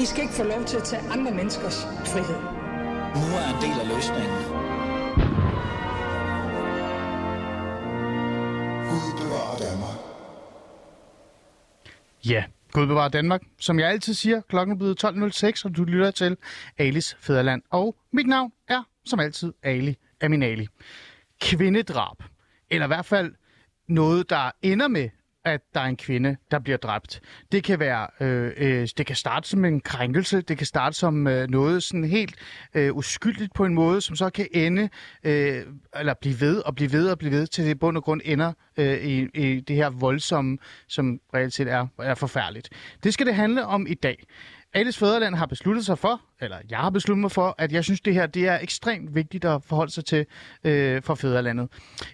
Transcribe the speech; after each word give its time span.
I 0.00 0.04
skal 0.04 0.22
ikke 0.22 0.34
få 0.34 0.42
lov 0.42 0.64
til 0.64 0.76
at 0.76 0.84
tage 0.84 1.02
andre 1.10 1.34
menneskers 1.34 1.84
frihed. 1.84 2.40
Nu 3.20 3.26
er 3.40 3.46
en 3.54 3.60
del 3.64 3.76
af 3.82 3.86
løsningen. 3.94 4.40
Gud 8.90 9.12
bevarer 9.20 9.56
Danmark. 9.58 9.98
Ja, 12.26 12.44
Gud 12.72 12.86
bevarer 12.86 13.08
Danmark. 13.08 13.40
Som 13.58 13.78
jeg 13.78 13.88
altid 13.88 14.14
siger, 14.14 14.40
klokken 14.40 14.72
er 14.74 14.78
blevet 14.78 15.04
12.06, 15.04 15.64
og 15.64 15.76
du 15.76 15.84
lytter 15.84 16.10
til 16.10 16.36
Alis 16.78 17.16
Fæderland. 17.20 17.62
Og 17.70 17.96
mit 18.12 18.26
navn 18.26 18.52
er, 18.68 18.82
som 19.04 19.20
altid, 19.20 19.52
Ali 19.62 19.96
Aminali. 20.20 20.68
Kvindedrab. 21.40 22.16
Eller 22.70 22.86
i 22.86 22.92
hvert 22.94 23.06
fald 23.06 23.34
noget, 23.88 24.30
der 24.30 24.50
ender 24.62 24.88
med, 24.88 25.08
at 25.44 25.60
der 25.74 25.80
er 25.80 25.84
en 25.84 25.96
kvinde, 25.96 26.36
der 26.50 26.58
bliver 26.58 26.76
dræbt. 26.76 27.20
Det 27.52 27.64
kan 27.64 27.78
være, 27.78 28.06
øh, 28.20 28.52
øh, 28.56 28.88
det 28.98 29.06
kan 29.06 29.16
starte 29.16 29.48
som 29.48 29.64
en 29.64 29.80
krænkelse, 29.80 30.40
det 30.40 30.58
kan 30.58 30.66
starte 30.66 30.96
som 30.96 31.26
øh, 31.26 31.48
noget 31.48 31.82
sådan 31.82 32.04
helt 32.04 32.34
øh, 32.74 32.96
uskyldigt 32.96 33.54
på 33.54 33.64
en 33.64 33.74
måde, 33.74 34.00
som 34.00 34.16
så 34.16 34.30
kan 34.30 34.48
ende, 34.52 34.88
øh, 35.24 35.62
eller 35.98 36.14
blive 36.20 36.40
ved 36.40 36.58
og 36.58 36.74
blive 36.74 36.92
ved 36.92 37.08
og 37.10 37.18
blive 37.18 37.32
ved, 37.32 37.46
til 37.46 37.64
det 37.64 37.70
i 37.70 37.74
bund 37.74 37.96
og 37.96 38.04
grund 38.04 38.20
ender 38.24 38.52
øh, 38.76 39.04
i, 39.04 39.28
i 39.34 39.60
det 39.60 39.76
her 39.76 39.90
voldsomme, 39.90 40.58
som 40.88 41.20
reelt 41.34 41.54
set 41.54 41.68
er, 41.68 41.86
er 41.98 42.14
forfærdeligt. 42.14 42.68
Det 43.04 43.14
skal 43.14 43.26
det 43.26 43.34
handle 43.34 43.66
om 43.66 43.86
i 43.86 43.94
dag. 43.94 44.24
Alice 44.74 44.98
Fæderland 44.98 45.34
har 45.34 45.46
besluttet 45.46 45.86
sig 45.86 45.98
for, 45.98 46.20
eller 46.40 46.56
jeg 46.70 46.78
har 46.78 46.90
besluttet 46.90 47.20
mig 47.20 47.32
for, 47.32 47.54
at 47.58 47.72
jeg 47.72 47.84
synes, 47.84 48.00
det 48.00 48.14
her 48.14 48.26
det 48.26 48.48
er 48.48 48.58
ekstremt 48.62 49.14
vigtigt 49.14 49.44
at 49.44 49.64
forholde 49.64 49.92
sig 49.92 50.04
til 50.04 50.26
øh, 50.64 51.02
for 51.02 51.14
fædrelandet. 51.14 51.68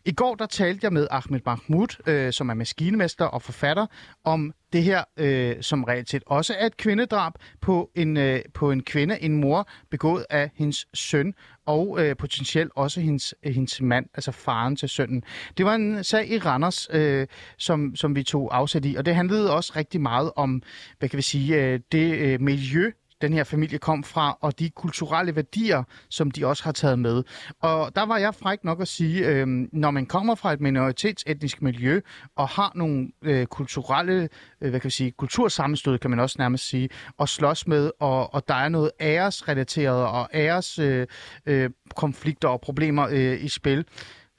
I 0.05 0.13
går 0.13 0.35
der 0.35 0.47
talte 0.47 0.81
jeg 0.83 0.93
med 0.93 1.09
Ahmed 1.11 1.41
Mahmoud, 1.47 2.03
øh, 2.07 2.33
som 2.33 2.49
er 2.49 2.55
maskinemester 2.55 3.25
og 3.25 3.43
forfatter, 3.43 3.87
om 4.25 4.53
det 4.73 4.83
her, 4.83 5.05
øh, 5.17 5.57
som 5.61 5.85
reelt 5.85 6.11
set 6.11 6.23
også 6.27 6.55
er 6.59 6.67
et 6.67 6.77
kvindedrab 6.77 7.33
på 7.61 7.91
en, 7.95 8.17
øh, 8.17 8.41
på 8.55 8.71
en 8.71 8.83
kvinde, 8.83 9.23
en 9.23 9.37
mor, 9.37 9.69
begået 9.91 10.27
af 10.31 10.51
hendes 10.55 10.87
søn, 10.95 11.35
og 11.67 11.97
øh, 12.01 12.17
potentielt 12.17 12.73
også 12.77 13.01
hendes, 13.01 13.35
hendes 13.45 13.81
mand, 13.81 14.07
altså 14.15 14.33
faren 14.33 14.77
til 14.77 14.89
sønnen. 14.89 15.23
Det 15.57 15.67
var 15.67 15.75
en 15.75 16.05
sag 16.05 16.31
i 16.31 16.39
Randers, 16.39 16.89
øh, 16.91 17.27
som, 17.59 17.97
som 17.97 18.17
vi 18.17 18.23
tog 18.23 18.57
afsæt 18.57 18.85
i, 18.85 18.95
og 18.95 19.07
det 19.07 19.15
handlede 19.15 19.55
også 19.55 19.73
rigtig 19.77 20.01
meget 20.01 20.33
om, 20.37 20.63
hvad 20.99 21.09
kan 21.09 21.17
vi 21.17 21.23
sige, 21.23 21.65
øh, 21.65 21.81
det 21.93 22.19
øh, 22.19 22.41
miljø, 22.41 22.91
den 23.23 23.33
her 23.33 23.45
familie 23.45 23.79
kom 23.79 24.05
fra, 24.05 24.39
og 24.41 24.59
de 24.59 24.71
kulturelle 24.71 25.37
værdier, 25.37 25.83
som 26.09 26.31
de 26.31 26.47
også 26.47 26.65
har 26.65 26.73
taget 26.73 26.99
med. 26.99 27.23
Og 27.61 27.97
der 27.97 28.03
var 28.03 28.17
jeg 28.19 28.35
fræk 28.35 28.65
nok 28.65 28.81
at 28.81 28.89
sige, 28.89 29.27
øh, 29.27 29.47
når 29.73 29.91
man 29.91 30.07
kommer 30.07 30.35
fra 30.35 30.53
et 30.53 30.61
minoritetsetnisk 30.61 31.63
miljø, 31.63 32.01
og 32.37 32.49
har 32.49 32.73
nogle 32.75 33.09
øh, 33.23 33.47
kulturelle, 33.47 34.29
øh, 34.61 34.71
hvad 34.71 34.81
kan 34.81 34.89
vi 34.89 34.91
sige, 34.93 35.11
kultursammenstød, 35.11 35.99
kan 35.99 36.11
man 36.11 36.21
også 36.21 36.37
nærmest 36.39 36.69
sige, 36.69 36.89
og 37.19 37.29
slås 37.29 37.67
med, 37.67 37.91
og, 38.01 38.35
og 38.35 38.49
der 38.49 38.55
er 38.55 38.69
noget 38.69 38.91
æresrelateret 39.01 40.07
og 40.07 40.29
æres 40.35 40.79
øh, 40.79 41.07
øh, 41.47 41.71
konflikter 41.97 42.49
og 42.49 42.61
problemer 42.61 43.09
øh, 43.11 43.45
i 43.45 43.49
spil, 43.49 43.85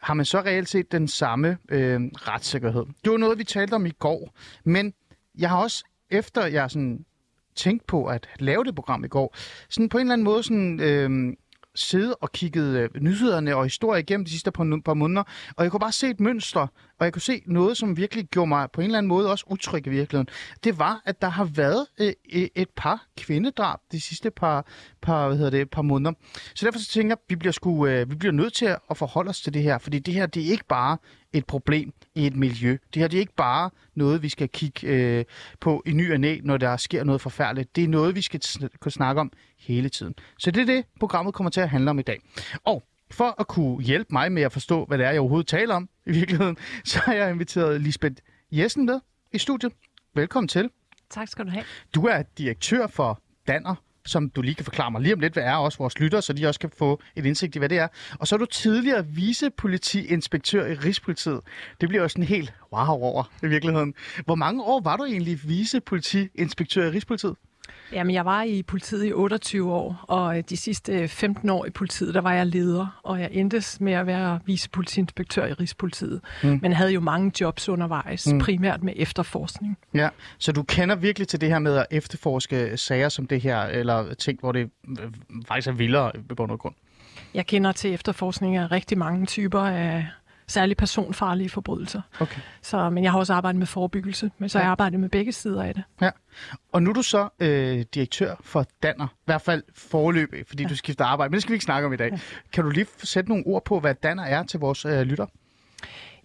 har 0.01 0.13
man 0.13 0.25
så 0.25 0.39
reelt 0.39 0.69
set 0.69 0.91
den 0.91 1.07
samme 1.07 1.57
øh, 1.69 2.01
retssikkerhed. 2.15 2.85
Det 3.03 3.11
var 3.11 3.17
noget, 3.17 3.37
vi 3.37 3.43
talte 3.43 3.73
om 3.73 3.85
i 3.85 3.91
går, 3.99 4.33
men 4.63 4.93
jeg 5.37 5.49
har 5.49 5.57
også, 5.57 5.83
efter 6.09 6.45
jeg 6.45 6.71
sådan 6.71 7.05
tænkte 7.57 7.85
på 7.87 8.05
at 8.05 8.27
lave 8.39 8.63
det 8.63 8.75
program 8.75 9.03
i 9.03 9.07
går, 9.07 9.35
sådan 9.69 9.89
på 9.89 9.97
en 9.97 10.01
eller 10.01 10.13
anden 10.13 10.25
måde 10.25 10.43
sådan, 10.43 10.79
øh, 10.79 11.33
sidde 11.75 12.15
og 12.15 12.31
kigge 12.31 12.61
øh, 12.61 12.89
nyhederne 13.01 13.55
og 13.55 13.63
historier 13.63 13.99
igennem 13.99 14.25
de 14.25 14.31
sidste 14.31 14.51
par, 14.51 14.81
par 14.85 14.93
måneder, 14.93 15.23
og 15.57 15.63
jeg 15.63 15.71
kunne 15.71 15.79
bare 15.79 15.91
se 15.91 16.09
et 16.09 16.19
mønster, 16.19 16.67
og 16.99 17.05
jeg 17.05 17.13
kunne 17.13 17.21
se 17.21 17.41
noget, 17.45 17.77
som 17.77 17.97
virkelig 17.97 18.25
gjorde 18.25 18.47
mig 18.47 18.71
på 18.71 18.81
en 18.81 18.85
eller 18.85 18.97
anden 18.97 19.07
måde 19.07 19.31
også 19.31 19.45
utryg 19.47 19.87
i 19.87 19.89
virkeligheden. 19.89 20.27
Det 20.63 20.79
var, 20.79 21.01
at 21.05 21.21
der 21.21 21.29
har 21.29 21.43
været 21.43 21.87
øh, 21.99 22.13
øh 22.33 22.47
et 22.55 22.69
par 22.75 23.05
kvindedrab 23.17 23.79
de 23.91 24.01
sidste 24.01 24.31
par, 24.31 24.65
par, 25.01 25.27
hvad 25.27 25.37
hedder 25.37 25.51
det, 25.51 25.69
par 25.69 25.81
måneder. 25.81 26.11
Så 26.55 26.65
derfor 26.65 26.79
så 26.79 26.91
tænker 26.91 27.11
jeg, 27.11 27.17
at 27.17 27.29
vi 27.29 27.35
bliver, 27.35 27.51
sku, 27.51 27.87
øh, 27.87 28.09
vi 28.09 28.15
bliver 28.15 28.31
nødt 28.31 28.53
til 28.53 28.65
at 28.89 28.97
forholde 28.97 29.29
os 29.29 29.41
til 29.41 29.53
det 29.53 29.63
her, 29.63 29.77
fordi 29.77 29.99
det 29.99 30.13
her, 30.13 30.25
det 30.25 30.47
er 30.47 30.51
ikke 30.51 30.65
bare 30.65 30.97
et 31.33 31.45
problem 31.45 31.93
i 32.15 32.27
et 32.27 32.35
miljø. 32.35 32.77
Det 32.93 33.01
her 33.01 33.07
det 33.07 33.17
er 33.17 33.21
ikke 33.21 33.35
bare 33.35 33.69
noget, 33.95 34.23
vi 34.23 34.29
skal 34.29 34.49
kigge 34.49 34.87
øh, 34.87 35.25
på 35.59 35.83
i 35.85 35.91
ny 35.91 36.13
og 36.13 36.19
næ, 36.19 36.39
når 36.43 36.57
der 36.57 36.77
sker 36.77 37.03
noget 37.03 37.21
forfærdeligt. 37.21 37.75
Det 37.75 37.83
er 37.83 37.87
noget, 37.87 38.15
vi 38.15 38.21
skal 38.21 38.41
kunne 38.79 38.91
snakke 38.91 39.21
om 39.21 39.31
hele 39.57 39.89
tiden. 39.89 40.13
Så 40.39 40.51
det 40.51 40.61
er 40.61 40.65
det, 40.65 40.85
programmet 40.99 41.33
kommer 41.33 41.49
til 41.49 41.61
at 41.61 41.69
handle 41.69 41.89
om 41.89 41.99
i 41.99 42.01
dag. 42.01 42.19
Og 42.65 42.83
for 43.11 43.35
at 43.39 43.47
kunne 43.47 43.83
hjælpe 43.83 44.09
mig 44.11 44.31
med 44.31 44.41
at 44.41 44.51
forstå, 44.51 44.85
hvad 44.85 44.97
det 44.97 45.05
er, 45.05 45.11
jeg 45.11 45.19
overhovedet 45.19 45.47
taler 45.47 45.75
om 45.75 45.89
i 46.05 46.11
virkeligheden, 46.11 46.57
så 46.85 46.99
har 46.99 47.13
jeg 47.13 47.31
inviteret 47.31 47.81
Lisbeth 47.81 48.15
Jessen 48.51 48.85
med 48.85 48.99
i 49.33 49.37
studiet. 49.37 49.73
Velkommen 50.15 50.47
til. 50.47 50.69
Tak 51.09 51.27
skal 51.27 51.45
du 51.45 51.49
have. 51.49 51.63
Du 51.95 52.05
er 52.05 52.23
direktør 52.37 52.87
for 52.87 53.21
Danner, 53.47 53.75
som 54.05 54.29
du 54.29 54.41
lige 54.41 54.55
kan 54.55 54.65
forklare 54.65 54.91
mig 54.91 55.01
lige 55.01 55.13
om 55.13 55.19
lidt, 55.19 55.33
hvad 55.33 55.43
er 55.43 55.55
også 55.55 55.77
vores 55.77 55.99
lytter, 55.99 56.21
så 56.21 56.33
de 56.33 56.47
også 56.47 56.59
kan 56.59 56.69
få 56.77 57.01
et 57.15 57.25
indsigt 57.25 57.55
i, 57.55 57.59
hvad 57.59 57.69
det 57.69 57.77
er. 57.77 57.87
Og 58.19 58.27
så 58.27 58.35
er 58.35 58.37
du 58.37 58.45
tidligere 58.45 59.07
vicepolitiinspektør 59.07 60.65
i 60.65 60.73
Rigspolitiet. 60.73 61.39
Det 61.81 61.89
bliver 61.89 62.01
jo 62.01 62.07
sådan 62.07 62.23
helt 62.23 62.53
wow 62.73 62.87
over 62.87 63.31
i 63.43 63.47
virkeligheden. 63.47 63.93
Hvor 64.25 64.35
mange 64.35 64.63
år 64.63 64.81
var 64.81 64.97
du 64.97 65.03
egentlig 65.03 65.39
vicepolitiinspektør 65.43 66.87
i 66.87 66.89
Rigspolitiet? 66.89 67.35
Jamen, 67.91 68.13
jeg 68.13 68.25
var 68.25 68.43
i 68.43 68.63
politiet 68.63 69.05
i 69.05 69.13
28 69.13 69.73
år, 69.73 70.05
og 70.07 70.37
øh, 70.37 70.43
de 70.49 70.57
sidste 70.57 71.07
15 71.07 71.49
år 71.49 71.65
i 71.65 71.69
politiet, 71.69 72.13
der 72.13 72.21
var 72.21 72.33
jeg 72.33 72.47
leder, 72.47 72.99
og 73.03 73.19
jeg 73.19 73.29
endte 73.31 73.63
med 73.79 73.93
at 73.93 74.07
være 74.07 74.39
vicepolitiinspektør 74.45 75.45
i 75.45 75.53
Rigspolitiet, 75.53 76.21
mm. 76.43 76.59
men 76.61 76.73
havde 76.73 76.91
jo 76.91 76.99
mange 76.99 77.31
jobs 77.41 77.69
undervejs, 77.69 78.27
mm. 78.27 78.39
primært 78.39 78.83
med 78.83 78.93
efterforskning. 78.95 79.77
Ja, 79.93 80.09
så 80.37 80.51
du 80.51 80.63
kender 80.63 80.95
virkelig 80.95 81.27
til 81.27 81.41
det 81.41 81.49
her 81.49 81.59
med 81.59 81.77
at 81.77 81.85
efterforske 81.91 82.77
sager 82.77 83.09
som 83.09 83.27
det 83.27 83.41
her, 83.41 83.61
eller 83.61 84.13
ting, 84.13 84.39
hvor 84.39 84.51
det 84.51 84.69
øh, 84.89 85.11
faktisk 85.47 85.67
er 85.67 85.71
vildere 85.71 86.11
og 86.39 86.59
grund? 86.59 86.75
Jeg 87.33 87.45
kender 87.45 87.71
til 87.71 87.93
efterforskning 87.93 88.55
af 88.55 88.71
rigtig 88.71 88.97
mange 88.97 89.25
typer 89.25 89.59
af 89.59 90.07
særligt 90.47 90.79
personfarlige 90.79 91.49
forbrydelser. 91.49 92.01
Okay. 92.19 92.41
Så, 92.61 92.89
men 92.89 93.03
jeg 93.03 93.11
har 93.11 93.19
også 93.19 93.33
arbejdet 93.33 93.59
med 93.59 93.67
forebyggelse, 93.67 94.31
men 94.37 94.49
så 94.49 94.57
ja. 94.57 94.63
jeg 94.63 94.71
arbejdet 94.71 94.99
med 94.99 95.09
begge 95.09 95.31
sider 95.31 95.63
af 95.63 95.73
det. 95.73 95.83
Ja. 96.01 96.09
Og 96.71 96.83
nu 96.83 96.89
er 96.89 96.93
du 96.93 97.01
så 97.01 97.29
øh, 97.39 97.85
direktør 97.93 98.35
for 98.41 98.65
Danner, 98.83 99.07
i 99.07 99.25
hvert 99.25 99.41
fald 99.41 99.63
forløb, 99.75 100.33
fordi 100.47 100.63
ja. 100.63 100.69
du 100.69 100.75
skifter 100.75 101.05
arbejde, 101.05 101.29
men 101.31 101.33
det 101.33 101.41
skal 101.41 101.51
vi 101.51 101.55
ikke 101.55 101.65
snakke 101.65 101.85
om 101.85 101.93
i 101.93 101.97
dag. 101.97 102.11
Ja. 102.11 102.19
Kan 102.53 102.63
du 102.63 102.69
lige 102.69 102.87
sætte 102.97 103.29
nogle 103.29 103.43
ord 103.47 103.65
på, 103.65 103.79
hvad 103.79 103.95
Danner 103.95 104.23
er 104.23 104.43
til 104.43 104.59
vores 104.59 104.85
øh, 104.85 105.01
lytter? 105.01 105.25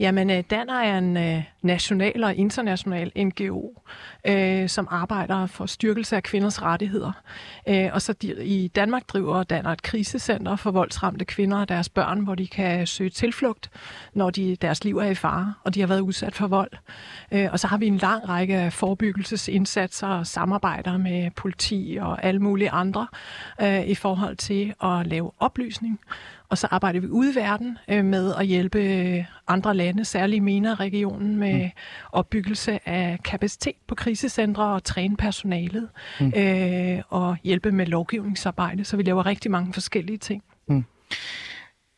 Jamen, 0.02 0.30
øh, 0.30 0.44
Danner 0.50 0.74
er 0.74 0.98
en 0.98 1.16
øh, 1.16 1.42
national 1.62 2.24
og 2.24 2.34
international 2.34 3.12
NGO, 3.16 3.68
øh, 4.26 4.68
som 4.68 4.88
arbejder 4.90 5.46
for 5.46 5.66
styrkelse 5.66 6.16
af 6.16 6.22
kvinders 6.22 6.62
rettigheder. 6.62 7.12
Øh, 7.68 7.90
og 7.92 8.02
så 8.02 8.12
de, 8.12 8.44
i 8.44 8.68
Danmark 8.68 9.08
driver 9.08 9.42
Danner 9.42 9.70
et 9.70 9.82
krisecenter 9.82 10.56
for 10.56 10.70
voldsramte 10.70 11.24
kvinder 11.24 11.58
og 11.58 11.68
deres 11.68 11.88
børn, 11.88 12.20
hvor 12.20 12.34
de 12.34 12.46
kan 12.46 12.86
søge 12.86 13.10
tilflugt, 13.10 13.70
når 14.14 14.30
de, 14.30 14.56
deres 14.56 14.84
liv 14.84 14.98
er 14.98 15.06
i 15.06 15.14
fare, 15.14 15.54
og 15.64 15.74
de 15.74 15.80
har 15.80 15.86
været 15.86 16.00
udsat 16.00 16.34
for 16.34 16.46
vold. 16.46 16.70
Øh, 17.32 17.48
og 17.52 17.60
så 17.60 17.66
har 17.66 17.78
vi 17.78 17.86
en 17.86 17.98
lang 17.98 18.28
række 18.28 18.70
forebyggelsesindsatser 18.70 20.08
og 20.08 20.26
samarbejder 20.26 20.96
med 20.96 21.30
politi 21.30 21.98
og 22.00 22.24
alle 22.24 22.40
mulige 22.40 22.70
andre 22.70 23.06
øh, 23.62 23.86
i 23.86 23.94
forhold 23.94 24.36
til 24.36 24.74
at 24.82 25.06
lave 25.06 25.30
oplysning 25.38 26.00
og 26.52 26.58
så 26.58 26.68
arbejder 26.70 27.00
vi 27.00 27.06
ude 27.06 27.32
i 27.32 27.34
verden 27.34 27.78
øh, 27.88 28.04
med 28.04 28.34
at 28.34 28.46
hjælpe 28.46 28.78
øh, 28.78 29.24
andre 29.48 29.74
lande, 29.74 30.04
særligt 30.04 30.44
MENA-regionen, 30.44 31.36
med 31.36 31.64
mm. 31.64 31.70
opbyggelse 32.12 32.88
af 32.88 33.18
kapacitet 33.24 33.74
på 33.86 33.94
krisecentre 33.94 34.64
og 34.64 34.84
træne 34.84 35.16
personalet 35.16 35.88
mm. 36.20 36.32
øh, 36.36 37.02
og 37.08 37.36
hjælpe 37.44 37.72
med 37.72 37.86
lovgivningsarbejde. 37.86 38.84
Så 38.84 38.96
vi 38.96 39.02
laver 39.02 39.26
rigtig 39.26 39.50
mange 39.50 39.72
forskellige 39.72 40.18
ting. 40.18 40.42
Mm. 40.66 40.84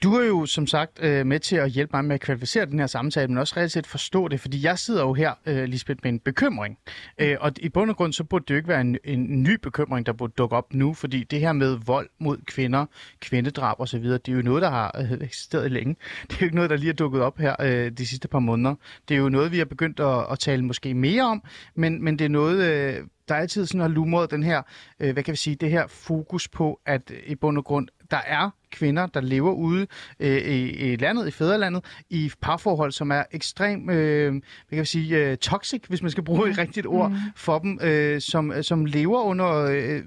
Du 0.04 0.15
er 0.15 0.27
jo 0.27 0.47
som 0.47 0.66
sagt 0.66 1.03
øh, 1.03 1.27
med 1.27 1.41
til 1.41 1.56
at 1.56 1.71
hjælpe 1.71 1.91
mig 1.97 2.04
med 2.04 2.15
at 2.15 2.21
kvalificere 2.21 2.66
den 2.66 2.78
her 2.78 2.86
samtale, 2.86 3.28
men 3.28 3.39
også 3.39 3.54
reelt 3.56 3.72
set 3.72 3.86
forstå 3.86 4.28
det, 4.28 4.41
fordi 4.41 4.65
jeg 4.65 4.78
sidder 4.78 5.03
jo 5.03 5.12
her, 5.12 5.33
øh, 5.47 5.65
Lisbeth, 5.65 6.01
med 6.03 6.12
en 6.12 6.21
bekymring. 6.21 6.78
Øh, 7.18 7.36
og 7.41 7.53
i 7.56 7.68
bund 7.68 7.91
og 7.91 7.97
grund, 7.97 8.12
så 8.12 8.24
burde 8.24 8.45
det 8.48 8.51
jo 8.51 8.56
ikke 8.56 8.68
være 8.68 8.80
en, 8.80 8.98
en 9.04 9.42
ny 9.42 9.56
bekymring, 9.62 10.06
der 10.06 10.12
burde 10.12 10.33
dukke 10.39 10.56
op 10.56 10.74
nu, 10.74 10.95
fordi 10.95 11.24
det 11.24 11.41
her 11.41 11.53
med 11.53 11.78
vold 11.86 12.09
mod 12.18 12.39
kvinder, 12.47 12.86
kvindedrab 13.21 13.80
osv., 13.80 14.04
det 14.04 14.28
er 14.28 14.33
jo 14.33 14.42
noget, 14.42 14.62
der 14.62 14.71
har 14.71 14.97
øh, 14.98 15.12
eksisteret 15.21 15.72
længe. 15.72 15.97
Det 16.28 16.33
er 16.33 16.39
jo 16.41 16.45
ikke 16.45 16.56
noget, 16.56 16.71
der 16.71 16.77
lige 16.77 16.91
er 16.91 16.95
dukket 16.95 17.22
op 17.22 17.39
her 17.39 17.56
øh, 17.60 17.91
de 17.91 18.06
sidste 18.06 18.28
par 18.28 18.39
måneder. 18.39 18.74
Det 19.09 19.15
er 19.15 19.18
jo 19.18 19.28
noget, 19.28 19.53
vi 19.53 19.59
har 19.59 19.65
begyndt 19.65 20.01
at, 20.01 20.27
at 20.30 20.39
tale 20.39 20.65
måske 20.65 20.95
mere 20.95 21.22
om, 21.22 21.42
men, 21.74 22.04
men 22.04 22.18
det 22.18 22.24
er 22.24 22.28
noget, 22.28 22.65
øh, 22.65 23.06
der 23.28 23.34
altid 23.34 23.66
sådan 23.66 23.80
har 23.80 23.89
lumret 23.89 24.30
den 24.30 24.42
her, 24.42 24.62
øh, 25.01 25.12
hvad 25.12 25.22
kan 25.22 25.33
vi 25.33 25.36
sige, 25.36 25.56
det 25.56 25.71
her 25.71 25.86
fokus 25.86 26.48
på, 26.48 26.80
at 26.86 27.12
i 27.27 27.34
bund 27.34 27.59
og 27.59 27.65
grund, 27.65 27.89
der 28.10 28.21
er 28.27 28.51
kvinder, 28.74 29.06
der 29.06 29.21
lever 29.21 29.53
ude 29.53 29.86
øh, 30.21 30.36
i, 30.36 30.71
i 30.92 30.97
landet, 30.97 31.28
i 31.28 31.30
fædrelandet, 31.30 31.84
i 32.10 32.30
parforhold, 32.41 32.92
som 32.92 33.10
er 33.10 33.22
ekstremt, 33.32 33.91
øh, 33.91 34.32
hvad 34.32 34.41
kan 34.71 34.80
vi 34.80 34.84
sige, 34.84 35.16
øh, 35.16 35.36
toxic, 35.36 35.82
hvis 35.88 36.03
man 36.03 36.10
skal 36.10 36.24
bruge 36.24 36.50
et 36.50 36.59
rigtigt 36.59 36.86
ord 36.86 37.10
mm. 37.10 37.16
for 37.36 37.59
dem, 37.59 37.78
øh, 37.82 38.21
som, 38.21 38.62
som 38.62 38.84
lever 38.84 39.22
under 39.22 39.54
øh, 39.54 40.03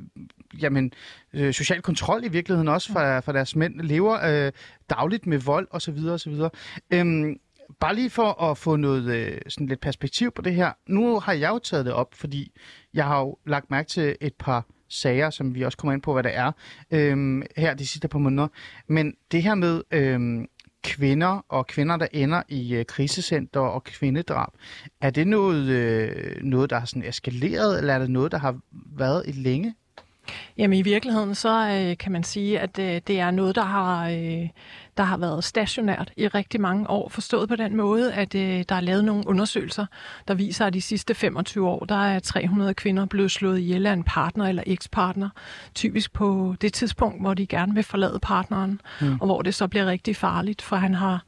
jamen, 0.61 0.91
øh, 1.33 1.53
social 1.53 1.81
kontrol 1.81 2.23
i 2.23 2.27
virkeligheden 2.27 2.67
også 2.67 2.93
fra, 2.93 3.19
fra 3.19 3.33
deres 3.33 3.55
mænd, 3.55 3.81
lever 3.81 4.45
øh, 4.45 4.51
dagligt 4.89 5.27
med 5.27 5.37
vold 5.37 5.67
osv. 5.71 5.97
osv. 6.09 6.33
Øhm, 6.93 7.37
bare 7.79 7.95
lige 7.95 8.09
for 8.09 8.43
at 8.43 8.57
få 8.57 8.75
noget 8.75 9.03
øh, 9.15 9.41
sådan 9.47 9.67
lidt 9.67 9.81
perspektiv 9.81 10.31
på 10.31 10.41
det 10.41 10.55
her. 10.55 10.71
Nu 10.87 11.19
har 11.19 11.33
jeg 11.33 11.49
jo 11.49 11.59
taget 11.59 11.85
det 11.85 11.93
op, 11.93 12.13
fordi 12.13 12.51
jeg 12.93 13.05
har 13.05 13.19
jo 13.19 13.37
lagt 13.45 13.71
mærke 13.71 13.89
til 13.89 14.15
et 14.21 14.33
par 14.33 14.65
sager, 14.89 15.29
som 15.29 15.55
vi 15.55 15.61
også 15.61 15.77
kommer 15.77 15.93
ind 15.93 16.01
på, 16.01 16.13
hvad 16.13 16.23
det 16.23 16.35
er, 16.35 16.51
øhm, 16.91 17.43
her 17.57 17.73
de 17.73 17.87
sidste 17.87 18.07
par 18.07 18.19
måneder. 18.19 18.47
Men 18.87 19.13
det 19.31 19.43
her 19.43 19.55
med 19.55 19.81
øhm, 19.91 20.47
kvinder 20.83 21.45
og 21.49 21.67
kvinder, 21.67 21.97
der 21.97 22.07
ender 22.11 22.41
i 22.49 22.75
øh, 22.75 22.85
krisecenter 22.85 23.59
og 23.59 23.83
kvindedrab, 23.83 24.49
er 25.01 25.09
det 25.09 25.27
noget, 25.27 25.67
øh, 25.67 26.43
noget, 26.43 26.69
der 26.69 26.79
har 26.79 26.85
sådan 26.85 27.09
eskaleret, 27.09 27.77
eller 27.77 27.93
er 27.93 27.99
det 27.99 28.09
noget, 28.09 28.31
der 28.31 28.37
har 28.37 28.59
været 28.97 29.23
i 29.27 29.31
længe? 29.31 29.75
Jamen 30.57 30.79
i 30.79 30.81
virkeligheden 30.81 31.35
så 31.35 31.69
øh, 31.69 31.97
kan 31.97 32.12
man 32.12 32.24
sige, 32.24 32.59
at 32.59 32.79
øh, 32.79 33.01
det 33.07 33.19
er 33.19 33.31
noget, 33.31 33.56
der 33.56 33.63
har, 33.63 34.09
øh, 34.09 34.50
der 34.97 35.03
har 35.03 35.18
været 35.18 35.44
stationært 35.44 36.12
i 36.18 36.27
rigtig 36.27 36.62
mange 36.62 36.89
år. 36.89 37.09
Forstået 37.09 37.50
på 37.50 37.56
den 37.56 37.75
måde, 37.75 38.13
at 38.13 38.35
øh, 38.35 38.63
der 38.69 38.75
er 38.75 38.81
lavet 38.81 39.06
nogle 39.06 39.27
undersøgelser, 39.27 39.85
der 40.27 40.33
viser, 40.33 40.65
at 40.65 40.74
de 40.74 40.81
sidste 40.81 41.15
25 41.15 41.68
år, 41.68 41.85
der 41.85 42.06
er 42.07 42.19
300 42.19 42.74
kvinder 42.74 43.06
blevet 43.06 43.31
slået 43.31 43.59
ihjel 43.59 43.85
af 43.85 43.94
en 43.94 44.03
partner 44.03 44.45
eller 44.45 44.63
ekspartner. 44.65 45.29
Typisk 45.75 46.13
på 46.13 46.56
det 46.62 46.73
tidspunkt, 46.73 47.21
hvor 47.21 47.33
de 47.33 47.47
gerne 47.47 47.73
vil 47.73 47.83
forlade 47.83 48.19
partneren, 48.21 48.81
mm. 49.01 49.18
og 49.21 49.25
hvor 49.25 49.41
det 49.41 49.56
så 49.56 49.68
bliver 49.68 49.85
rigtig 49.85 50.15
farligt, 50.15 50.62
for 50.62 50.75
han 50.75 50.94
har 50.94 51.23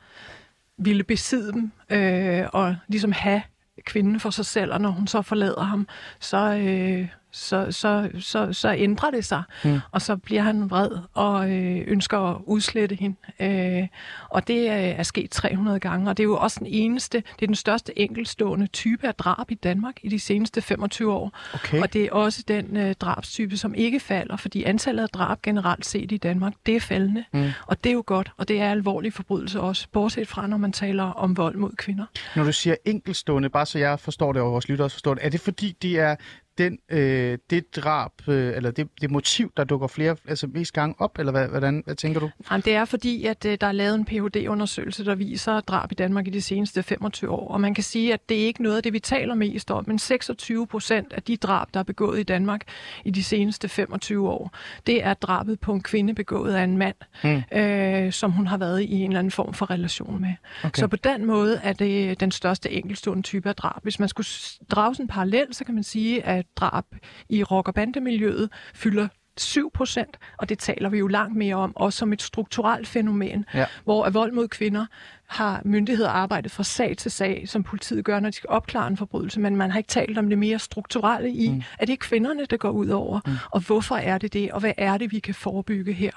ville 0.79 1.03
besidde 1.03 1.53
dem 1.53 1.71
øh, 1.89 2.45
og 2.53 2.75
ligesom 2.87 3.11
have 3.11 3.41
kvinden 3.85 4.19
for 4.19 4.29
sig 4.29 4.45
selv, 4.45 4.73
og 4.73 4.81
når 4.81 4.89
hun 4.89 5.07
så 5.07 5.21
forlader 5.21 5.63
ham, 5.63 5.87
så, 6.19 6.53
øh, 6.53 7.07
så, 7.31 7.67
så, 7.71 8.09
så, 8.19 8.53
så 8.53 8.73
ændrer 8.73 9.11
det 9.11 9.25
sig, 9.25 9.43
mm. 9.63 9.79
og 9.91 10.01
så 10.01 10.17
bliver 10.17 10.41
han 10.41 10.69
vred 10.69 10.89
og 11.13 11.51
øh, 11.51 11.83
ønsker 11.87 12.19
at 12.19 12.37
udslette 12.45 12.95
hende. 12.95 13.15
Øh, 13.39 13.87
og 14.29 14.47
det 14.47 14.59
øh, 14.59 14.99
er 14.99 15.03
sket 15.03 15.31
300 15.31 15.79
gange, 15.79 16.09
og 16.09 16.17
det 16.17 16.23
er 16.23 16.27
jo 16.27 16.37
også 16.37 16.59
den 16.59 16.67
eneste, 16.67 17.17
det 17.17 17.41
er 17.41 17.45
den 17.45 17.55
største 17.55 17.99
enkeltstående 17.99 18.67
type 18.67 19.07
af 19.07 19.15
drab 19.15 19.51
i 19.51 19.55
Danmark 19.55 19.95
i 20.03 20.09
de 20.09 20.19
seneste 20.19 20.61
25 20.61 21.13
år. 21.13 21.31
Okay. 21.53 21.81
Og 21.81 21.93
det 21.93 22.03
er 22.03 22.11
også 22.11 22.43
den 22.47 22.77
øh, 22.77 22.93
drabstype, 22.93 23.57
som 23.57 23.75
ikke 23.75 23.99
falder, 23.99 24.37
fordi 24.37 24.63
antallet 24.63 25.03
af 25.03 25.09
drab 25.09 25.41
generelt 25.41 25.85
set 25.85 26.11
i 26.11 26.17
Danmark, 26.17 26.53
det 26.65 26.75
er 26.75 26.79
faldende. 26.79 27.23
Mm. 27.33 27.49
Og 27.67 27.83
det 27.83 27.89
er 27.89 27.93
jo 27.93 28.03
godt, 28.05 28.31
og 28.37 28.47
det 28.47 28.61
er 28.61 28.71
alvorlige 28.71 29.11
forbrydelser 29.11 29.59
også, 29.59 29.87
bortset 29.91 30.27
fra, 30.27 30.47
når 30.47 30.57
man 30.57 30.71
taler 30.71 31.03
om 31.03 31.37
vold 31.37 31.55
mod 31.55 31.71
kvinder. 31.77 32.05
Når 32.35 32.43
du 32.43 32.51
siger 32.51 32.75
enkeltstående, 32.85 33.49
bare 33.49 33.65
så 33.65 33.79
jeg 33.79 33.99
forstår 33.99 34.33
det, 34.33 34.41
og 34.41 34.51
vores 34.51 34.69
lytter 34.69 34.83
også 34.83 34.95
forstår 34.95 35.13
det, 35.13 35.25
er 35.25 35.29
det 35.29 35.41
fordi, 35.41 35.75
de 35.81 35.97
er 35.97 36.15
den, 36.59 36.79
øh, 36.89 37.37
det 37.49 37.75
drab, 37.75 38.11
øh, 38.27 38.55
eller 38.55 38.71
det, 38.71 38.87
det 39.01 39.11
motiv, 39.11 39.51
der 39.57 39.63
dukker 39.63 39.87
flere, 39.87 40.15
altså 40.27 40.47
mest 40.47 40.73
gange 40.73 40.95
op, 40.99 41.19
eller 41.19 41.31
hvad, 41.31 41.47
hvordan, 41.47 41.81
hvad 41.85 41.95
tænker 41.95 42.19
du? 42.19 42.29
Jamen, 42.51 42.61
det 42.61 42.75
er 42.75 42.85
fordi, 42.85 43.25
at 43.25 43.45
øh, 43.45 43.57
der 43.61 43.67
er 43.67 43.71
lavet 43.71 43.95
en 43.95 44.05
Ph.D.-undersøgelse, 44.05 45.05
der 45.05 45.15
viser 45.15 45.59
drab 45.59 45.91
i 45.91 45.95
Danmark 45.95 46.27
i 46.27 46.29
de 46.29 46.41
seneste 46.41 46.83
25 46.83 47.31
år. 47.31 47.51
Og 47.51 47.61
man 47.61 47.73
kan 47.73 47.83
sige, 47.83 48.13
at 48.13 48.29
det 48.29 48.41
er 48.41 48.45
ikke 48.45 48.63
noget 48.63 48.77
af 48.77 48.83
det, 48.83 48.93
vi 48.93 48.99
taler 48.99 49.35
mest 49.35 49.71
om, 49.71 49.83
men 49.87 49.99
26 49.99 50.67
procent 50.67 51.13
af 51.13 51.23
de 51.23 51.37
drab, 51.37 51.67
der 51.73 51.79
er 51.79 51.83
begået 51.83 52.19
i 52.19 52.23
Danmark 52.23 52.61
i 53.05 53.11
de 53.11 53.23
seneste 53.23 53.69
25 53.69 54.29
år, 54.29 54.51
det 54.87 55.03
er 55.03 55.13
drabet 55.13 55.59
på 55.59 55.73
en 55.73 55.81
kvinde 55.81 56.13
begået 56.13 56.53
af 56.53 56.63
en 56.63 56.77
mand, 56.77 56.95
mm. 57.23 57.57
øh, 57.57 58.11
som 58.11 58.31
hun 58.31 58.47
har 58.47 58.57
været 58.57 58.81
i 58.81 58.93
en 58.93 59.11
eller 59.11 59.19
anden 59.19 59.31
form 59.31 59.53
for 59.53 59.69
relation 59.69 60.21
med. 60.21 60.33
Okay. 60.63 60.79
Så 60.79 60.87
på 60.87 60.95
den 60.95 61.25
måde 61.25 61.59
er 61.63 61.73
det 61.73 62.19
den 62.19 62.31
største 62.31 62.71
enkeltstående 62.71 63.23
type 63.23 63.49
af 63.49 63.55
drab. 63.55 63.83
Hvis 63.83 63.99
man 63.99 64.09
skulle 64.09 64.27
drage 64.71 64.95
sådan 64.95 65.03
en 65.03 65.07
parallel, 65.07 65.47
så 65.51 65.65
kan 65.65 65.75
man 65.75 65.83
sige, 65.83 66.25
at 66.25 66.45
drab 66.55 66.85
i 67.29 67.43
rock- 67.43 67.67
og 67.67 67.73
bandemiljøet 67.73 68.49
fylder 68.73 69.07
7 69.37 69.71
procent, 69.73 70.17
og 70.37 70.49
det 70.49 70.59
taler 70.59 70.89
vi 70.89 70.97
jo 70.97 71.07
langt 71.07 71.35
mere 71.35 71.55
om, 71.55 71.75
også 71.75 71.99
som 71.99 72.13
et 72.13 72.21
strukturelt 72.21 72.87
fænomen, 72.87 73.45
ja. 73.53 73.65
hvor 73.83 74.09
vold 74.09 74.31
mod 74.31 74.47
kvinder 74.47 74.85
har 75.29 75.61
myndigheder 75.65 76.09
arbejdet 76.09 76.51
fra 76.51 76.63
sag 76.63 76.97
til 76.97 77.11
sag, 77.11 77.43
som 77.45 77.63
politiet 77.63 78.05
gør, 78.05 78.19
når 78.19 78.29
de 78.29 78.35
skal 78.35 78.49
opklare 78.49 78.87
en 78.87 78.97
forbrydelse, 78.97 79.39
men 79.39 79.55
man 79.55 79.71
har 79.71 79.77
ikke 79.77 79.87
talt 79.87 80.17
om 80.17 80.29
det 80.29 80.37
mere 80.37 80.59
strukturelle 80.59 81.29
i, 81.29 81.49
mm. 81.49 81.61
at 81.79 81.87
det 81.87 81.93
er 81.93 81.97
kvinderne, 81.97 82.45
der 82.45 82.57
går 82.57 82.69
ud 82.69 82.87
over, 82.87 83.19
mm. 83.25 83.33
og 83.51 83.59
hvorfor 83.59 83.95
er 83.95 84.17
det 84.17 84.33
det, 84.33 84.51
og 84.51 84.59
hvad 84.59 84.73
er 84.77 84.97
det, 84.97 85.11
vi 85.11 85.19
kan 85.19 85.33
forebygge 85.33 85.93
her? 85.93 86.11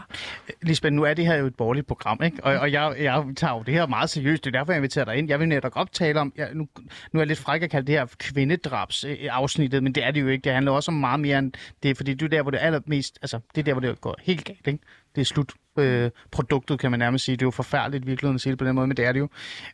Lisbeth, 0.63 0.95
nu 0.95 1.03
er 1.03 1.15
det 1.15 1.27
her 1.27 1.37
jo 1.37 1.47
et 1.47 1.55
borgerligt 1.55 1.87
program, 1.87 2.21
ikke? 2.25 2.45
Og, 2.45 2.59
og 2.59 2.73
jeg, 2.73 2.95
jeg 3.01 3.25
tager 3.37 3.55
jo 3.55 3.63
det 3.63 3.75
her 3.75 3.87
meget 3.87 4.11
seriøst, 4.11 4.45
det 4.45 4.55
er 4.55 4.59
derfor, 4.59 4.73
jeg 4.73 4.79
inviterer 4.79 5.05
dig 5.05 5.17
ind. 5.17 5.29
Jeg 5.29 5.41
vil 5.41 5.49
netop 5.49 5.73
optale 5.75 6.21
om, 6.21 6.33
jeg, 6.37 6.49
nu, 6.55 6.69
nu 7.13 7.19
er 7.19 7.21
jeg 7.21 7.27
lidt 7.27 7.39
fræk 7.39 7.63
at 7.63 7.71
kalde 7.71 7.87
det 7.87 7.95
her 7.95 8.07
kvindedrabs 8.19 9.05
øh, 9.05 9.17
afsnittet, 9.31 9.83
men 9.83 9.93
det 9.93 10.05
er 10.05 10.11
det 10.11 10.21
jo 10.21 10.29
ikke. 10.29 10.45
Det 10.45 10.53
handler 10.53 10.73
også 10.73 10.91
om 10.91 10.95
meget 10.95 11.21
mere 11.21 11.39
end 11.39 11.53
det, 11.83 11.97
fordi 11.97 12.15
det 12.15 12.23
er 12.23 12.29
der, 12.29 12.43
hvor 12.43 12.51
det 12.51 12.63
er 12.63 12.67
allermest, 12.67 13.19
altså 13.23 13.41
det 13.55 13.61
er 13.61 13.65
der, 13.65 13.73
hvor 13.73 13.81
det 13.81 14.01
går 14.01 14.17
helt 14.23 14.45
galt, 14.45 14.67
ikke? 14.67 14.79
Det 15.15 15.21
er 15.21 15.25
slut 15.25 15.53
øh, 15.79 16.11
produktet, 16.31 16.79
kan 16.79 16.91
man 16.91 16.99
nærmest 16.99 17.25
sige. 17.25 17.37
Det 17.37 17.43
er 17.43 17.47
jo 17.47 17.51
forfærdeligt 17.51 18.07
virkelig 18.07 18.35
at 18.35 18.41
sige 18.41 18.51
det 18.51 18.59
på 18.59 18.65
den 18.65 18.75
måde, 18.75 18.87
men 18.87 18.97
det 18.97 19.05
er 19.05 19.13
det 19.13 19.21
jo. 19.21 19.29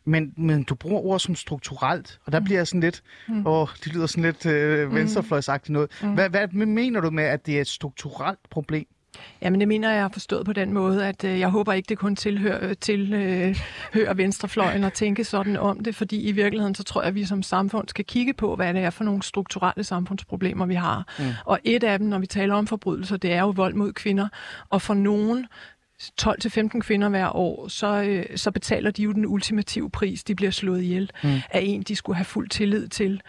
Men, 0.05 0.33
men 0.37 0.63
du 0.63 0.75
bruger 0.75 1.01
ord 1.01 1.19
som 1.19 1.35
strukturelt, 1.35 2.19
og 2.25 2.31
der 2.31 2.39
mm. 2.39 2.45
bliver 2.45 2.63
sådan 2.63 2.81
lidt, 2.81 3.03
mm. 3.27 3.47
åh, 3.47 3.67
det 3.83 3.93
lyder 3.93 4.07
sådan 4.07 4.23
lidt 4.23 4.45
øh, 4.45 4.95
venstrefløjsagtigt 4.95 5.73
noget. 5.73 5.89
Mm. 6.03 6.13
Hvad, 6.13 6.29
hvad 6.29 6.47
mener 6.47 7.01
du 7.01 7.09
med, 7.09 7.23
at 7.23 7.45
det 7.45 7.57
er 7.57 7.61
et 7.61 7.67
strukturelt 7.67 8.39
problem? 8.49 8.87
Jamen 9.41 9.59
det 9.59 9.67
mener 9.67 9.91
jeg 9.91 10.01
har 10.01 10.09
forstået 10.09 10.45
på 10.45 10.53
den 10.53 10.73
måde, 10.73 11.05
at 11.05 11.23
øh, 11.23 11.39
jeg 11.39 11.49
håber 11.49 11.73
ikke, 11.73 11.89
det 11.89 11.97
kun 11.97 12.15
tilhører, 12.15 12.73
tilhører 12.73 14.13
venstrefløjen 14.13 14.83
at 14.83 14.93
tænke 14.93 15.23
sådan 15.23 15.57
om 15.57 15.83
det, 15.83 15.95
fordi 15.95 16.21
i 16.21 16.31
virkeligheden 16.31 16.75
så 16.75 16.83
tror 16.83 17.01
jeg, 17.01 17.07
at 17.07 17.15
vi 17.15 17.25
som 17.25 17.43
samfund 17.43 17.87
skal 17.87 18.05
kigge 18.05 18.33
på, 18.33 18.55
hvad 18.55 18.73
det 18.73 18.81
er 18.81 18.89
for 18.89 19.03
nogle 19.03 19.23
strukturelle 19.23 19.83
samfundsproblemer, 19.83 20.65
vi 20.65 20.75
har. 20.75 21.13
Mm. 21.19 21.25
Og 21.45 21.59
et 21.63 21.83
af 21.83 21.99
dem, 21.99 22.07
når 22.07 22.19
vi 22.19 22.27
taler 22.27 22.55
om 22.55 22.67
forbrydelser, 22.67 23.17
det 23.17 23.33
er 23.33 23.41
jo 23.41 23.49
vold 23.49 23.73
mod 23.73 23.93
kvinder, 23.93 24.27
og 24.69 24.81
for 24.81 24.93
nogen 24.93 25.45
12-15 26.21 26.79
kvinder 26.79 27.09
hver 27.09 27.35
år, 27.35 27.67
så, 27.67 28.01
øh, 28.01 28.25
så 28.37 28.51
betaler 28.51 28.91
de 28.91 29.03
jo 29.03 29.11
den 29.11 29.25
ultimative 29.25 29.89
pris, 29.89 30.23
de 30.23 30.35
bliver 30.35 30.51
slået 30.51 30.81
ihjel 30.81 31.11
mm. 31.23 31.29
af 31.29 31.61
en, 31.63 31.81
de 31.81 31.95
skulle 31.95 32.15
have 32.15 32.25
fuld 32.25 32.49
tillid 32.49 32.87
til. 32.87 33.21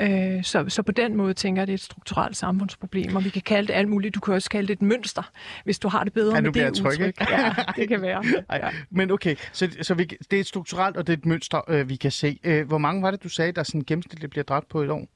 Øh, 0.00 0.44
så, 0.44 0.64
så 0.68 0.82
på 0.82 0.92
den 0.92 1.16
måde 1.16 1.34
tænker 1.34 1.60
jeg, 1.60 1.62
at 1.62 1.68
det 1.68 1.72
er 1.72 1.76
et 1.76 1.80
strukturelt 1.80 2.36
samfundsproblem, 2.36 3.16
og 3.16 3.24
vi 3.24 3.30
kan 3.30 3.42
kalde 3.42 3.68
det 3.68 3.74
alt 3.74 3.88
muligt. 3.88 4.14
Du 4.14 4.20
kan 4.20 4.34
også 4.34 4.50
kalde 4.50 4.68
det 4.68 4.72
et 4.72 4.82
mønster, 4.82 5.30
hvis 5.64 5.78
du 5.78 5.88
har 5.88 6.04
det 6.04 6.12
bedre 6.12 6.34
ja, 6.34 6.40
med 6.40 6.52
det 6.52 6.74
tryk, 6.74 6.92
udtryk. 6.92 7.20
Ja, 7.30 7.54
det 7.76 7.88
kan 7.88 8.02
være. 8.02 8.24
Ej, 8.48 8.60
ja. 8.62 8.70
Men 8.90 9.10
okay, 9.10 9.36
så, 9.52 9.68
så 9.82 9.94
vi, 9.94 10.04
det 10.04 10.36
er 10.36 10.40
et 10.40 10.46
strukturelt, 10.46 10.96
og 10.96 11.06
det 11.06 11.12
er 11.12 11.16
et 11.16 11.26
mønster, 11.26 11.60
øh, 11.68 11.88
vi 11.88 11.96
kan 11.96 12.10
se. 12.10 12.38
Øh, 12.44 12.66
hvor 12.66 12.78
mange 12.78 13.02
var 13.02 13.10
det, 13.10 13.22
du 13.22 13.28
sagde, 13.28 13.52
der 13.52 13.62
sådan 13.62 13.84
gennemsnitligt 13.86 14.30
bliver 14.30 14.44
dræbt 14.44 14.68
på 14.68 14.82
et 14.82 14.90
år? 14.90 15.06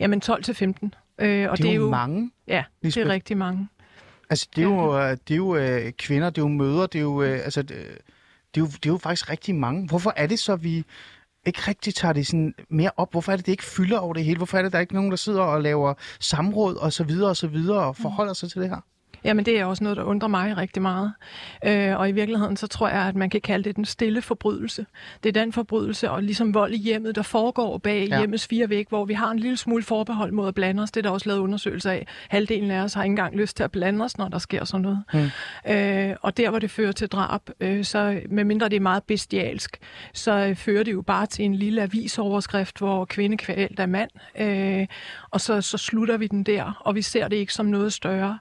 Jamen 0.00 0.22
12-15. 0.24 0.28
Øh, 0.32 0.40
og 0.40 0.88
det 1.18 1.28
er, 1.28 1.54
det 1.54 1.70
er 1.70 1.74
jo 1.74 1.90
mange. 1.90 2.30
Ja, 2.48 2.64
Lisbeth. 2.82 3.04
det 3.04 3.10
er 3.10 3.14
rigtig 3.14 3.36
mange. 3.36 3.68
Altså, 4.30 4.48
det 4.56 4.62
er 4.62 4.68
jo, 4.68 4.98
øh, 4.98 5.10
det 5.10 5.30
er 5.30 5.36
jo 5.36 5.56
øh, 5.56 5.92
kvinder, 5.92 6.30
det 6.30 6.38
er 6.38 6.42
jo 6.42 6.48
møder, 6.48 6.86
det 6.86 6.98
er 6.98 7.02
jo, 7.02 7.22
øh, 7.22 7.40
altså, 7.44 7.62
det, 7.62 7.76
det, 8.54 8.60
er 8.60 8.60
jo, 8.60 8.66
det 8.66 8.86
er 8.86 8.90
jo 8.90 8.98
faktisk 8.98 9.30
rigtig 9.30 9.54
mange. 9.54 9.88
Hvorfor 9.88 10.12
er 10.16 10.26
det 10.26 10.38
så, 10.38 10.56
vi 10.56 10.84
ikke 11.46 11.60
rigtig 11.68 11.94
tager 11.94 12.12
det 12.12 12.26
sådan 12.26 12.54
mere 12.70 12.90
op? 12.96 13.10
Hvorfor 13.10 13.32
er 13.32 13.36
det, 13.36 13.46
det 13.46 13.52
ikke 13.52 13.64
fylder 13.64 13.98
over 13.98 14.14
det 14.14 14.24
hele? 14.24 14.36
Hvorfor 14.36 14.58
er 14.58 14.62
det, 14.62 14.72
der 14.72 14.78
er 14.78 14.80
ikke 14.80 14.94
nogen, 14.94 15.10
der 15.10 15.16
sidder 15.16 15.42
og 15.42 15.62
laver 15.62 15.94
samråd 16.20 16.76
og 16.76 16.92
så 16.92 17.04
videre 17.04 17.30
og 17.30 17.36
så 17.36 17.48
videre 17.48 17.84
og 17.84 17.96
forholder 17.96 18.32
sig 18.32 18.50
til 18.50 18.60
det 18.60 18.68
her? 18.68 18.80
Jamen, 19.26 19.44
det 19.44 19.60
er 19.60 19.64
også 19.64 19.84
noget, 19.84 19.96
der 19.96 20.02
undrer 20.02 20.28
mig 20.28 20.56
rigtig 20.56 20.82
meget. 20.82 21.12
Øh, 21.66 21.98
og 21.98 22.08
i 22.08 22.12
virkeligheden, 22.12 22.56
så 22.56 22.66
tror 22.66 22.88
jeg, 22.88 23.02
at 23.02 23.16
man 23.16 23.30
kan 23.30 23.40
kalde 23.40 23.64
det 23.64 23.76
den 23.76 23.84
stille 23.84 24.22
forbrydelse. 24.22 24.86
Det 25.22 25.36
er 25.36 25.40
den 25.42 25.52
forbrydelse, 25.52 26.10
og 26.10 26.22
ligesom 26.22 26.54
vold 26.54 26.72
i 26.72 26.76
hjemmet, 26.76 27.14
der 27.14 27.22
foregår 27.22 27.78
bag 27.78 28.08
ja. 28.08 28.18
hjemmets 28.18 28.46
fire 28.46 28.68
væg, 28.68 28.86
hvor 28.88 29.04
vi 29.04 29.14
har 29.14 29.30
en 29.30 29.38
lille 29.38 29.56
smule 29.56 29.82
forbehold 29.82 30.32
mod 30.32 30.48
at 30.48 30.54
blande 30.54 30.82
os. 30.82 30.90
Det 30.90 31.00
er 31.00 31.02
der 31.02 31.10
også 31.10 31.28
lavet 31.28 31.40
undersøgelser 31.40 31.90
af. 31.90 32.06
Halvdelen 32.28 32.70
af 32.70 32.80
os 32.80 32.94
har 32.94 33.02
ikke 33.02 33.12
engang 33.12 33.36
lyst 33.36 33.56
til 33.56 33.64
at 33.64 33.72
blande 33.72 34.04
os, 34.04 34.18
når 34.18 34.28
der 34.28 34.38
sker 34.38 34.64
sådan 34.64 34.82
noget. 34.82 35.02
Mm. 35.12 35.72
Øh, 35.72 36.16
og 36.22 36.36
der, 36.36 36.50
hvor 36.50 36.58
det 36.58 36.70
fører 36.70 36.92
til 36.92 37.08
drab, 37.08 37.40
øh, 37.60 37.84
så 37.84 38.20
medmindre 38.30 38.68
det 38.68 38.76
er 38.76 38.80
meget 38.80 39.02
bestialsk, 39.04 39.78
så 40.12 40.32
øh, 40.32 40.56
fører 40.56 40.82
det 40.82 40.92
jo 40.92 41.02
bare 41.02 41.26
til 41.26 41.44
en 41.44 41.54
lille 41.54 41.82
avisoverskrift, 41.82 42.78
hvor 42.78 43.04
kvinde 43.04 43.36
kvalt 43.36 43.80
af 43.80 43.88
mand. 43.88 44.10
Øh, 44.38 44.86
og 45.30 45.40
så, 45.40 45.60
så 45.60 45.78
slutter 45.78 46.16
vi 46.16 46.26
den 46.26 46.42
der, 46.42 46.80
og 46.80 46.94
vi 46.94 47.02
ser 47.02 47.28
det 47.28 47.36
ikke 47.36 47.54
som 47.54 47.66
noget 47.66 47.92
større. 47.92 48.38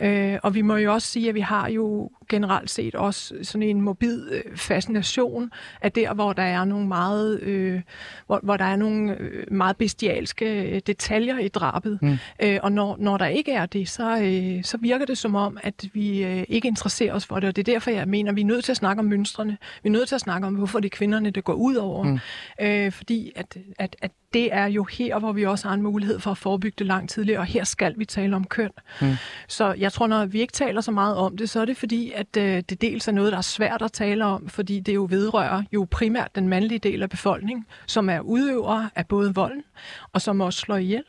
Øh, 0.00 0.38
og 0.42 0.54
vi 0.54 0.62
må 0.62 0.76
jo 0.76 0.92
også 0.92 1.08
sige, 1.08 1.28
at 1.28 1.34
vi 1.34 1.40
har 1.40 1.68
jo 1.68 2.10
generelt 2.28 2.70
set 2.70 2.94
også 2.94 3.34
sådan 3.42 3.68
en 3.68 3.80
morbid 3.80 4.30
øh, 4.30 4.56
fascination 4.56 5.50
af 5.82 5.92
der, 5.92 6.14
hvor 6.14 6.32
der 6.32 6.42
er 6.42 6.64
nogle 6.64 6.88
meget, 6.88 7.40
øh, 7.40 7.80
hvor, 8.26 8.40
hvor 8.42 8.56
der 8.56 8.64
er 8.64 8.76
nogle 8.76 9.16
øh, 9.18 9.52
meget 9.52 9.76
bestialske 9.76 10.74
øh, 10.74 10.80
detaljer 10.86 11.38
i 11.38 11.48
drabet. 11.48 11.98
Mm. 12.02 12.18
Øh, 12.42 12.58
og 12.62 12.72
når, 12.72 12.96
når 13.00 13.16
der 13.16 13.26
ikke 13.26 13.52
er 13.52 13.66
det, 13.66 13.88
så, 13.88 14.18
øh, 14.18 14.64
så 14.64 14.78
virker 14.80 15.06
det 15.06 15.18
som 15.18 15.34
om, 15.34 15.58
at 15.62 15.84
vi 15.92 16.24
øh, 16.24 16.44
ikke 16.48 16.68
interesserer 16.68 17.14
os 17.14 17.26
for 17.26 17.40
det. 17.40 17.48
Og 17.48 17.56
det 17.56 17.68
er 17.68 17.72
derfor, 17.72 17.90
jeg 17.90 18.08
mener, 18.08 18.30
at 18.30 18.36
vi 18.36 18.40
er 18.40 18.44
nødt 18.44 18.64
til 18.64 18.72
at 18.72 18.76
snakke 18.76 19.00
om 19.00 19.06
mønstrene. 19.06 19.56
Vi 19.82 19.88
er 19.88 19.92
nødt 19.92 20.08
til 20.08 20.14
at 20.14 20.20
snakke 20.20 20.46
om, 20.46 20.54
hvorfor 20.54 20.80
det 20.80 20.92
er 20.92 20.96
kvinderne, 20.96 21.30
der 21.30 21.40
går 21.40 21.54
ud 21.54 21.74
over. 21.74 22.04
Mm. 22.04 22.18
Øh, 22.60 22.92
fordi 22.92 23.32
at, 23.36 23.56
at, 23.78 23.96
at 24.02 24.10
det 24.34 24.54
er 24.54 24.66
jo 24.66 24.84
her, 24.84 25.18
hvor 25.18 25.32
vi 25.32 25.46
også 25.46 25.68
har 25.68 25.74
en 25.74 25.82
mulighed 25.82 26.20
for 26.20 26.30
at 26.30 26.38
forebygge 26.38 26.74
det 26.78 26.86
langt 26.86 27.10
tidligere, 27.10 27.40
og 27.40 27.46
her 27.46 27.64
skal 27.64 27.94
vi 27.96 28.04
tale 28.04 28.36
om 28.36 28.44
køn. 28.44 28.70
Mm. 29.00 29.12
Så 29.48 29.74
jeg 29.78 29.92
tror, 29.92 30.06
når 30.06 30.26
vi 30.26 30.40
ikke 30.40 30.52
taler 30.52 30.80
så 30.80 30.90
meget 30.90 31.16
om 31.16 31.36
det, 31.36 31.50
så 31.50 31.60
er 31.60 31.64
det 31.64 31.76
fordi, 31.76 32.12
at 32.14 32.36
øh, 32.36 32.62
det 32.68 32.80
dels 32.80 33.08
er 33.08 33.12
noget, 33.12 33.32
der 33.32 33.38
er 33.38 33.42
svært 33.42 33.82
at 33.82 33.92
tale 33.92 34.24
om, 34.24 34.48
fordi 34.48 34.80
det 34.80 34.94
jo 34.94 35.06
vedrører 35.10 35.62
jo 35.72 35.86
primært 35.90 36.34
den 36.34 36.48
mandlige 36.48 36.78
del 36.78 37.02
af 37.02 37.10
befolkningen, 37.10 37.66
som 37.86 38.08
er 38.08 38.20
udøvere 38.20 38.90
af 38.94 39.06
både 39.06 39.34
volden, 39.34 39.64
og 40.12 40.22
som 40.22 40.40
også 40.40 40.60
slår 40.60 40.76
ihjel. 40.76 41.04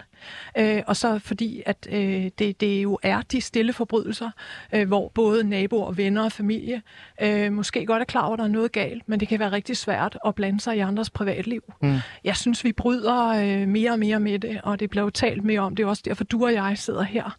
Øh, 0.57 0.81
og 0.87 0.95
så 0.95 1.19
fordi, 1.19 1.63
at 1.65 1.87
øh, 1.91 2.29
det, 2.39 2.61
det 2.61 2.83
jo 2.83 2.99
er 3.03 3.21
de 3.21 3.41
stille 3.41 3.73
forbrydelser, 3.73 4.29
øh, 4.73 4.87
hvor 4.87 5.11
både 5.13 5.43
naboer, 5.43 5.91
venner 5.91 6.23
og 6.23 6.31
familie 6.31 6.81
øh, 7.21 7.53
måske 7.53 7.85
godt 7.85 8.01
er 8.01 8.05
klar 8.05 8.21
over, 8.21 8.33
at 8.33 8.39
der 8.39 8.45
er 8.45 8.49
noget 8.49 8.71
galt, 8.71 9.09
men 9.09 9.19
det 9.19 9.27
kan 9.27 9.39
være 9.39 9.51
rigtig 9.51 9.77
svært 9.77 10.17
at 10.25 10.35
blande 10.35 10.59
sig 10.59 10.77
i 10.77 10.79
andres 10.79 11.09
privatliv. 11.09 11.73
Mm. 11.81 11.97
Jeg 12.23 12.35
synes, 12.35 12.63
vi 12.63 12.71
bryder 12.71 13.27
øh, 13.27 13.67
mere 13.67 13.91
og 13.91 13.99
mere 13.99 14.19
med 14.19 14.39
det, 14.39 14.59
og 14.63 14.79
det 14.79 14.89
bliver 14.89 15.03
jo 15.03 15.09
talt 15.09 15.43
mere 15.43 15.59
om. 15.59 15.75
Det 15.75 15.83
er 15.83 15.87
også 15.87 16.03
derfor, 16.05 16.23
du 16.23 16.45
og 16.45 16.53
jeg 16.53 16.77
sidder 16.77 17.03
her. 17.03 17.37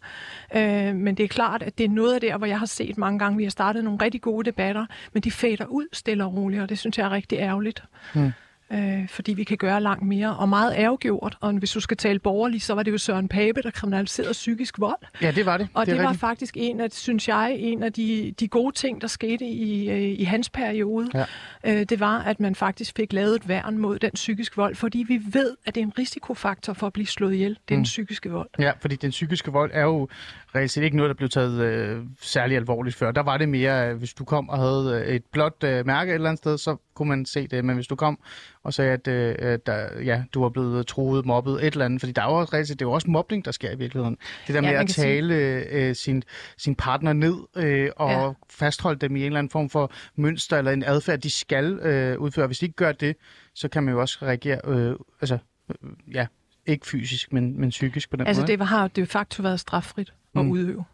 Øh, 0.55 0.95
men 0.95 1.17
det 1.17 1.23
er 1.23 1.27
klart, 1.27 1.63
at 1.63 1.77
det 1.77 1.83
er 1.83 1.89
noget 1.89 2.13
af 2.13 2.21
det, 2.21 2.33
hvor 2.37 2.47
jeg 2.47 2.59
har 2.59 2.65
set 2.65 2.97
mange 2.97 3.19
gange, 3.19 3.37
vi 3.37 3.43
har 3.43 3.51
startet 3.51 3.83
nogle 3.83 3.99
rigtig 4.01 4.21
gode 4.21 4.45
debatter, 4.45 4.85
men 5.13 5.23
de 5.23 5.31
fader 5.31 5.65
ud 5.65 5.87
stille 5.93 6.25
og 6.25 6.33
roligt, 6.33 6.61
og 6.61 6.69
det 6.69 6.79
synes 6.79 6.97
jeg 6.97 7.05
er 7.05 7.11
rigtig 7.11 7.39
ærgerligt. 7.39 7.83
Mm 8.13 8.31
øh, 8.73 9.07
fordi 9.09 9.33
vi 9.33 9.43
kan 9.43 9.57
gøre 9.57 9.81
langt 9.81 10.03
mere, 10.03 10.37
og 10.37 10.49
meget 10.49 10.73
ærgergjort. 10.77 11.37
Og 11.41 11.53
hvis 11.53 11.71
du 11.71 11.79
skal 11.79 11.97
tale 11.97 12.19
borgerligt, 12.19 12.63
så 12.63 12.73
var 12.73 12.83
det 12.83 12.91
jo 12.91 12.97
Søren 12.97 13.27
Pape, 13.27 13.61
der 13.61 13.71
kriminaliserede 13.71 14.31
psykisk 14.31 14.79
vold. 14.79 14.97
Ja, 15.21 15.31
det 15.31 15.45
var 15.45 15.57
det. 15.57 15.67
Og 15.73 15.85
det, 15.85 15.93
det 15.93 16.03
var 16.03 16.09
rigtigt. 16.09 16.19
faktisk 16.19 16.57
en 16.57 16.79
af, 16.79 16.91
synes 16.91 17.27
jeg, 17.27 17.55
en 17.59 17.83
af 17.83 17.93
de, 17.93 18.33
de 18.39 18.47
gode 18.47 18.75
ting, 18.75 19.01
der 19.01 19.07
skete 19.07 19.45
i, 19.45 19.89
øh, 19.89 20.19
i 20.19 20.23
hans 20.23 20.49
periode. 20.49 21.09
Ja. 21.13 21.25
Øh, 21.63 21.85
det 21.89 21.99
var, 21.99 22.19
at 22.19 22.39
man 22.39 22.55
faktisk 22.55 22.95
fik 22.95 23.13
lavet 23.13 23.35
et 23.35 23.47
værn 23.47 23.77
mod 23.77 23.99
den 23.99 24.11
psykisk 24.13 24.57
vold, 24.57 24.75
fordi 24.75 25.05
vi 25.07 25.21
ved, 25.33 25.55
at 25.65 25.75
det 25.75 25.81
er 25.81 25.85
en 25.85 25.93
risikofaktor 25.99 26.73
for 26.73 26.87
at 26.87 26.93
blive 26.93 27.07
slået 27.07 27.33
ihjel. 27.33 27.49
Det 27.49 27.55
er 27.55 27.75
mm. 27.75 27.77
den 27.77 27.83
psykiske 27.83 28.31
vold. 28.31 28.49
Ja, 28.59 28.71
fordi 28.79 28.95
den 28.95 29.09
psykiske 29.09 29.51
vold 29.51 29.71
er 29.73 29.83
jo 29.83 30.07
reelt 30.55 30.71
set 30.71 30.83
ikke 30.83 30.97
noget, 30.97 31.09
der 31.09 31.13
blev 31.15 31.29
taget 31.29 31.61
øh, 31.61 32.03
særlig 32.21 32.57
alvorligt 32.57 32.95
før. 32.95 33.11
Der 33.11 33.23
var 33.23 33.37
det 33.37 33.49
mere, 33.49 33.89
øh, 33.89 33.97
hvis 33.97 34.13
du 34.13 34.25
kom 34.25 34.49
og 34.49 34.57
havde 34.57 35.03
øh, 35.07 35.15
et 35.15 35.23
blåt 35.31 35.63
øh, 35.63 35.85
mærke 35.85 36.09
et 36.11 36.15
eller 36.15 36.29
andet 36.29 36.39
sted, 36.39 36.57
så 36.57 36.75
kunne 36.95 37.09
man 37.09 37.25
se 37.25 37.47
det. 37.47 37.65
Men 37.65 37.75
hvis 37.75 37.87
du 37.87 37.95
kom 37.95 38.19
og 38.63 38.73
sagde, 38.73 38.91
at 38.91 39.07
øh, 39.07 39.59
der, 39.65 40.01
ja, 40.03 40.23
du 40.33 40.41
var 40.41 40.49
blevet 40.49 40.87
truet, 40.87 41.25
mobbet, 41.25 41.53
et 41.53 41.73
eller 41.73 41.85
andet, 41.85 41.99
fordi 42.01 42.11
der 42.11 42.21
er 42.21 42.25
jo 42.31 42.43
reelt 42.43 42.67
set, 42.67 42.79
det 42.79 42.85
er 42.85 42.89
jo 42.89 42.93
også 42.93 43.09
mobning, 43.09 43.45
der 43.45 43.51
sker 43.51 43.71
i 43.71 43.77
virkeligheden. 43.77 44.17
Det 44.47 44.55
der 44.55 44.61
Ja, 44.61 44.71
med 44.71 44.79
at 44.79 44.89
sige- 44.89 45.05
tale 45.05 45.35
øh, 45.71 45.95
sin, 45.95 46.23
sin 46.57 46.75
partner 46.75 47.13
ned 47.13 47.35
øh, 47.55 47.89
og 47.95 48.09
ja. 48.11 48.29
fastholde 48.49 48.99
dem 48.99 49.15
i 49.15 49.19
en 49.19 49.25
eller 49.25 49.39
anden 49.39 49.51
form 49.51 49.69
for 49.69 49.91
mønster 50.15 50.57
eller 50.57 50.71
en 50.71 50.83
adfærd, 50.83 51.19
de 51.19 51.29
skal 51.29 51.73
øh, 51.79 52.19
udføre. 52.19 52.47
Hvis 52.47 52.59
de 52.59 52.65
ikke 52.65 52.75
gør 52.75 52.91
det, 52.91 53.15
så 53.55 53.67
kan 53.67 53.83
man 53.83 53.93
jo 53.93 53.99
også 54.01 54.17
reagere, 54.21 54.59
øh, 54.67 54.95
altså, 55.21 55.37
øh, 55.69 55.89
ja, 56.13 56.27
ikke 56.67 56.87
fysisk, 56.87 57.33
men, 57.33 57.59
men 57.59 57.69
psykisk 57.69 58.09
på 58.09 58.15
den 58.15 58.27
Altså, 58.27 58.41
måde. 58.41 58.57
det 58.57 58.67
har 58.67 58.87
de 58.87 59.05
facto 59.05 59.43
været 59.43 59.59
straffrit 59.59 60.13
at 60.35 60.45
Mm. 60.45 60.51
udøve. 60.51 60.85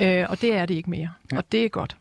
Øh, 0.00 0.26
og 0.28 0.40
det 0.40 0.54
er 0.54 0.66
det 0.66 0.74
ikke 0.74 0.90
mere. 0.90 1.10
Ja. 1.32 1.36
Og 1.36 1.44
det 1.52 1.64
er 1.64 1.68
godt. 1.68 1.96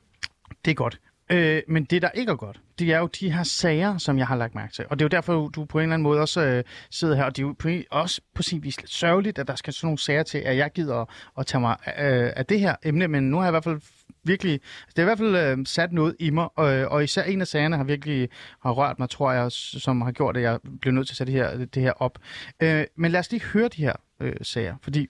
Det 0.66 0.72
er 0.72 0.76
godt. 0.76 1.00
Øh, 1.32 1.62
men 1.68 1.84
det, 1.84 2.02
der 2.02 2.10
ikke 2.10 2.32
er 2.32 2.36
godt, 2.36 2.60
det 2.80 2.94
er 2.94 3.00
jo 3.00 3.08
de 3.08 3.32
her 3.32 3.44
sager, 3.44 3.98
som 3.98 4.18
jeg 4.18 4.28
har 4.28 4.36
lagt 4.36 4.56
mærke 4.56 4.74
til. 4.74 4.86
Og 4.90 5.00
det 5.00 5.06
er 5.06 5.06
jo 5.06 5.18
derfor, 5.18 5.48
du 5.48 5.66
på 5.66 5.78
en 5.78 5.82
eller 5.82 5.94
anden 5.94 6.04
måde 6.04 6.22
også 6.22 6.42
øh, 6.42 6.64
sidder 6.92 7.16
her. 7.16 7.24
Og 7.24 7.36
det 7.36 7.44
er 7.44 7.48
jo 7.48 7.56
på 7.60 7.68
en, 7.68 7.84
også 7.92 8.22
på 8.34 8.44
sin 8.44 8.64
vis 8.64 8.82
lidt 8.82 8.92
sørgeligt, 8.92 9.40
at 9.40 9.48
der 9.48 9.56
skal 9.56 9.74
sådan 9.74 9.88
nogle 9.88 9.98
sager 9.98 10.24
til, 10.24 10.38
at 10.38 10.58
jeg 10.58 10.72
gider 10.74 10.96
at, 10.96 11.08
at 11.38 11.46
tage 11.46 11.62
mig 11.62 11.78
øh, 11.88 12.32
af 12.36 12.46
det 12.46 12.60
her 12.60 12.76
emne. 12.84 13.08
Men 13.08 13.24
nu 13.24 13.38
har 13.38 13.44
jeg 13.44 13.50
i 13.50 13.52
hvert 13.52 13.64
fald 13.64 13.82
virkelig... 14.24 14.54
Altså, 14.54 14.94
det 14.96 14.98
er 14.98 15.02
i 15.02 15.06
hvert 15.06 15.18
fald 15.18 15.60
øh, 15.60 15.66
sat 15.66 15.92
noget 15.92 16.16
i 16.20 16.30
mig. 16.30 16.48
Og, 16.56 16.74
øh, 16.74 16.92
og 16.92 17.04
især 17.04 17.24
en 17.24 17.42
af 17.42 17.48
sagerne 17.48 17.78
har 17.78 17.84
virkelig 17.84 18.30
har 18.62 18.72
rørt 18.72 19.00
mig, 19.00 19.10
tror 19.10 19.32
jeg, 19.32 19.52
som 19.52 20.02
har 20.02 20.12
gjort, 20.12 20.38
at 20.38 20.44
jeg 20.44 20.60
blev 20.82 20.94
nødt 20.94 21.08
til 21.08 21.14
at 21.14 21.18
sætte 21.18 21.34
det 21.34 21.42
her, 21.42 21.66
det 21.66 21.84
her 21.84 21.92
op. 21.92 22.20
Øh, 22.60 22.84
men 22.98 23.12
lad 23.12 23.20
os 23.20 23.32
lige 23.32 23.44
høre 23.44 23.68
de 23.68 23.82
her 23.82 23.94
øh, 24.20 24.36
sager. 24.42 24.76
Fordi 24.82 25.08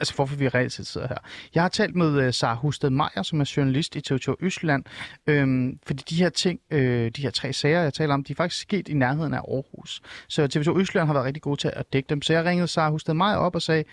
altså 0.00 0.14
hvorfor 0.14 0.36
vi 0.36 0.48
reelt 0.48 0.72
set 0.72 0.86
sidder 0.86 1.08
her. 1.08 1.16
Jeg 1.54 1.62
har 1.62 1.68
talt 1.68 1.96
med 1.96 2.20
øh, 2.20 2.26
uh, 2.26 2.32
Sara 2.32 2.54
Husted 2.54 2.90
Meier, 2.90 3.22
som 3.22 3.40
er 3.40 3.52
journalist 3.56 3.96
i 3.96 4.12
TV2 4.12 4.34
Østland, 4.40 4.84
øhm, 5.26 5.78
fordi 5.86 6.02
de 6.10 6.22
her 6.22 6.28
ting, 6.28 6.60
øh, 6.70 7.10
de 7.10 7.22
her 7.22 7.30
tre 7.30 7.52
sager, 7.52 7.80
jeg 7.82 7.94
taler 7.94 8.14
om, 8.14 8.24
de 8.24 8.32
er 8.32 8.34
faktisk 8.34 8.62
sket 8.62 8.88
i 8.88 8.94
nærheden 8.94 9.34
af 9.34 9.38
Aarhus. 9.38 10.02
Så 10.28 10.42
TV2 10.44 10.80
Østland 10.80 11.06
har 11.06 11.14
været 11.14 11.26
rigtig 11.26 11.42
gode 11.42 11.60
til 11.60 11.70
at 11.76 11.92
dække 11.92 12.06
dem. 12.08 12.22
Så 12.22 12.32
jeg 12.32 12.44
ringede 12.44 12.68
Sara 12.68 12.90
Husted 12.90 13.14
Meier 13.14 13.36
op 13.36 13.54
og 13.54 13.62
sagde, 13.62 13.84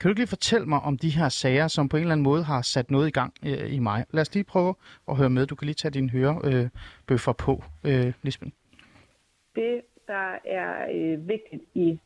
kan 0.00 0.02
du 0.02 0.08
ikke 0.08 0.20
lige 0.20 0.28
fortælle 0.28 0.66
mig 0.66 0.80
om 0.80 0.98
de 0.98 1.10
her 1.10 1.28
sager, 1.28 1.68
som 1.68 1.88
på 1.88 1.96
en 1.96 2.00
eller 2.00 2.12
anden 2.12 2.24
måde 2.24 2.42
har 2.44 2.62
sat 2.62 2.90
noget 2.90 3.08
i 3.08 3.10
gang 3.10 3.34
øh, 3.46 3.74
i 3.74 3.78
mig? 3.78 4.04
Lad 4.10 4.20
os 4.20 4.34
lige 4.34 4.44
prøve 4.44 4.74
at 5.08 5.16
høre 5.16 5.30
med. 5.30 5.46
Du 5.46 5.54
kan 5.54 5.66
lige 5.66 5.74
tage 5.74 5.92
dine 5.92 6.10
hørebøffer 6.10 7.32
på, 7.32 7.64
øh, 7.84 8.12
Lisbeth. 8.22 8.52
det, 9.54 9.80
der 10.06 10.38
er 10.44 10.86
øh, 10.94 11.28
vigtigt 11.28 11.62
i, 11.74 11.98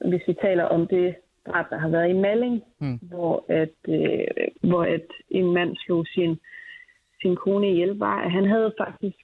hvis 0.00 0.22
vi 0.26 0.34
taler 0.42 0.64
om 0.64 0.86
det 0.86 1.14
drab, 1.46 1.70
der 1.70 1.78
har 1.78 1.88
været 1.88 2.10
i 2.10 2.12
Malling, 2.12 2.62
Mm. 2.78 2.98
hvor, 3.02 3.44
at, 3.48 3.74
øh, 3.88 4.26
hvor 4.70 4.82
at 4.84 5.06
en 5.30 5.52
mand 5.54 5.76
slog 5.76 6.06
sin, 6.06 6.40
sin 7.22 7.36
kone 7.36 7.70
ihjel, 7.70 7.98
var, 7.98 8.20
at 8.22 8.30
han 8.30 8.44
havde 8.44 8.74
faktisk 8.78 9.16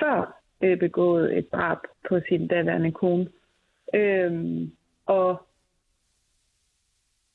før 0.00 0.40
øh, 0.62 0.78
begået 0.78 1.38
et 1.38 1.52
drab 1.52 1.78
på 2.08 2.20
sin 2.28 2.46
daværende 2.48 2.92
kone. 2.92 3.28
Øhm, 3.94 4.72
og 5.06 5.42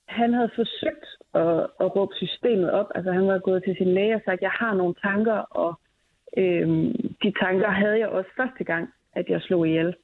han 0.05 0.33
havde 0.33 0.49
forsøgt 0.55 1.05
at, 1.33 1.67
at 1.79 1.95
råbe 1.95 2.15
systemet 2.15 2.71
op. 2.71 2.91
Altså 2.95 3.11
han 3.11 3.27
var 3.27 3.39
gået 3.39 3.63
til 3.63 3.75
sin 3.77 3.93
læge 3.93 4.15
og 4.15 4.21
sagt, 4.25 4.41
jeg 4.41 4.51
har 4.51 4.73
nogle 4.73 4.93
tanker, 4.93 5.33
og 5.33 5.79
øhm, 6.37 6.91
de 7.23 7.33
tanker 7.41 7.69
havde 7.69 7.99
jeg 7.99 8.07
også 8.07 8.29
første 8.37 8.63
gang, 8.63 8.93
at 9.13 9.29
jeg 9.29 9.41
slog 9.41 9.67
ihjel. 9.67 9.95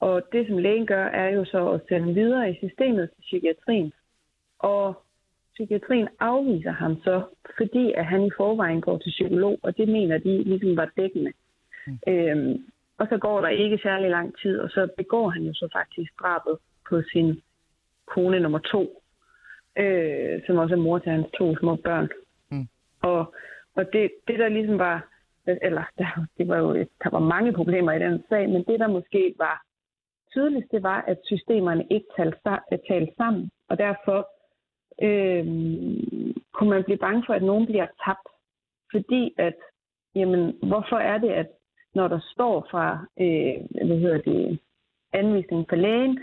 Og 0.00 0.22
det, 0.32 0.46
som 0.46 0.58
lægen 0.58 0.86
gør, 0.86 1.04
er 1.04 1.28
jo 1.28 1.44
så 1.44 1.70
at 1.70 1.80
sende 1.88 2.14
videre 2.14 2.50
i 2.50 2.56
systemet 2.56 3.10
til 3.10 3.20
psykiatrien. 3.20 3.92
Og 4.58 5.02
psykiatrien 5.54 6.08
afviser 6.20 6.70
ham 6.70 6.96
så, 7.02 7.22
fordi 7.56 7.92
at 7.92 8.06
han 8.06 8.26
i 8.26 8.30
forvejen 8.36 8.80
går 8.80 8.98
til 8.98 9.10
psykolog, 9.10 9.58
og 9.62 9.76
det 9.76 9.88
mener 9.88 10.18
de 10.18 10.42
ligesom 10.42 10.76
var 10.76 10.90
dækkende. 10.96 11.32
Mm. 11.86 11.98
Øhm, 12.08 12.64
og 12.98 13.06
så 13.10 13.18
går 13.18 13.40
der 13.40 13.48
ikke 13.48 13.78
særlig 13.82 14.10
lang 14.10 14.38
tid, 14.42 14.58
og 14.60 14.70
så 14.70 14.88
begår 14.96 15.28
han 15.28 15.42
jo 15.42 15.54
så 15.54 15.68
faktisk 15.72 16.12
drabet 16.20 16.58
på 16.88 17.02
sin 17.12 17.42
kone 18.06 18.40
nummer 18.40 18.58
to, 18.58 19.02
øh, 19.78 20.40
som 20.46 20.56
også 20.56 20.74
er 20.74 20.78
mor 20.78 20.98
til 20.98 21.12
hans 21.12 21.26
to 21.38 21.56
små 21.56 21.76
børn. 21.76 22.08
Mm. 22.50 22.68
Og, 23.02 23.34
og 23.74 23.92
det, 23.92 24.10
det, 24.28 24.38
der 24.38 24.48
ligesom 24.48 24.78
var, 24.78 25.08
eller 25.46 25.84
der, 25.98 26.24
det 26.38 26.48
var 26.48 26.56
jo, 26.56 26.74
der 26.74 27.10
var 27.10 27.18
mange 27.18 27.52
problemer 27.52 27.92
i 27.92 27.98
den 27.98 28.24
sag, 28.28 28.48
men 28.48 28.64
det, 28.64 28.80
der 28.80 28.88
måske 28.88 29.34
var 29.38 29.67
tydeligst, 30.32 30.72
det 30.72 30.82
var, 30.82 31.00
at 31.00 31.18
systemerne 31.24 31.86
ikke 31.90 32.06
talte, 32.16 32.38
talte 32.88 33.12
sammen, 33.16 33.50
og 33.68 33.78
derfor 33.78 34.18
øh, 35.02 35.46
kunne 36.52 36.70
man 36.70 36.84
blive 36.84 36.98
bange 36.98 37.22
for, 37.26 37.34
at 37.34 37.42
nogen 37.42 37.66
bliver 37.66 37.86
tabt. 38.04 38.28
Fordi 38.92 39.34
at, 39.38 39.56
jamen, 40.14 40.58
hvorfor 40.62 40.96
er 40.96 41.18
det, 41.18 41.30
at 41.30 41.48
når 41.94 42.08
der 42.08 42.20
står 42.32 42.66
fra, 42.70 43.06
øh, 43.20 43.86
hvad 43.86 43.98
hedder 43.98 44.18
det, 44.18 44.58
anvisningen 45.12 45.66
for 45.68 45.76
lægen, 45.76 46.20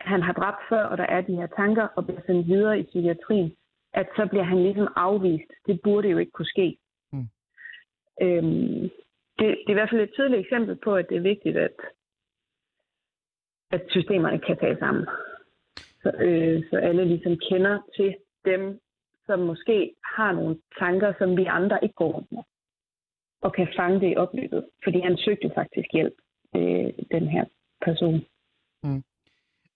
han 0.00 0.22
har 0.22 0.32
dræbt 0.32 0.62
før, 0.68 0.84
og 0.84 0.98
der 0.98 1.06
er 1.06 1.20
de 1.20 1.36
her 1.36 1.46
tanker, 1.46 1.88
og 1.96 2.06
bliver 2.06 2.20
sendt 2.26 2.46
videre 2.46 2.78
i 2.78 2.82
psykiatrien, 2.82 3.52
at 3.94 4.06
så 4.16 4.26
bliver 4.30 4.44
han 4.44 4.62
ligesom 4.62 4.88
afvist. 4.96 5.50
Det 5.66 5.80
burde 5.84 6.08
jo 6.08 6.18
ikke 6.18 6.32
kunne 6.32 6.54
ske. 6.54 6.78
Mm. 7.12 7.26
Øhm, 8.22 8.90
det, 9.38 9.48
det 9.64 9.68
er 9.68 9.70
i 9.70 9.72
hvert 9.72 9.90
fald 9.90 10.00
et 10.00 10.12
tydeligt 10.12 10.40
eksempel 10.40 10.76
på, 10.84 10.94
at 10.96 11.08
det 11.08 11.16
er 11.16 11.30
vigtigt, 11.32 11.56
at, 11.56 11.76
at 13.72 13.82
systemerne 13.88 14.38
kan 14.38 14.56
tale 14.56 14.78
sammen. 14.78 15.06
Så, 16.02 16.10
øh, 16.26 16.62
så 16.70 16.76
alle 16.76 17.04
ligesom 17.04 17.36
kender 17.48 17.78
til 17.96 18.16
dem, 18.44 18.80
som 19.26 19.38
måske 19.38 19.94
har 20.16 20.32
nogle 20.32 20.56
tanker, 20.78 21.12
som 21.18 21.36
vi 21.36 21.44
andre 21.44 21.78
ikke 21.82 21.94
går 21.94 22.12
rundt 22.12 22.32
med, 22.32 22.42
og 23.40 23.52
kan 23.52 23.68
fange 23.76 24.00
det 24.00 24.12
i 24.12 24.16
opløbet. 24.16 24.64
Fordi 24.84 25.00
han 25.00 25.16
søgte 25.16 25.50
faktisk 25.54 25.88
hjælp, 25.92 26.14
øh, 26.56 26.92
den 27.10 27.28
her 27.28 27.44
person. 27.84 28.24
Mm. 28.82 29.02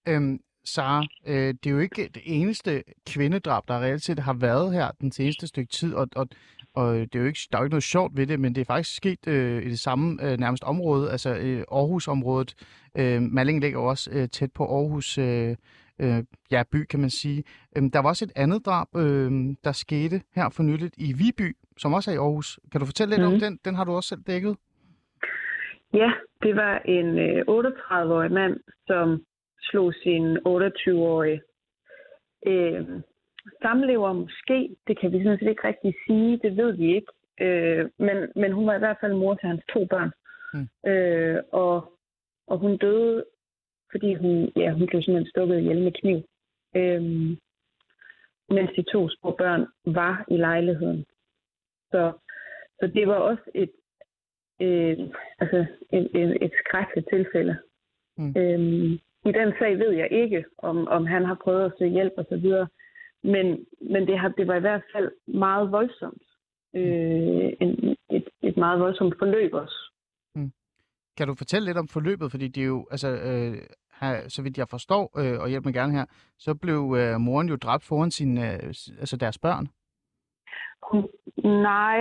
Øhm, 0.09 0.41
Sara, 0.65 1.07
øh, 1.27 1.55
det 1.55 1.67
er 1.67 1.71
jo 1.71 1.79
ikke 1.79 2.09
det 2.15 2.23
eneste 2.25 2.85
kvindedrab, 3.09 3.63
der 3.69 3.83
reelt 3.83 4.03
set 4.03 4.19
har 4.19 4.37
været 4.41 4.73
her 4.73 4.91
den 5.01 5.13
seneste 5.13 5.47
stykke 5.47 5.73
tid, 5.73 5.95
og, 5.95 6.09
og, 6.17 6.29
og 6.77 6.95
det 6.95 7.15
er 7.15 7.21
jo 7.21 7.27
ikke, 7.27 7.39
der 7.53 7.59
er 7.59 7.63
jo 7.63 7.65
ikke 7.65 7.75
noget 7.75 7.83
sjovt 7.83 8.17
ved 8.17 8.27
det, 8.27 8.41
men 8.41 8.55
det 8.55 8.61
er 8.61 8.65
faktisk 8.65 8.97
sket 8.97 9.29
øh, 9.29 9.63
i 9.63 9.71
det 9.71 9.79
samme 9.79 10.05
øh, 10.25 10.39
nærmest 10.39 10.65
område, 10.65 11.11
altså 11.11 11.31
øh, 11.37 11.65
Aarhus-området. 11.73 12.55
Øh, 12.99 13.23
Malling 13.23 13.61
ligger 13.61 13.81
jo 13.81 13.87
også 13.87 14.11
øh, 14.13 14.29
tæt 14.29 14.53
på 14.53 14.65
Aarhus 14.65 15.19
øh, 15.19 15.57
øh, 16.01 16.25
ja, 16.51 16.63
by, 16.73 16.85
kan 16.85 17.01
man 17.01 17.11
sige. 17.11 17.45
Øhm, 17.77 17.91
der 17.91 17.99
var 18.03 18.09
også 18.09 18.25
et 18.25 18.33
andet 18.37 18.67
drab, 18.67 18.87
øh, 18.97 19.31
der 19.65 19.73
skete 19.73 20.23
her 20.35 20.49
for 20.49 20.63
nyligt 20.63 20.95
i 20.99 21.13
Viby, 21.13 21.57
som 21.79 21.93
også 21.95 22.11
er 22.11 22.15
i 22.15 22.19
Aarhus. 22.19 22.61
Kan 22.73 22.81
du 22.81 22.87
fortælle 22.87 23.11
lidt 23.11 23.21
mm. 23.21 23.27
om 23.27 23.33
Mhm. 23.33 23.41
den? 23.41 23.59
Den 23.65 23.75
har 23.75 23.85
du 23.85 23.93
også 23.93 24.09
selv 24.09 24.23
dækket. 24.27 24.57
Ja, 25.95 26.11
det 26.43 26.57
var 26.57 26.79
en 26.79 27.19
øh, 27.19 27.45
38-årig 27.49 28.33
mand, 28.33 28.57
som 28.87 29.25
slog 29.61 29.93
sin 30.03 30.37
28-årige 30.47 31.41
øh, 32.47 32.87
samlever 33.63 34.13
måske. 34.13 34.77
Det 34.87 35.01
kan 35.01 35.13
vi 35.13 35.23
sådan 35.23 35.39
set 35.39 35.49
ikke 35.49 35.69
rigtig 35.69 35.95
sige, 36.07 36.39
det 36.43 36.57
ved 36.57 36.73
vi 36.73 36.95
ikke. 36.95 37.13
Øh, 37.41 37.91
men, 37.99 38.17
men 38.37 38.53
hun 38.53 38.67
var 38.67 38.75
i 38.75 38.79
hvert 38.79 38.97
fald 39.01 39.15
mor 39.15 39.35
til 39.35 39.49
hans 39.49 39.63
to 39.73 39.85
børn. 39.85 40.11
Mm. 40.55 40.91
Øh, 40.91 41.43
og, 41.53 41.93
og 42.47 42.59
hun 42.59 42.77
døde, 42.77 43.25
fordi 43.91 44.15
hun, 44.15 44.53
ja, 44.57 44.71
hun 44.71 44.87
blev 44.87 45.03
simpelthen 45.03 45.31
stukket 45.31 45.59
ihjel 45.59 45.83
med 45.83 45.93
kniv. 45.93 46.19
Øh, 46.77 47.03
mens 48.49 48.71
de 48.77 48.83
to 48.93 49.09
små 49.09 49.31
børn 49.39 49.67
var 49.87 50.25
i 50.29 50.37
lejligheden. 50.37 51.05
Så, 51.91 52.13
så 52.81 52.87
det 52.87 53.09
var 53.09 53.15
også 53.15 53.43
et, 53.55 53.71
øh, 54.61 54.99
altså 55.39 55.67
et, 55.93 56.11
et, 56.15 56.39
et 56.43 56.53
skrækkeligt 56.65 57.09
tilfælde. 57.13 57.57
Mm. 58.19 58.35
Øhm, 58.37 58.93
i 59.29 59.33
den 59.33 59.53
sag 59.59 59.79
ved 59.79 59.91
jeg 59.91 60.09
ikke, 60.11 60.45
om, 60.59 60.89
om 60.89 61.07
han 61.07 61.25
har 61.25 61.35
prøvet 61.35 61.65
at 61.65 61.73
søge 61.79 61.91
hjælp 61.91 62.13
osv. 62.17 62.47
Men, 63.33 63.67
men 63.93 64.07
det, 64.09 64.19
har, 64.19 64.29
det 64.29 64.47
var 64.47 64.55
i 64.55 64.61
hvert 64.61 64.83
fald 64.95 65.11
meget 65.27 65.73
voldsomt. 65.73 66.23
Øh, 66.77 67.53
en, 67.61 67.97
et, 68.11 68.29
et 68.43 68.57
meget 68.57 68.81
voldsomt 68.81 69.15
forløb 69.19 69.55
også. 69.55 69.79
Kan 71.19 71.29
du 71.29 71.35
fortælle 71.35 71.67
lidt 71.67 71.79
om 71.79 71.89
forløbet? 71.89 72.31
Fordi 72.31 72.49
det 72.49 72.63
er 72.63 72.67
jo, 72.67 72.87
altså, 72.91 73.09
øh, 73.09 73.55
her, 74.01 74.29
så 74.29 74.43
vidt 74.43 74.59
jeg 74.59 74.69
forstår, 74.71 75.19
øh, 75.21 75.41
og 75.41 75.49
hjælp 75.49 75.65
mig 75.65 75.75
gerne 75.75 75.93
her, 75.93 76.05
så 76.39 76.55
blev 76.55 76.81
øh, 76.99 77.21
moren 77.21 77.49
jo 77.49 77.57
dræbt 77.57 77.85
foran 77.85 78.11
sin, 78.11 78.39
øh, 78.39 78.59
altså 79.03 79.17
deres 79.21 79.39
børn. 79.39 79.69
Hun, 80.91 81.09
nej, 81.63 81.99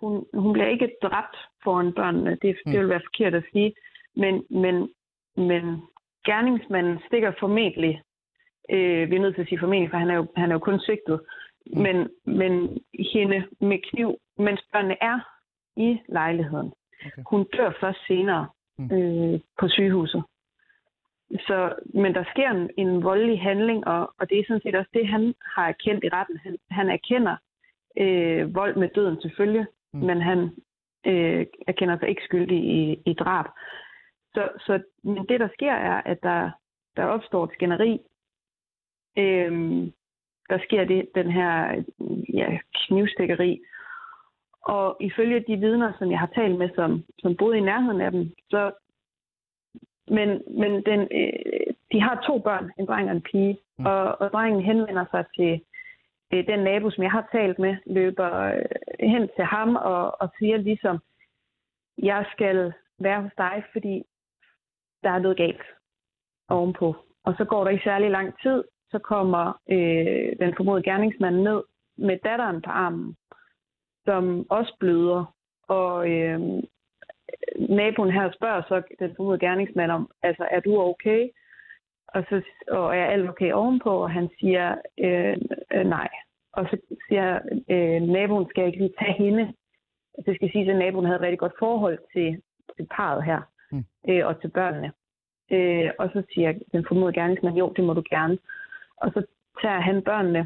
hun, 0.00 0.26
hun 0.34 0.52
bliver 0.52 0.68
ikke 0.68 0.90
dræbt 1.02 1.36
foran 1.64 1.92
børnene. 1.94 2.38
Det, 2.42 2.56
Mm. 2.66 2.72
det 2.72 2.80
vil 2.80 2.88
være 2.88 3.06
forkert 3.08 3.34
at 3.34 3.44
sige. 3.52 3.74
Men, 4.16 4.44
men, 4.50 4.74
men 5.36 5.62
gerningsmanden 6.24 6.98
stikker 7.06 7.32
formentlig, 7.40 8.02
øh, 8.70 9.10
vi 9.10 9.16
er 9.16 9.20
nødt 9.20 9.34
til 9.34 9.42
at 9.42 9.48
sige 9.48 9.58
formentlig, 9.58 9.90
for 9.90 9.96
han 9.98 10.10
er 10.10 10.14
jo, 10.14 10.26
han 10.36 10.50
er 10.50 10.54
jo 10.54 10.58
kun 10.58 10.80
sigtet, 10.80 11.20
Mm. 11.66 11.82
men, 11.82 12.08
men 12.24 12.78
hende 13.12 13.44
med 13.60 13.78
kniv, 13.90 14.16
mens 14.38 14.60
børnene 14.72 14.96
er 15.00 15.18
i 15.76 15.98
lejligheden. 16.08 16.72
Okay. 17.06 17.22
Hun 17.30 17.44
dør 17.56 17.72
først 17.80 17.98
senere 18.06 18.46
Mm. 18.78 18.90
øh, 18.92 19.40
på 19.60 19.68
sygehuset. 19.68 20.22
Så, 21.46 21.74
men 21.94 22.14
der 22.14 22.24
sker 22.30 22.50
en, 22.50 22.70
en 22.76 23.02
voldelig 23.02 23.40
handling, 23.42 23.86
og, 23.86 24.14
og 24.18 24.30
det 24.30 24.38
er 24.38 24.44
sådan 24.46 24.60
set 24.62 24.74
også 24.74 24.90
det, 24.94 25.08
han 25.08 25.34
har 25.54 25.68
erkendt 25.68 26.04
i 26.04 26.08
retten. 26.08 26.38
Han, 26.38 26.56
han 26.70 26.88
erkender 26.90 27.36
øh, 27.98 28.54
vold 28.54 28.76
med 28.76 28.88
døden 28.88 29.20
selvfølgelig, 29.20 29.66
Mm. 29.92 30.00
mm. 30.00 30.06
men 30.06 30.20
han 30.22 30.50
øh, 31.06 31.46
erkender 31.66 31.98
sig 31.98 32.08
ikke 32.08 32.24
skyldig 32.24 32.58
i, 32.64 32.98
i 33.06 33.12
drab. 33.14 33.46
Så, 34.34 34.48
så 34.66 34.82
men 35.04 35.26
det, 35.28 35.40
der 35.40 35.48
sker, 35.54 35.72
er, 35.72 36.02
at 36.04 36.22
der, 36.22 36.50
der 36.96 37.04
opstår 37.04 37.44
et 37.44 37.50
skænderi. 37.54 37.98
Øhm, 39.16 39.92
der 40.50 40.58
sker 40.64 40.84
det, 40.84 41.08
den 41.14 41.30
her 41.30 41.82
ja, 42.34 42.58
knivstikkeri. 42.74 43.60
Og 44.62 44.96
ifølge 45.00 45.40
de 45.40 45.56
vidner, 45.56 45.92
som 45.98 46.10
jeg 46.10 46.18
har 46.18 46.30
talt 46.34 46.58
med, 46.58 46.68
som, 46.74 47.04
som 47.18 47.36
boede 47.36 47.58
i 47.58 47.60
nærheden 47.60 48.00
af 48.00 48.10
dem, 48.10 48.30
så 48.50 48.72
men, 50.08 50.28
men 50.60 50.84
den, 50.84 51.00
øh, 51.00 51.74
de 51.92 52.00
har 52.00 52.24
to 52.26 52.38
børn, 52.38 52.72
en 52.78 52.86
dreng 52.86 53.10
og 53.10 53.16
en 53.16 53.22
pige, 53.22 53.58
Mm. 53.78 53.84
mm. 53.84 53.86
og, 53.86 54.20
og 54.20 54.30
drengen 54.32 54.62
henvender 54.62 55.04
sig 55.10 55.24
til 55.36 55.60
øh, 56.32 56.46
den 56.46 56.58
nabo, 56.58 56.90
som 56.90 57.02
jeg 57.02 57.10
har 57.10 57.28
talt 57.32 57.58
med, 57.58 57.76
løber 57.86 58.30
øh, 58.42 58.64
hen 59.00 59.28
til 59.36 59.44
ham 59.44 59.76
og, 59.76 60.20
og 60.20 60.28
siger 60.38 60.56
ligesom, 60.56 60.98
jeg 61.98 62.26
skal 62.32 62.72
være 62.98 63.22
hos 63.22 63.32
dig, 63.38 63.64
fordi 63.72 64.02
der 65.02 65.10
er 65.10 65.18
noget 65.18 65.36
galt 65.36 65.62
ovenpå. 66.48 66.96
Og 67.24 67.34
så 67.38 67.44
går 67.44 67.64
der 67.64 67.70
ikke 67.70 67.84
særlig 67.84 68.10
lang 68.10 68.40
tid, 68.42 68.64
så 68.92 68.98
kommer 68.98 69.60
øh, 69.70 70.32
den 70.40 70.54
formodede 70.56 70.84
gerningsmand 70.90 71.36
ned 71.36 71.62
med 71.96 72.18
datteren 72.24 72.62
på 72.62 72.70
armen, 72.70 73.16
som 74.04 74.46
også 74.50 74.76
bløder. 74.80 75.34
Og 75.68 76.10
øh, 76.10 76.40
naboen 77.68 78.10
her 78.10 78.32
spørger 78.32 78.62
så 78.68 78.82
den 78.98 79.16
formodede 79.16 79.46
gerningsmand 79.46 79.90
om, 79.90 80.10
altså 80.22 80.48
er 80.50 80.60
du 80.60 80.80
okay? 80.80 81.28
Og, 82.08 82.24
så, 82.28 82.42
og 82.68 82.96
er 82.96 83.04
alt 83.04 83.28
okay 83.28 83.52
ovenpå? 83.52 83.90
Og 83.90 84.10
han 84.10 84.28
siger 84.40 84.74
øh, 84.98 85.36
øh, 85.74 85.86
nej. 85.86 86.08
Og 86.52 86.66
så 86.70 86.76
siger 87.08 87.38
øh, 87.70 88.02
naboen, 88.02 88.46
skal 88.48 88.60
jeg 88.62 88.68
ikke 88.68 88.84
lige 88.84 88.94
tage 88.98 89.12
hende? 89.12 89.52
Det 90.26 90.34
skal 90.36 90.50
sige, 90.52 90.70
at 90.70 90.76
naboen 90.76 91.04
havde 91.04 91.16
et 91.16 91.22
rigtig 91.22 91.38
godt 91.38 91.58
forhold 91.58 91.98
til, 92.12 92.42
til 92.76 92.86
parret 92.96 93.24
her 93.24 93.42
Mm. 93.72 93.84
øh, 94.08 94.26
og 94.26 94.40
til 94.40 94.48
børnene. 94.48 94.92
Øh, 95.50 95.90
og 95.98 96.10
så 96.12 96.22
siger 96.34 96.52
den 96.72 96.84
formodede 96.88 97.12
gerningsmand, 97.12 97.56
jo, 97.56 97.72
det 97.76 97.84
må 97.84 97.92
du 97.94 98.02
gerne. 98.10 98.38
Og 99.02 99.10
så 99.14 99.26
tager 99.62 99.80
han 99.80 100.02
børnene, 100.02 100.42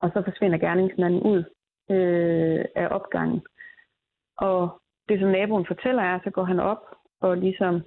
og 0.00 0.10
så 0.14 0.22
forsvinder 0.22 0.58
gerningsmanden 0.58 1.22
ud 1.22 1.44
øh, 1.90 2.64
af 2.74 2.88
opgangen. 2.90 3.40
Og 4.36 4.80
det, 5.08 5.20
som 5.20 5.28
naboen 5.28 5.66
fortæller 5.66 6.02
er, 6.02 6.18
så 6.24 6.30
går 6.30 6.44
han 6.44 6.60
op 6.60 6.82
og 7.20 7.36
ligesom 7.36 7.82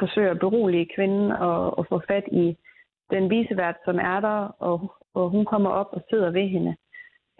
forsøger 0.00 0.30
at 0.30 0.38
berolige 0.38 0.90
kvinden 0.94 1.32
og, 1.32 1.78
og 1.78 1.86
få 1.86 2.02
fat 2.08 2.24
i 2.32 2.56
den 3.10 3.30
visevært, 3.30 3.76
som 3.84 3.98
er 3.98 4.20
der, 4.20 4.38
og, 4.58 4.94
og 5.14 5.30
hun 5.30 5.44
kommer 5.44 5.70
op 5.70 5.88
og 5.92 6.02
sidder 6.10 6.30
ved 6.30 6.48
hende. 6.48 6.76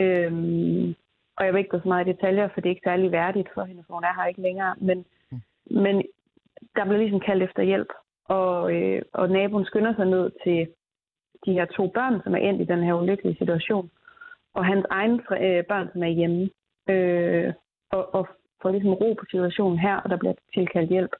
Øhm, 0.00 0.94
og 1.36 1.44
jeg 1.44 1.52
vil 1.52 1.58
ikke 1.58 1.70
gå 1.70 1.80
så 1.80 1.88
meget 1.88 2.08
i 2.08 2.12
detaljer, 2.12 2.48
for 2.48 2.60
det 2.60 2.68
er 2.68 2.74
ikke 2.74 2.88
særlig 2.90 3.12
værdigt 3.12 3.48
for 3.54 3.64
hende, 3.64 3.84
for 3.86 3.94
hun 3.94 4.04
er 4.04 4.14
her 4.14 4.26
ikke 4.26 4.42
længere. 4.42 4.74
Men, 4.78 5.04
Mm. 5.30 5.40
men 5.82 6.02
der 6.76 6.84
blev 6.84 6.98
ligesom 6.98 7.20
kaldt 7.20 7.42
efter 7.42 7.62
hjælp, 7.62 7.92
og, 8.28 8.74
øh, 8.74 9.02
og 9.12 9.30
naboen 9.30 9.64
skynder 9.64 9.94
sig 9.94 10.06
ned 10.06 10.30
til 10.44 10.68
de 11.46 11.52
her 11.52 11.64
to 11.64 11.86
børn, 11.86 12.20
som 12.24 12.34
er 12.34 12.38
endt 12.38 12.60
i 12.60 12.64
den 12.72 12.82
her 12.82 12.94
ulykkelige 12.94 13.36
situation, 13.36 13.90
og 14.54 14.64
hans 14.64 14.86
egne 14.90 15.14
øh, 15.14 15.64
børn, 15.64 15.88
som 15.92 16.02
er 16.02 16.08
hjemme, 16.08 16.50
øh, 16.90 17.52
og, 17.92 18.14
og 18.14 18.28
får 18.62 18.70
ligesom 18.70 18.94
ro 18.94 19.14
på 19.14 19.24
situationen 19.30 19.78
her, 19.78 19.96
og 19.96 20.10
der 20.10 20.16
bliver 20.16 20.34
tilkaldt 20.54 20.90
hjælp. 20.90 21.10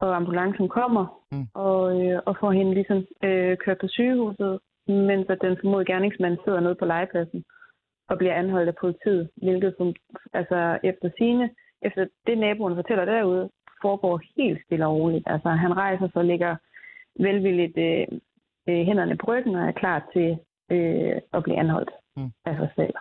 Og 0.00 0.16
ambulancen 0.16 0.68
kommer, 0.68 1.18
Mm. 1.32 1.46
og, 1.54 1.80
øh, 2.00 2.20
og 2.26 2.36
får 2.40 2.52
hende 2.52 2.74
ligesom 2.74 3.06
øh, 3.24 3.56
kørt 3.56 3.78
på 3.78 3.88
sygehuset, 3.88 4.60
mens 4.86 5.26
at 5.28 5.42
den 5.42 5.56
formodede 5.60 5.92
gerningsmand 5.92 6.38
sidder 6.44 6.60
nede 6.60 6.74
på 6.74 6.84
legepladsen 6.84 7.44
og 8.08 8.18
bliver 8.18 8.34
anholdt 8.34 8.68
af 8.68 8.76
politiet, 8.80 9.30
hvilket 9.36 9.74
som, 9.78 9.94
altså 10.32 10.78
efter 10.84 11.10
sine, 11.18 11.50
efter 11.82 12.06
det 12.26 12.38
naboen 12.38 12.74
fortæller 12.74 13.04
derude, 13.04 13.50
foregår 13.82 14.22
helt 14.36 14.64
stille 14.64 14.86
og 14.86 14.94
roligt. 14.94 15.24
Altså 15.26 15.48
han 15.48 15.76
rejser 15.76 16.06
sig 16.06 16.16
og 16.16 16.24
lægger 16.24 16.56
velvilligt 17.20 17.78
øh, 17.78 18.06
øh, 18.68 18.86
hænderne 18.86 19.16
på 19.16 19.26
ryggen 19.26 19.54
og 19.54 19.68
er 19.68 19.72
klar 19.72 20.08
til 20.12 20.38
øh, 20.70 21.16
at 21.32 21.42
blive 21.42 21.58
anholdt 21.58 21.90
Mm. 22.16 22.30
af 22.44 22.56
sig 22.56 22.70
selv. 22.76 22.94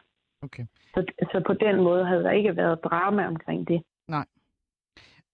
Okay. 0.43 0.65
Så, 0.93 1.05
så 1.31 1.43
på 1.47 1.53
den 1.53 1.75
måde 1.83 2.05
havde 2.05 2.23
der 2.23 2.31
ikke 2.31 2.55
været 2.55 2.83
drama 2.83 3.27
omkring 3.27 3.67
det. 3.67 3.81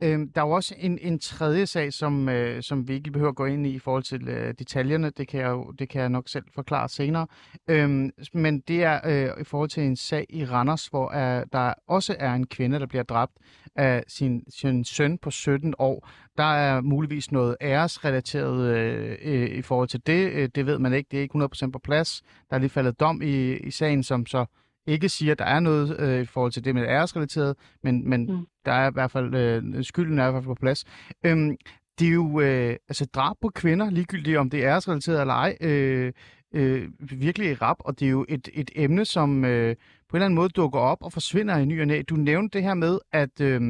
Øhm, 0.03 0.31
der 0.31 0.41
er 0.41 0.45
jo 0.45 0.51
også 0.51 0.75
en, 0.77 0.99
en 1.01 1.19
tredje 1.19 1.65
sag, 1.65 1.93
som, 1.93 2.29
øh, 2.29 2.63
som 2.63 2.87
vi 2.87 2.93
ikke 2.93 3.11
behøver 3.11 3.29
at 3.29 3.35
gå 3.35 3.45
ind 3.45 3.67
i 3.67 3.69
i 3.69 3.79
forhold 3.79 4.03
til 4.03 4.27
øh, 4.27 4.53
detaljerne. 4.59 5.09
Det 5.09 5.27
kan, 5.27 5.39
jeg 5.39 5.49
jo, 5.49 5.71
det 5.71 5.89
kan 5.89 6.01
jeg 6.01 6.09
nok 6.09 6.29
selv 6.29 6.43
forklare 6.55 6.89
senere. 6.89 7.27
Øhm, 7.67 8.11
men 8.33 8.59
det 8.59 8.83
er 8.83 8.99
øh, 9.05 9.41
i 9.41 9.43
forhold 9.43 9.69
til 9.69 9.83
en 9.83 9.95
sag 9.95 10.25
i 10.29 10.45
Randers, 10.45 10.87
hvor 10.87 11.15
øh, 11.15 11.45
der 11.53 11.73
også 11.87 12.15
er 12.19 12.33
en 12.33 12.47
kvinde, 12.47 12.79
der 12.79 12.85
bliver 12.85 13.03
dræbt 13.03 13.31
af 13.75 14.03
sin, 14.07 14.43
sin 14.49 14.85
søn 14.85 15.17
på 15.17 15.31
17 15.31 15.73
år. 15.79 16.09
Der 16.37 16.53
er 16.53 16.81
muligvis 16.81 17.31
noget 17.31 17.57
æresrelateret 17.61 18.75
øh, 18.75 19.17
øh, 19.21 19.49
i 19.49 19.61
forhold 19.61 19.87
til 19.87 20.01
det. 20.07 20.31
Øh, 20.31 20.49
det 20.55 20.65
ved 20.65 20.79
man 20.79 20.93
ikke. 20.93 21.07
Det 21.11 21.17
er 21.17 21.21
ikke 21.21 21.67
100% 21.67 21.71
på 21.71 21.79
plads. 21.79 22.21
Der 22.49 22.55
er 22.55 22.59
lige 22.59 22.69
faldet 22.69 22.99
dom 22.99 23.21
i, 23.21 23.57
i 23.57 23.71
sagen, 23.71 24.03
som 24.03 24.25
så 24.25 24.45
ikke 24.87 25.09
siger, 25.09 25.31
at 25.31 25.39
der 25.39 25.45
er 25.45 25.59
noget 25.59 25.99
øh, 25.99 26.21
i 26.21 26.25
forhold 26.25 26.51
til 26.51 26.65
det 26.65 26.75
med 26.75 26.83
æresrelateret, 26.87 27.55
men, 27.83 28.09
men 28.09 28.25
mm. 28.25 28.47
Der 28.65 28.71
er 28.71 28.89
i 28.89 28.93
hvert 28.93 29.11
fald, 29.11 29.35
øh, 29.35 29.83
skylden 29.83 30.19
er 30.19 30.27
i 30.27 30.31
hvert 30.31 30.43
fald 30.43 30.55
på 30.55 30.59
plads. 30.61 30.85
Øhm, 31.25 31.57
det 31.99 32.07
er 32.07 32.11
jo 32.11 32.39
øh, 32.39 32.75
altså 32.89 33.05
drab 33.05 33.35
på 33.41 33.49
kvinder, 33.49 33.89
ligegyldigt 33.89 34.37
om 34.37 34.49
det 34.49 34.63
er 34.63 34.71
æresrelateret 34.71 35.21
eller 35.21 35.33
ej, 35.33 35.57
øh, 35.61 36.13
øh, 36.53 36.89
virkelig 36.99 37.61
rap, 37.61 37.77
og 37.79 37.99
det 37.99 38.05
er 38.05 38.09
jo 38.09 38.25
et, 38.29 38.49
et 38.53 38.71
emne, 38.75 39.05
som 39.05 39.45
øh, 39.45 39.75
på 40.09 40.17
en 40.17 40.17
eller 40.17 40.25
anden 40.25 40.35
måde 40.35 40.49
dukker 40.49 40.79
op 40.79 41.03
og 41.03 41.13
forsvinder 41.13 41.57
i 41.57 41.65
ny 41.65 41.81
og 41.81 41.87
næ. 41.87 42.01
Du 42.09 42.15
nævnte 42.15 42.57
det 42.57 42.63
her 42.63 42.73
med, 42.73 42.99
at 43.11 43.41
øh, 43.41 43.61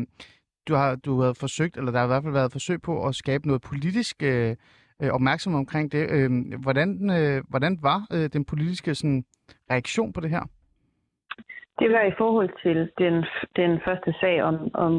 du 0.68 0.76
har 0.76 0.96
du 0.96 1.22
har 1.22 1.34
forsøgt, 1.34 1.78
eller 1.78 1.92
der 1.92 2.00
har 2.00 2.06
i 2.06 2.08
hvert 2.08 2.24
fald 2.24 2.34
været 2.34 2.52
forsøg 2.52 2.82
på 2.82 3.08
at 3.08 3.16
skabe 3.16 3.48
noget 3.48 3.62
politisk 3.62 4.24
øh, 4.24 4.56
øh, 5.02 5.10
opmærksomhed 5.10 5.60
omkring 5.60 5.92
det. 5.92 6.10
Øh, 6.10 6.54
hvordan, 6.60 7.10
øh, 7.10 7.44
hvordan 7.50 7.78
var 7.82 8.08
øh, 8.12 8.30
den 8.34 8.46
politiske 8.46 8.96
sådan, 8.96 9.26
reaktion 9.72 10.14
på 10.14 10.22
det 10.22 10.30
her? 10.30 10.44
Det 11.80 11.92
var 11.92 12.02
i 12.02 12.18
forhold 12.18 12.50
til 12.64 12.92
den, 12.98 13.26
den 13.56 13.82
første 13.86 14.14
sag 14.22 14.44
om, 14.44 14.72
om 14.74 14.94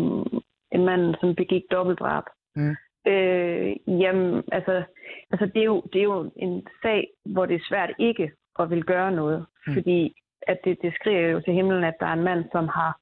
en 0.72 0.84
mand, 0.84 1.14
som 1.20 1.34
begik 1.34 1.62
dobbeltdrab. 1.70 2.24
Mm. 2.56 2.76
Øh, 3.06 3.76
jamen, 3.86 4.44
altså, 4.52 4.82
altså 5.30 5.46
det, 5.46 5.60
er 5.60 5.64
jo, 5.64 5.80
det 5.92 5.98
er 5.98 6.04
jo 6.04 6.30
en 6.36 6.66
sag, 6.82 7.10
hvor 7.24 7.46
det 7.46 7.54
er 7.54 7.68
svært 7.68 7.92
ikke 7.98 8.32
at 8.58 8.70
vil 8.70 8.84
gøre 8.84 9.12
noget. 9.12 9.46
Mm. 9.66 9.74
Fordi 9.74 10.14
at 10.46 10.58
det, 10.64 10.78
det 10.82 10.94
skriger 10.94 11.28
jo 11.28 11.40
til 11.40 11.54
himlen, 11.54 11.84
at 11.84 11.94
der 12.00 12.06
er 12.06 12.12
en 12.12 12.22
mand, 12.22 12.44
som 12.52 12.68
har 12.68 12.98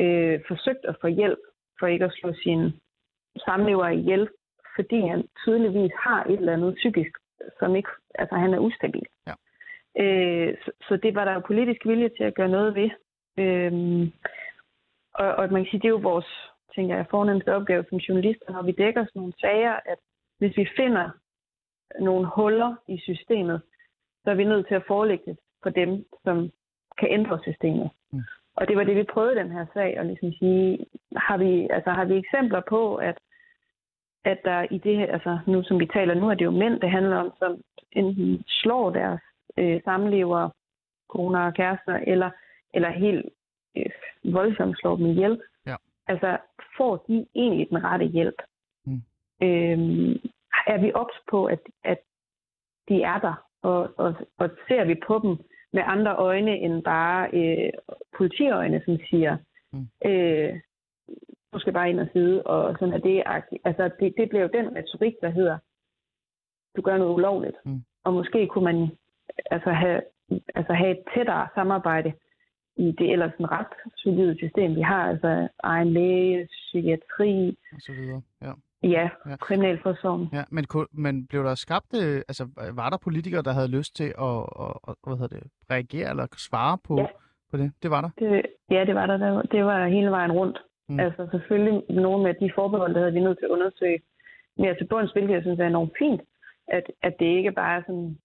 øh, 0.00 0.40
forsøgt 0.48 0.84
at 0.84 0.96
få 1.00 1.06
hjælp 1.06 1.38
for 1.78 1.86
ikke 1.86 2.04
at 2.04 2.12
slå 2.12 2.32
sin 2.42 2.72
samlever 3.46 3.88
ihjel, 3.88 4.28
fordi 4.76 5.00
han 5.00 5.28
tydeligvis 5.44 5.92
har 5.98 6.24
et 6.24 6.38
eller 6.38 6.52
andet 6.52 6.74
psykisk, 6.74 7.10
som 7.58 7.76
ikke, 7.76 7.88
altså 8.14 8.34
han 8.34 8.54
er 8.54 8.58
ustabil. 8.58 9.06
Ja. 9.26 9.34
Øh, 10.02 10.56
så, 10.64 10.70
så 10.88 10.96
det 10.96 11.14
var 11.14 11.24
der 11.24 11.32
jo 11.32 11.40
politisk 11.40 11.86
vilje 11.86 12.08
til 12.08 12.24
at 12.24 12.34
gøre 12.34 12.48
noget 12.48 12.74
ved. 12.74 12.90
Øhm, 13.38 14.12
og, 15.14 15.34
og 15.34 15.52
man 15.52 15.62
kan 15.64 15.70
sige, 15.70 15.80
det 15.80 15.86
er 15.86 15.98
jo 15.98 16.08
vores, 16.12 16.26
tænker 16.74 16.96
jeg, 16.96 17.06
fornemmeste 17.10 17.54
opgave 17.54 17.84
som 17.88 17.98
journalister, 17.98 18.52
når 18.52 18.62
vi 18.62 18.72
dækker 18.72 19.04
sådan 19.04 19.20
nogle 19.20 19.32
sager, 19.40 19.72
at 19.72 19.98
hvis 20.38 20.56
vi 20.56 20.68
finder 20.76 21.10
nogle 22.00 22.26
huller 22.36 22.74
i 22.88 22.98
systemet, 22.98 23.62
så 24.24 24.30
er 24.30 24.34
vi 24.34 24.44
nødt 24.44 24.68
til 24.68 24.74
at 24.74 24.86
forelægge 24.86 25.24
det 25.26 25.38
for 25.62 25.70
dem, 25.70 26.04
som 26.24 26.50
kan 26.98 27.08
ændre 27.10 27.38
systemet. 27.42 27.90
Mm. 28.12 28.22
Og 28.56 28.68
det 28.68 28.76
var 28.76 28.84
det, 28.84 28.96
vi 28.96 29.02
prøvede 29.02 29.34
i 29.34 29.38
den 29.38 29.52
her 29.52 29.66
sag, 29.74 29.98
og 29.98 30.04
ligesom 30.04 30.32
sige, 30.32 30.86
har 31.16 31.36
vi, 31.36 31.68
altså, 31.70 31.90
har 31.90 32.04
vi 32.04 32.14
eksempler 32.16 32.62
på, 32.68 32.94
at, 32.94 33.18
at 34.24 34.38
der 34.44 34.66
i 34.70 34.78
det 34.78 34.96
her, 34.96 35.12
altså 35.12 35.38
nu 35.46 35.62
som 35.62 35.80
vi 35.80 35.86
taler 35.86 36.14
nu, 36.14 36.30
er 36.30 36.34
det 36.34 36.44
jo 36.44 36.50
mænd, 36.50 36.80
det 36.80 36.90
handler 36.90 37.16
om, 37.16 37.32
som 37.38 37.62
enten 37.92 38.44
slår 38.48 38.90
deres 38.90 39.20
øh, 39.56 39.80
samlever, 39.84 40.50
koner 41.08 41.40
og 41.40 41.54
kærester, 41.54 41.96
eller, 42.06 42.30
eller 42.74 42.90
helt 42.90 43.26
øh, 43.76 43.90
voldsomt 44.24 44.78
slår 44.78 44.96
dem 44.96 45.06
ihjel. 45.06 45.42
Ja. 45.66 45.76
Altså, 46.06 46.38
får 46.76 47.04
de 47.08 47.26
egentlig 47.34 47.66
den 47.70 47.84
rette 47.84 48.06
hjælp? 48.06 48.42
Mm. 48.86 49.02
Øhm, 49.42 50.12
er 50.66 50.78
vi 50.80 50.92
ops 50.94 51.14
på, 51.30 51.44
at, 51.46 51.60
at 51.84 51.98
de 52.88 53.02
er 53.02 53.18
der, 53.20 53.46
og, 53.62 53.94
og, 53.96 54.14
og 54.38 54.50
ser 54.68 54.84
vi 54.84 54.94
på 55.06 55.18
dem 55.22 55.36
med 55.72 55.82
andre 55.86 56.16
øjne 56.16 56.56
end 56.58 56.82
bare 56.82 57.30
øh, 57.32 57.72
politiøjne, 58.16 58.82
som 58.84 58.98
siger, 59.10 59.36
Mm. 59.74 59.88
øh, 60.10 60.60
du 61.52 61.58
skal 61.58 61.72
bare 61.72 61.90
ind 61.90 62.00
og 62.00 62.08
sidde, 62.12 62.42
og 62.42 62.76
sådan 62.78 62.94
er 62.94 62.98
det. 62.98 63.22
Altså, 63.64 63.90
det, 64.00 64.14
det 64.16 64.28
bliver 64.28 64.42
jo 64.42 64.50
den 64.54 64.76
retorik, 64.76 65.14
der 65.22 65.28
hedder, 65.28 65.58
du 66.76 66.82
gør 66.82 66.96
noget 66.98 67.14
ulovligt. 67.14 67.56
Mm. 67.64 67.84
Og 68.04 68.12
måske 68.12 68.46
kunne 68.46 68.64
man 68.64 68.88
altså 69.50 69.70
have, 69.70 70.02
altså 70.54 70.72
have 70.72 70.90
et 70.90 71.04
tættere 71.14 71.48
samarbejde 71.54 72.12
i 72.76 72.94
det 72.98 73.12
ellers 73.12 73.32
en 73.40 73.50
ret 73.50 73.66
solide 73.96 74.36
system, 74.38 74.76
vi 74.76 74.80
har. 74.80 75.08
Altså 75.08 75.48
egen 75.62 75.92
læge, 75.92 76.48
psykiatri, 76.50 77.56
Og 77.72 77.80
så 77.80 77.92
videre. 77.92 78.22
Ja. 78.42 78.52
ja, 78.82 79.08
Ja. 79.30 79.36
kriminalforsorgen. 79.36 80.28
Ja, 80.32 80.44
men, 80.50 80.64
men 80.92 81.26
blev 81.26 81.44
der 81.44 81.54
skabt, 81.54 81.86
øh, 82.02 82.16
altså 82.28 82.48
var 82.74 82.90
der 82.90 82.96
politikere, 82.96 83.42
der 83.42 83.52
havde 83.52 83.68
lyst 83.68 83.96
til 83.96 84.04
at, 84.28 84.36
at, 84.64 84.74
at 84.88 84.94
hvad 85.06 85.16
hedder 85.18 85.36
det, 85.38 85.46
reagere 85.70 86.10
eller 86.10 86.26
svare 86.36 86.78
på, 86.84 86.94
Ja. 86.98 87.06
på 87.50 87.56
det? 87.56 87.72
Det 87.82 87.90
var 87.90 88.00
der. 88.00 88.10
Det, 88.18 88.42
ja, 88.70 88.84
det 88.84 88.94
var 88.94 89.06
der. 89.06 89.42
Det 89.42 89.64
var 89.64 89.86
hele 89.88 90.10
vejen 90.10 90.32
rundt. 90.32 90.58
Mm. 90.88 90.94
Mm. 90.94 91.00
Altså 91.00 91.28
selvfølgelig 91.32 91.82
nogle 91.90 92.28
af 92.28 92.36
de 92.36 92.50
forbehold, 92.54 92.94
der 92.94 93.00
havde 93.00 93.12
vi 93.12 93.20
nødt 93.20 93.38
til 93.38 93.44
at 93.44 93.50
undersøge 93.50 94.00
mere 94.58 94.74
til 94.74 94.86
bunds, 94.86 95.12
hvilket 95.12 95.34
jeg 95.34 95.42
synes 95.42 95.60
er 95.60 95.66
enormt 95.66 95.92
fint, 95.98 96.20
at, 96.68 96.84
at 97.02 97.14
det 97.18 97.26
ikke 97.26 97.52
bare 97.52 97.76
er 97.78 97.82
sådan, 97.86 98.18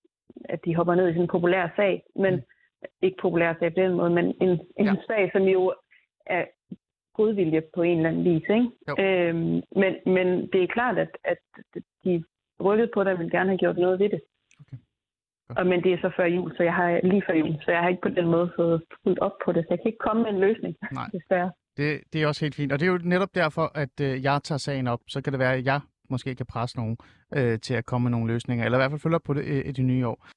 at 0.50 0.60
de 0.66 0.76
hopper 0.76 0.96
ned 0.96 1.08
i 1.08 1.12
sådan 1.12 1.22
en 1.22 1.28
populær 1.28 1.68
sag, 1.76 2.04
men 2.16 2.34
Mm. 2.36 2.42
Ikke 3.02 3.18
populær 3.22 3.54
sag 3.60 3.74
på 3.74 3.80
den 3.82 3.94
måde, 3.94 4.10
men 4.10 4.26
en, 4.42 4.50
en 4.80 4.86
Ja. 4.86 4.96
sag, 5.08 5.30
som 5.34 5.44
jo 5.44 5.74
er 6.26 6.46
godvilje 7.14 7.62
på 7.76 7.82
en 7.82 7.98
eller 7.98 8.10
anden 8.10 8.24
vis. 8.24 8.44
Ikke? 8.50 8.70
Jo. 8.90 8.94
Øhm, 9.04 9.62
men, 9.82 9.92
men 10.16 10.28
det 10.54 10.64
er 10.64 10.68
klart, 10.68 10.98
at, 10.98 11.12
at 11.24 11.38
de 12.04 12.24
rykkede 12.64 12.92
på 12.94 13.04
det 13.04 13.14
og 13.14 13.20
ville 13.20 13.32
gerne 13.38 13.50
have 13.50 13.58
gjort 13.58 13.78
noget 13.78 14.00
ved 14.00 14.10
det. 14.10 14.22
Okay. 14.60 14.78
Og, 15.58 15.68
men 15.68 15.84
det 15.84 15.94
er 15.94 15.98
så 16.02 16.12
før 16.18 16.26
jul, 16.26 16.56
så 16.58 16.64
jeg 16.64 16.74
har 16.74 17.00
lige 17.04 17.24
før 17.28 17.34
jul, 17.34 17.56
så 17.62 17.72
jeg 17.72 17.82
har 17.82 17.90
ikke 17.90 18.02
på 18.02 18.10
den 18.10 18.28
måde 18.28 18.52
fået 18.56 18.84
fuldt 19.04 19.20
op 19.20 19.32
på 19.46 19.52
det, 19.52 19.64
så 19.64 19.68
jeg 19.70 19.80
kan 19.80 19.88
ikke 19.92 20.06
komme 20.08 20.24
med 20.24 20.32
en 20.32 20.40
løsning, 20.40 20.76
Nej. 20.92 21.08
desværre. 21.16 21.52
Det, 21.78 22.02
det 22.14 22.24
er 22.24 22.28
også 22.28 22.46
helt 22.46 22.56
fint. 22.56 22.72
Og 22.72 22.80
det 22.80 22.88
er 22.88 22.92
jo 22.92 23.00
netop 23.04 23.36
derfor, 23.36 23.72
at 23.76 23.96
øh, 24.02 24.24
jeg 24.24 24.40
tager 24.44 24.58
sagen 24.60 24.88
op. 24.88 25.00
Så 25.08 25.22
kan 25.22 25.34
det 25.34 25.40
være, 25.40 25.54
at 25.54 25.66
jeg 25.66 25.80
måske 26.10 26.36
kan 26.36 26.46
presse 26.46 26.78
nogen 26.78 26.98
øh, 27.36 27.60
til 27.60 27.74
at 27.74 27.86
komme 27.86 28.04
med 28.04 28.12
nogle 28.12 28.34
løsninger, 28.34 28.66
eller 28.66 28.78
i 28.78 28.82
hvert 28.82 28.92
fald 28.92 29.00
følge 29.02 29.16
op 29.16 29.22
på 29.26 29.34
det 29.34 29.44
øh, 29.46 29.66
i 29.70 29.72
det 29.72 29.86
nye 29.86 30.08
år. 30.08 30.28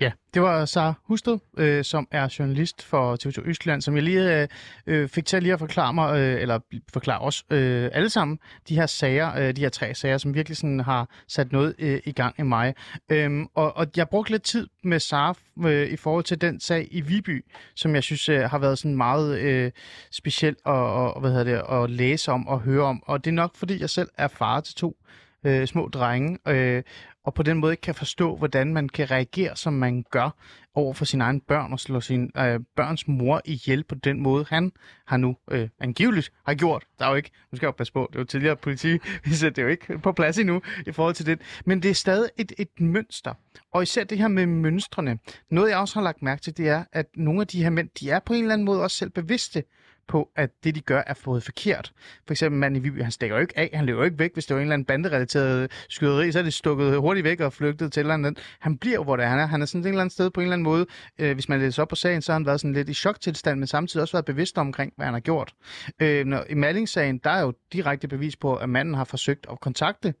Ja, 0.00 0.12
det 0.34 0.42
var 0.42 0.64
Sara 0.64 0.94
Husted, 1.04 1.38
øh, 1.58 1.84
som 1.84 2.08
er 2.10 2.36
journalist 2.38 2.82
for 2.82 3.16
TV2 3.24 3.48
Østland, 3.48 3.82
som 3.82 3.94
jeg 3.94 4.02
lige 4.02 4.40
øh, 4.42 4.48
øh 4.86 5.08
fik 5.08 5.26
til 5.26 5.42
lige 5.42 5.52
at 5.52 5.58
forklare 5.58 5.94
mig, 5.94 6.18
øh, 6.18 6.42
eller 6.42 6.58
forklare 6.92 7.18
os 7.18 7.44
øh, 7.50 7.90
alle 7.92 8.10
sammen, 8.10 8.38
de 8.68 8.74
her 8.74 8.86
sager, 8.86 9.36
øh, 9.36 9.56
de 9.56 9.60
her 9.60 9.68
tre 9.68 9.94
sager, 9.94 10.18
som 10.18 10.34
virkelig 10.34 10.56
sådan 10.56 10.80
har 10.80 11.08
sat 11.28 11.52
noget 11.52 11.74
øh, 11.78 12.00
i 12.04 12.12
gang 12.12 12.34
i 12.38 12.42
mig. 12.42 12.74
Øhm, 13.08 13.46
og, 13.54 13.76
og 13.76 13.86
jeg 13.96 14.08
brugte 14.08 14.32
lidt 14.32 14.42
tid 14.42 14.68
med 14.84 15.00
Sara 15.00 15.34
øh, 15.66 15.88
i 15.88 15.96
forhold 15.96 16.24
til 16.24 16.40
den 16.40 16.60
sag 16.60 16.88
i 16.90 17.00
Viby, 17.00 17.44
som 17.74 17.94
jeg 17.94 18.02
synes 18.02 18.28
øh, 18.28 18.40
har 18.40 18.58
været 18.58 18.78
sådan 18.78 18.96
meget 18.96 19.38
øh, 19.38 19.70
speciel 20.10 20.56
at, 20.66 20.72
og, 20.72 21.20
hvad 21.20 21.30
hedder 21.30 21.44
det, 21.44 21.82
at 21.82 21.90
læse 21.90 22.32
om 22.32 22.48
og 22.48 22.60
høre 22.60 22.84
om. 22.84 23.02
Og 23.06 23.24
det 23.24 23.30
er 23.30 23.34
nok, 23.34 23.56
fordi 23.56 23.80
jeg 23.80 23.90
selv 23.90 24.08
er 24.18 24.28
far 24.28 24.60
til 24.60 24.74
to 24.74 24.96
øh, 25.44 25.66
små 25.66 25.88
drenge, 25.88 26.38
øh, 26.48 26.82
og 27.24 27.34
på 27.34 27.42
den 27.42 27.58
måde 27.58 27.72
ikke 27.72 27.80
kan 27.80 27.94
forstå, 27.94 28.36
hvordan 28.36 28.74
man 28.74 28.88
kan 28.88 29.10
reagere, 29.10 29.56
som 29.56 29.72
man 29.72 30.04
gør 30.10 30.30
over 30.74 30.94
for 30.94 31.04
sine 31.04 31.24
egne 31.24 31.40
børn 31.40 31.72
og 31.72 31.80
slå 31.80 32.00
sin 32.00 32.30
øh, 32.36 32.60
børns 32.76 33.08
mor 33.08 33.40
ihjel 33.44 33.84
på 33.84 33.94
den 33.94 34.20
måde, 34.20 34.46
han 34.48 34.72
har 35.06 35.16
nu 35.16 35.36
øh, 35.50 35.68
angiveligt 35.80 36.32
har 36.46 36.54
gjort. 36.54 36.84
Der 36.98 37.04
er 37.04 37.10
jo 37.10 37.16
ikke, 37.16 37.30
nu 37.52 37.56
skal 37.56 37.66
jeg 37.66 37.72
jo 37.72 37.76
passe 37.76 37.92
på, 37.92 38.08
det 38.12 38.16
er 38.16 38.20
jo 38.20 38.24
tidligere 38.24 38.56
politi, 38.56 38.98
vi 39.24 39.34
så 39.34 39.50
det 39.50 39.58
er 39.58 39.62
jo 39.62 39.68
ikke 39.68 39.98
på 39.98 40.12
plads 40.12 40.38
endnu 40.38 40.62
i 40.86 40.92
forhold 40.92 41.14
til 41.14 41.26
det. 41.26 41.40
Men 41.64 41.82
det 41.82 41.90
er 41.90 41.94
stadig 41.94 42.30
et, 42.36 42.52
et 42.58 42.80
mønster. 42.80 43.34
Og 43.72 43.82
især 43.82 44.04
det 44.04 44.18
her 44.18 44.28
med 44.28 44.46
mønstrene. 44.46 45.18
Noget, 45.50 45.70
jeg 45.70 45.78
også 45.78 45.94
har 45.94 46.02
lagt 46.02 46.22
mærke 46.22 46.42
til, 46.42 46.56
det 46.56 46.68
er, 46.68 46.84
at 46.92 47.06
nogle 47.16 47.40
af 47.40 47.46
de 47.46 47.62
her 47.62 47.70
mænd, 47.70 47.88
de 48.00 48.10
er 48.10 48.20
på 48.20 48.32
en 48.32 48.42
eller 48.42 48.52
anden 48.52 48.64
måde 48.64 48.82
også 48.82 48.96
selv 48.96 49.10
bevidste 49.10 49.64
på, 50.08 50.30
at 50.36 50.50
det, 50.64 50.74
de 50.74 50.80
gør, 50.80 51.02
er 51.06 51.14
fået 51.14 51.42
forkert. 51.42 51.92
For 52.26 52.34
eksempel 52.34 52.58
manden 52.58 52.80
i 52.80 52.82
Viby, 52.82 53.02
han 53.02 53.10
stikker 53.10 53.36
jo 53.36 53.40
ikke 53.40 53.58
af, 53.58 53.70
han 53.74 53.86
løber 53.86 53.98
jo 54.00 54.04
ikke 54.04 54.18
væk, 54.18 54.34
hvis 54.34 54.46
det 54.46 54.54
var 54.54 54.60
en 54.60 54.66
eller 54.66 54.74
anden 54.74 54.86
banderelateret 54.86 55.70
skyderi, 55.88 56.32
så 56.32 56.38
er 56.38 56.42
det 56.42 56.54
stukket 56.54 56.98
hurtigt 56.98 57.24
væk 57.24 57.40
og 57.40 57.52
flygtet 57.52 57.92
til 57.92 58.00
eller 58.00 58.14
andet. 58.14 58.38
Han 58.60 58.78
bliver 58.78 58.94
jo, 58.94 59.02
hvor 59.02 59.16
det 59.16 59.24
er, 59.24 59.28
han 59.28 59.38
er. 59.38 59.46
Han 59.46 59.62
er 59.62 59.66
sådan 59.66 59.80
et 59.80 59.88
eller 59.88 60.00
andet 60.00 60.12
sted 60.12 60.30
på 60.30 60.40
en 60.40 60.44
eller 60.44 60.52
anden 60.52 60.64
måde. 60.64 60.86
Øh, 61.18 61.34
hvis 61.34 61.48
man 61.48 61.60
læser 61.60 61.82
op 61.82 61.88
på 61.88 61.96
sagen, 61.96 62.22
så 62.22 62.32
har 62.32 62.38
han 62.38 62.46
været 62.46 62.60
sådan 62.60 62.72
lidt 62.72 62.88
i 62.88 62.94
choktilstand, 62.94 63.58
men 63.58 63.66
samtidig 63.66 64.02
også 64.02 64.12
været 64.12 64.24
bevidst 64.24 64.58
omkring, 64.58 64.92
hvad 64.96 65.06
han 65.06 65.14
har 65.14 65.20
gjort. 65.20 65.54
Øh, 66.00 66.24
når, 66.24 66.44
I 66.50 66.54
Malling-sagen, 66.54 67.18
der 67.18 67.30
er 67.30 67.40
jo 67.40 67.52
direkte 67.72 68.08
bevis 68.08 68.36
på, 68.36 68.56
at 68.56 68.68
manden 68.68 68.94
har 68.94 69.04
forsøgt 69.04 69.46
at 69.50 69.60
kontakte 69.60 70.14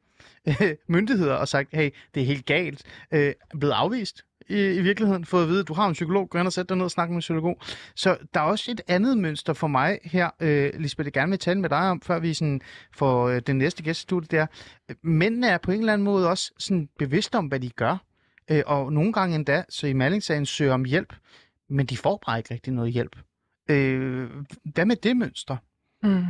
myndigheder 0.88 1.34
og 1.34 1.48
sagt, 1.48 1.68
hey, 1.72 1.90
det 2.14 2.22
er 2.22 2.26
helt 2.26 2.46
galt, 2.46 2.82
øh, 3.12 3.32
er 3.50 3.58
blevet 3.58 3.72
afvist 3.72 4.24
i, 4.48 4.54
i 4.54 4.82
virkeligheden, 4.82 5.24
fået 5.24 5.42
at 5.42 5.48
vide, 5.48 5.60
at 5.60 5.68
du 5.68 5.74
har 5.74 5.86
en 5.86 5.92
psykolog, 5.92 6.30
gå 6.30 6.38
hen 6.38 6.46
og 6.46 6.52
sæt 6.52 6.68
dig 6.68 6.76
ned 6.76 6.84
og 6.84 6.90
snakke 6.90 7.12
med 7.12 7.16
en 7.16 7.20
psykolog. 7.20 7.56
Så 7.94 8.16
der 8.34 8.40
er 8.40 8.44
også 8.44 8.70
et 8.70 8.80
andet 8.88 9.18
mønster 9.18 9.52
for 9.52 9.66
mig 9.66 9.98
her, 10.04 10.30
øh, 10.40 10.70
Lisbeth, 10.78 11.06
jeg 11.06 11.12
gerne 11.12 11.30
vil 11.30 11.38
tale 11.38 11.60
med 11.60 11.68
dig 11.68 11.78
om, 11.78 12.00
før 12.00 12.18
vi 12.18 12.34
sådan 12.34 12.60
får 12.94 13.28
øh, 13.28 13.42
den 13.46 13.58
næste 13.58 13.82
gæstestudie 13.82 14.28
der. 14.30 14.46
Øh, 14.90 14.96
mændene 15.02 15.46
er 15.46 15.58
på 15.58 15.70
en 15.70 15.80
eller 15.80 15.92
anden 15.92 16.04
måde 16.04 16.28
også 16.28 16.52
sådan 16.58 16.88
bevidste 16.98 17.36
om, 17.36 17.46
hvad 17.46 17.60
de 17.60 17.70
gør, 17.70 17.96
øh, 18.50 18.62
og 18.66 18.92
nogle 18.92 19.12
gange 19.12 19.34
endda, 19.34 19.64
så 19.68 19.86
i 19.86 19.92
Malingsagen 19.92 20.46
søger 20.46 20.74
om 20.74 20.84
hjælp, 20.84 21.14
men 21.70 21.86
de 21.86 21.96
får 21.96 22.22
bare 22.26 22.38
ikke 22.38 22.54
rigtig 22.54 22.72
noget 22.72 22.92
hjælp. 22.92 23.16
Øh, 23.70 24.30
hvad 24.64 24.84
med 24.84 24.96
det 24.96 25.16
mønster? 25.16 25.56
Mm. 26.02 26.24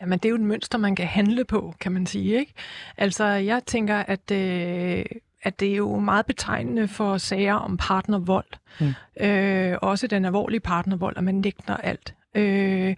Jamen, 0.00 0.18
det 0.18 0.24
er 0.24 0.30
jo 0.30 0.34
et 0.34 0.40
mønster, 0.40 0.78
man 0.78 0.94
kan 0.94 1.06
handle 1.06 1.44
på, 1.44 1.74
kan 1.80 1.92
man 1.92 2.06
sige. 2.06 2.38
Ikke? 2.38 2.52
Altså, 2.96 3.24
jeg 3.24 3.62
tænker, 3.66 3.96
at, 3.96 4.30
øh, 4.30 5.04
at 5.42 5.60
det 5.60 5.72
er 5.72 5.76
jo 5.76 5.98
meget 5.98 6.26
betegnende 6.26 6.88
for 6.88 7.18
sager 7.18 7.54
om 7.54 7.76
partnervold. 7.76 8.46
Mm. 8.80 8.94
Øh, 9.26 9.78
også 9.82 10.06
den 10.06 10.24
alvorlige 10.24 10.60
partnervold, 10.60 11.16
at 11.16 11.24
man 11.24 11.34
nægter 11.34 11.76
alt. 11.76 12.14
Øh, 12.34 12.96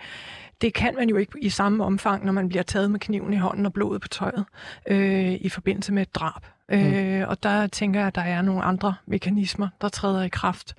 det 0.60 0.74
kan 0.74 0.94
man 0.94 1.08
jo 1.08 1.16
ikke 1.16 1.32
i 1.42 1.48
samme 1.48 1.84
omfang, 1.84 2.24
når 2.24 2.32
man 2.32 2.48
bliver 2.48 2.62
taget 2.62 2.90
med 2.90 3.00
kniven 3.00 3.32
i 3.32 3.36
hånden 3.36 3.66
og 3.66 3.72
blodet 3.72 4.02
på 4.02 4.08
tøjet 4.08 4.44
øh, 4.86 5.32
i 5.32 5.48
forbindelse 5.48 5.92
med 5.92 6.02
et 6.02 6.14
drab. 6.14 6.42
Mm. 6.68 6.76
Øh, 6.76 7.28
og 7.28 7.42
der 7.42 7.66
tænker 7.66 8.00
jeg, 8.00 8.06
at 8.06 8.14
der 8.14 8.22
er 8.22 8.42
nogle 8.42 8.62
andre 8.62 8.94
mekanismer, 9.06 9.68
der 9.80 9.88
træder 9.88 10.22
i 10.22 10.28
kraft. 10.28 10.74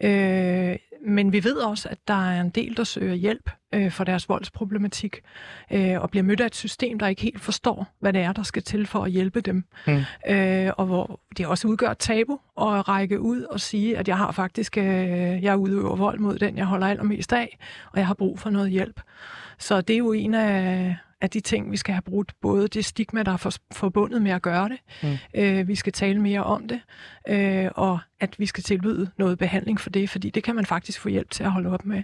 Øh, 0.00 0.76
men 1.06 1.32
vi 1.32 1.44
ved 1.44 1.54
også, 1.56 1.88
at 1.88 1.98
der 2.08 2.30
er 2.30 2.40
en 2.40 2.50
del, 2.50 2.76
der 2.76 2.84
søger 2.84 3.14
hjælp 3.14 3.50
øh, 3.74 3.90
for 3.90 4.04
deres 4.04 4.28
voldsproblematik, 4.28 5.20
øh, 5.70 6.00
og 6.00 6.10
bliver 6.10 6.22
mødt 6.22 6.40
af 6.40 6.46
et 6.46 6.54
system, 6.54 6.98
der 6.98 7.06
ikke 7.06 7.22
helt 7.22 7.40
forstår, 7.40 7.86
hvad 8.00 8.12
det 8.12 8.20
er, 8.20 8.32
der 8.32 8.42
skal 8.42 8.62
til 8.62 8.86
for 8.86 9.04
at 9.04 9.10
hjælpe 9.10 9.40
dem. 9.40 9.64
Mm. 9.86 10.04
Øh, 10.28 10.70
og 10.76 10.86
hvor 10.86 11.20
det 11.36 11.46
også 11.46 11.68
udgør 11.68 11.90
et 11.90 11.98
tabu 11.98 12.32
at 12.32 12.88
række 12.88 13.20
ud 13.20 13.42
og 13.42 13.60
sige, 13.60 13.98
at 13.98 14.08
jeg 14.08 14.16
har 14.16 14.32
faktisk, 14.32 14.78
øh, 14.78 14.84
jeg 15.42 15.56
udøver 15.56 15.96
vold 15.96 16.18
mod 16.18 16.38
den, 16.38 16.56
jeg 16.56 16.66
holder 16.66 16.86
allermest 16.86 17.32
af, 17.32 17.58
og 17.92 17.98
jeg 17.98 18.06
har 18.06 18.14
brug 18.14 18.38
for 18.38 18.50
noget 18.50 18.70
hjælp. 18.70 19.00
Så 19.58 19.80
det 19.80 19.94
er 19.94 19.98
jo 19.98 20.12
en 20.12 20.34
af, 20.34 20.96
af 21.22 21.30
de 21.30 21.40
ting, 21.40 21.70
vi 21.72 21.76
skal 21.76 21.94
have 21.94 22.02
brudt. 22.02 22.32
Både 22.40 22.68
det 22.68 22.84
stigma, 22.84 23.22
der 23.22 23.32
er 23.32 23.36
for, 23.36 23.52
forbundet 23.72 24.22
med 24.22 24.30
at 24.30 24.42
gøre 24.42 24.68
det. 24.68 24.78
Mm. 25.02 25.40
Øh, 25.40 25.68
vi 25.68 25.74
skal 25.74 25.92
tale 25.92 26.20
mere 26.20 26.44
om 26.44 26.68
det. 26.68 26.80
Øh, 27.28 27.70
og 27.74 27.98
at 28.20 28.38
vi 28.38 28.46
skal 28.46 28.64
tilbyde 28.64 29.10
noget 29.16 29.38
behandling 29.38 29.80
for 29.80 29.90
det, 29.90 30.10
fordi 30.10 30.30
det 30.30 30.42
kan 30.42 30.54
man 30.54 30.66
faktisk 30.66 31.00
få 31.00 31.08
hjælp 31.08 31.30
til 31.30 31.44
at 31.44 31.50
holde 31.50 31.70
op 31.70 31.84
med. 31.84 32.02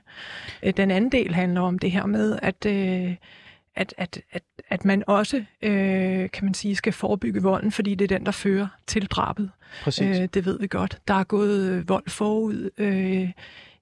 Øh, 0.62 0.72
den 0.76 0.90
anden 0.90 1.12
del 1.12 1.35
handler 1.35 1.61
om 1.61 1.78
det 1.78 1.90
her 1.90 2.07
med, 2.07 2.38
at... 2.42 2.66
Øh, 2.66 3.14
at, 3.76 3.94
at, 3.98 4.20
at, 4.33 4.42
at 4.68 4.85
man 4.85 5.04
også, 5.07 5.44
øh, 5.62 6.31
kan 6.31 6.44
man 6.44 6.54
sige, 6.54 6.76
skal 6.76 6.92
forebygge 6.92 7.42
volden, 7.42 7.72
fordi 7.72 7.94
det 7.94 8.12
er 8.12 8.18
den, 8.18 8.26
der 8.26 8.33
fører 8.33 8.66
til 8.87 9.07
drabet. 9.07 9.50
Præcis. 9.83 10.18
Øh, 10.18 10.28
det 10.35 10.44
ved 10.44 10.59
vi 10.61 10.66
godt. 10.66 10.98
Der 11.09 11.14
er 11.14 11.24
gået 11.24 11.70
øh, 11.70 11.88
vold 11.88 12.09
forud 12.09 12.70
øh, 12.78 13.31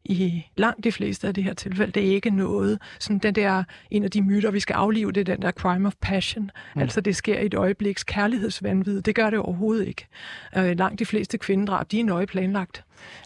i 0.09 0.51
langt 0.57 0.85
de 0.85 0.93
fleste 0.93 1.29
af 1.29 1.35
det 1.35 1.45
her 1.45 1.55
tilfælde. 1.55 1.93
Det 1.93 2.07
er 2.09 2.15
ikke 2.15 2.31
noget, 2.31 2.79
sådan 2.99 3.19
den 3.19 3.35
der, 3.35 3.65
en 3.91 4.05
af 4.05 4.11
de 4.11 4.23
myter, 4.23 4.51
vi 4.51 4.61
skal 4.61 4.75
aflive, 4.75 5.13
det 5.13 5.21
er 5.21 5.35
den 5.35 5.43
der 5.43 5.51
crime 5.51 5.87
of 5.87 5.95
passion. 6.01 6.51
Mm. 6.75 6.81
Altså 6.81 7.01
det 7.01 7.17
sker 7.17 7.39
i 7.39 7.47
et 7.47 7.55
øjebliks 7.55 8.05
kærlighedsvanvid. 8.05 9.03
Det 9.03 9.15
gør 9.15 9.31
det 9.31 9.39
overhovedet 9.39 9.87
ikke. 9.89 10.07
Øh, 10.57 10.79
langt 10.79 10.99
de 10.99 11.07
fleste 11.07 11.39
kvindedrab, 11.39 11.91
de 11.91 12.01
er 12.01 12.05
nøje 12.05 12.27
planlagt. 12.27 12.85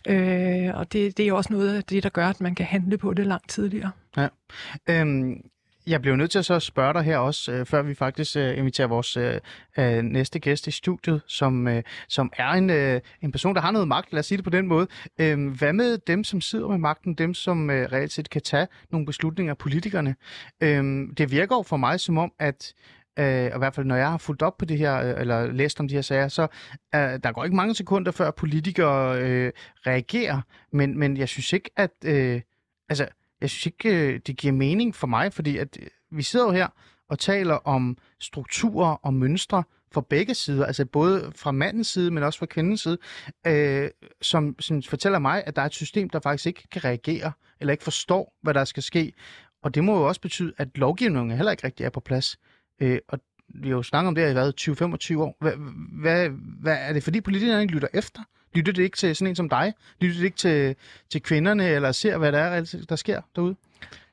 Øh, 0.08 0.68
og 0.74 0.92
det, 0.92 1.16
det 1.16 1.28
er 1.28 1.32
også 1.32 1.52
noget 1.52 1.76
af 1.76 1.84
det, 1.84 2.02
der 2.02 2.08
gør, 2.08 2.28
at 2.28 2.40
man 2.40 2.54
kan 2.54 2.66
handle 2.66 2.98
på 2.98 3.14
det 3.14 3.26
langt 3.26 3.48
tidligere. 3.48 3.90
Ja. 4.16 4.28
Øhm, 4.88 5.40
jeg 5.86 6.00
bliver 6.00 6.16
nødt 6.16 6.30
til 6.30 6.38
at 6.38 6.44
så 6.44 6.60
spørge 6.60 6.94
dig 6.94 7.02
her 7.02 7.18
også, 7.18 7.52
øh, 7.52 7.66
før 7.66 7.82
vi 7.82 7.94
faktisk 7.94 8.36
øh, 8.36 8.58
inviterer 8.58 8.88
vores 8.88 9.16
øh, 9.16 9.40
øh, 9.78 10.02
næste 10.02 10.38
gæst 10.38 10.66
i 10.66 10.70
studiet, 10.70 11.22
som, 11.26 11.68
øh, 11.68 11.82
som 12.08 12.32
er 12.36 12.50
en, 12.50 12.70
øh, 12.70 13.00
en 13.22 13.32
person, 13.32 13.54
der 13.54 13.60
har 13.60 13.70
noget 13.70 13.88
magt, 13.88 14.12
lad 14.12 14.20
os 14.20 14.26
sige 14.26 14.36
det 14.36 14.44
på 14.44 14.50
den 14.50 14.66
måde. 14.66 14.86
Øhm, 15.18 15.48
hvad 15.48 15.72
med 15.72 15.98
dem, 15.98 16.24
som 16.24 16.40
sidder 16.40 16.68
med 16.68 16.78
magten, 16.78 17.14
dem, 17.14 17.34
som 17.34 17.70
øh, 17.70 17.92
reelt 17.92 18.12
set 18.12 18.30
kan 18.30 18.42
tage 18.42 18.66
nogle 18.90 19.06
beslutninger, 19.06 19.54
politikerne? 19.54 20.14
Øhm, 20.60 21.14
det 21.14 21.30
virker 21.30 21.56
jo 21.56 21.62
for 21.62 21.76
mig 21.76 22.00
som 22.00 22.18
om, 22.18 22.32
at 22.38 22.74
øh, 23.18 23.24
og 23.24 23.56
i 23.56 23.58
hvert 23.58 23.74
fald 23.74 23.86
når 23.86 23.96
jeg 23.96 24.10
har 24.10 24.18
fulgt 24.18 24.42
op 24.42 24.56
på 24.58 24.64
det 24.64 24.78
her, 24.78 24.96
øh, 24.96 25.20
eller 25.20 25.52
læst 25.52 25.80
om 25.80 25.88
de 25.88 25.94
her 25.94 26.02
sager, 26.02 26.28
så 26.28 26.42
øh, 26.94 27.00
der 27.00 27.32
går 27.32 27.44
ikke 27.44 27.56
mange 27.56 27.74
sekunder 27.74 28.12
før 28.12 28.30
politikere 28.30 29.22
øh, 29.22 29.52
reagerer, 29.86 30.40
men, 30.72 30.98
men 30.98 31.16
jeg 31.16 31.28
synes 31.28 31.52
ikke, 31.52 31.70
at... 31.76 31.90
Øh, 32.04 32.40
altså, 32.88 33.06
jeg 33.40 33.50
synes 33.50 33.66
ikke, 33.66 33.88
øh, 33.88 34.20
det 34.26 34.36
giver 34.36 34.52
mening 34.52 34.94
for 34.94 35.06
mig, 35.06 35.32
fordi 35.32 35.56
at 35.56 35.78
øh, 35.80 35.86
vi 36.10 36.22
sidder 36.22 36.46
jo 36.46 36.52
her 36.52 36.68
og 37.08 37.18
taler 37.18 37.54
om 37.54 37.96
strukturer 38.20 38.94
og 38.94 39.14
mønstre 39.14 39.64
fra 39.92 40.00
begge 40.00 40.34
sider, 40.34 40.66
altså 40.66 40.84
både 40.84 41.32
fra 41.36 41.52
mandens 41.52 41.86
side, 41.86 42.10
men 42.10 42.22
også 42.22 42.38
fra 42.38 42.46
kvindens 42.46 42.80
side, 42.80 42.98
øh, 43.46 43.90
som, 44.22 44.56
som 44.60 44.82
fortæller 44.82 45.18
mig, 45.18 45.42
at 45.46 45.56
der 45.56 45.62
er 45.62 45.66
et 45.66 45.74
system, 45.74 46.10
der 46.10 46.20
faktisk 46.20 46.46
ikke 46.46 46.68
kan 46.72 46.84
reagere, 46.84 47.32
eller 47.60 47.72
ikke 47.72 47.84
forstår, 47.84 48.34
hvad 48.42 48.54
der 48.54 48.64
skal 48.64 48.82
ske. 48.82 49.12
Og 49.62 49.74
det 49.74 49.84
må 49.84 49.98
jo 49.98 50.08
også 50.08 50.20
betyde, 50.20 50.52
at 50.56 50.78
lovgivningen 50.78 51.36
heller 51.36 51.52
ikke 51.52 51.64
rigtig 51.64 51.84
er 51.84 51.90
på 51.90 52.00
plads. 52.00 52.38
Øh, 52.80 52.98
og 53.08 53.20
vi 53.54 53.68
har 53.68 53.76
jo 53.76 53.82
snakket 53.82 54.08
om 54.08 54.14
det 54.14 54.24
her 54.24 54.30
i 54.30 54.32
hvad, 54.32 54.52
20-25 55.16 55.22
år. 55.22 55.36
Hvad, 55.40 55.52
hvad, 56.00 56.28
hvad, 56.60 56.76
er 56.80 56.92
det 56.92 57.02
fordi 57.02 57.20
politikerne 57.20 57.62
ikke 57.62 57.74
lytter 57.74 57.88
efter? 57.94 58.20
Lytter 58.54 58.72
det 58.72 58.82
ikke 58.82 58.96
til 58.96 59.16
sådan 59.16 59.30
en 59.30 59.36
som 59.36 59.48
dig? 59.48 59.74
Lytter 60.00 60.18
det 60.18 60.24
ikke 60.24 60.36
til, 60.36 60.76
til 61.10 61.22
kvinderne, 61.22 61.68
eller 61.68 61.92
ser, 61.92 62.18
hvad 62.18 62.32
der 62.32 62.38
er, 62.38 62.84
der 62.88 62.96
sker 62.96 63.22
derude? 63.36 63.56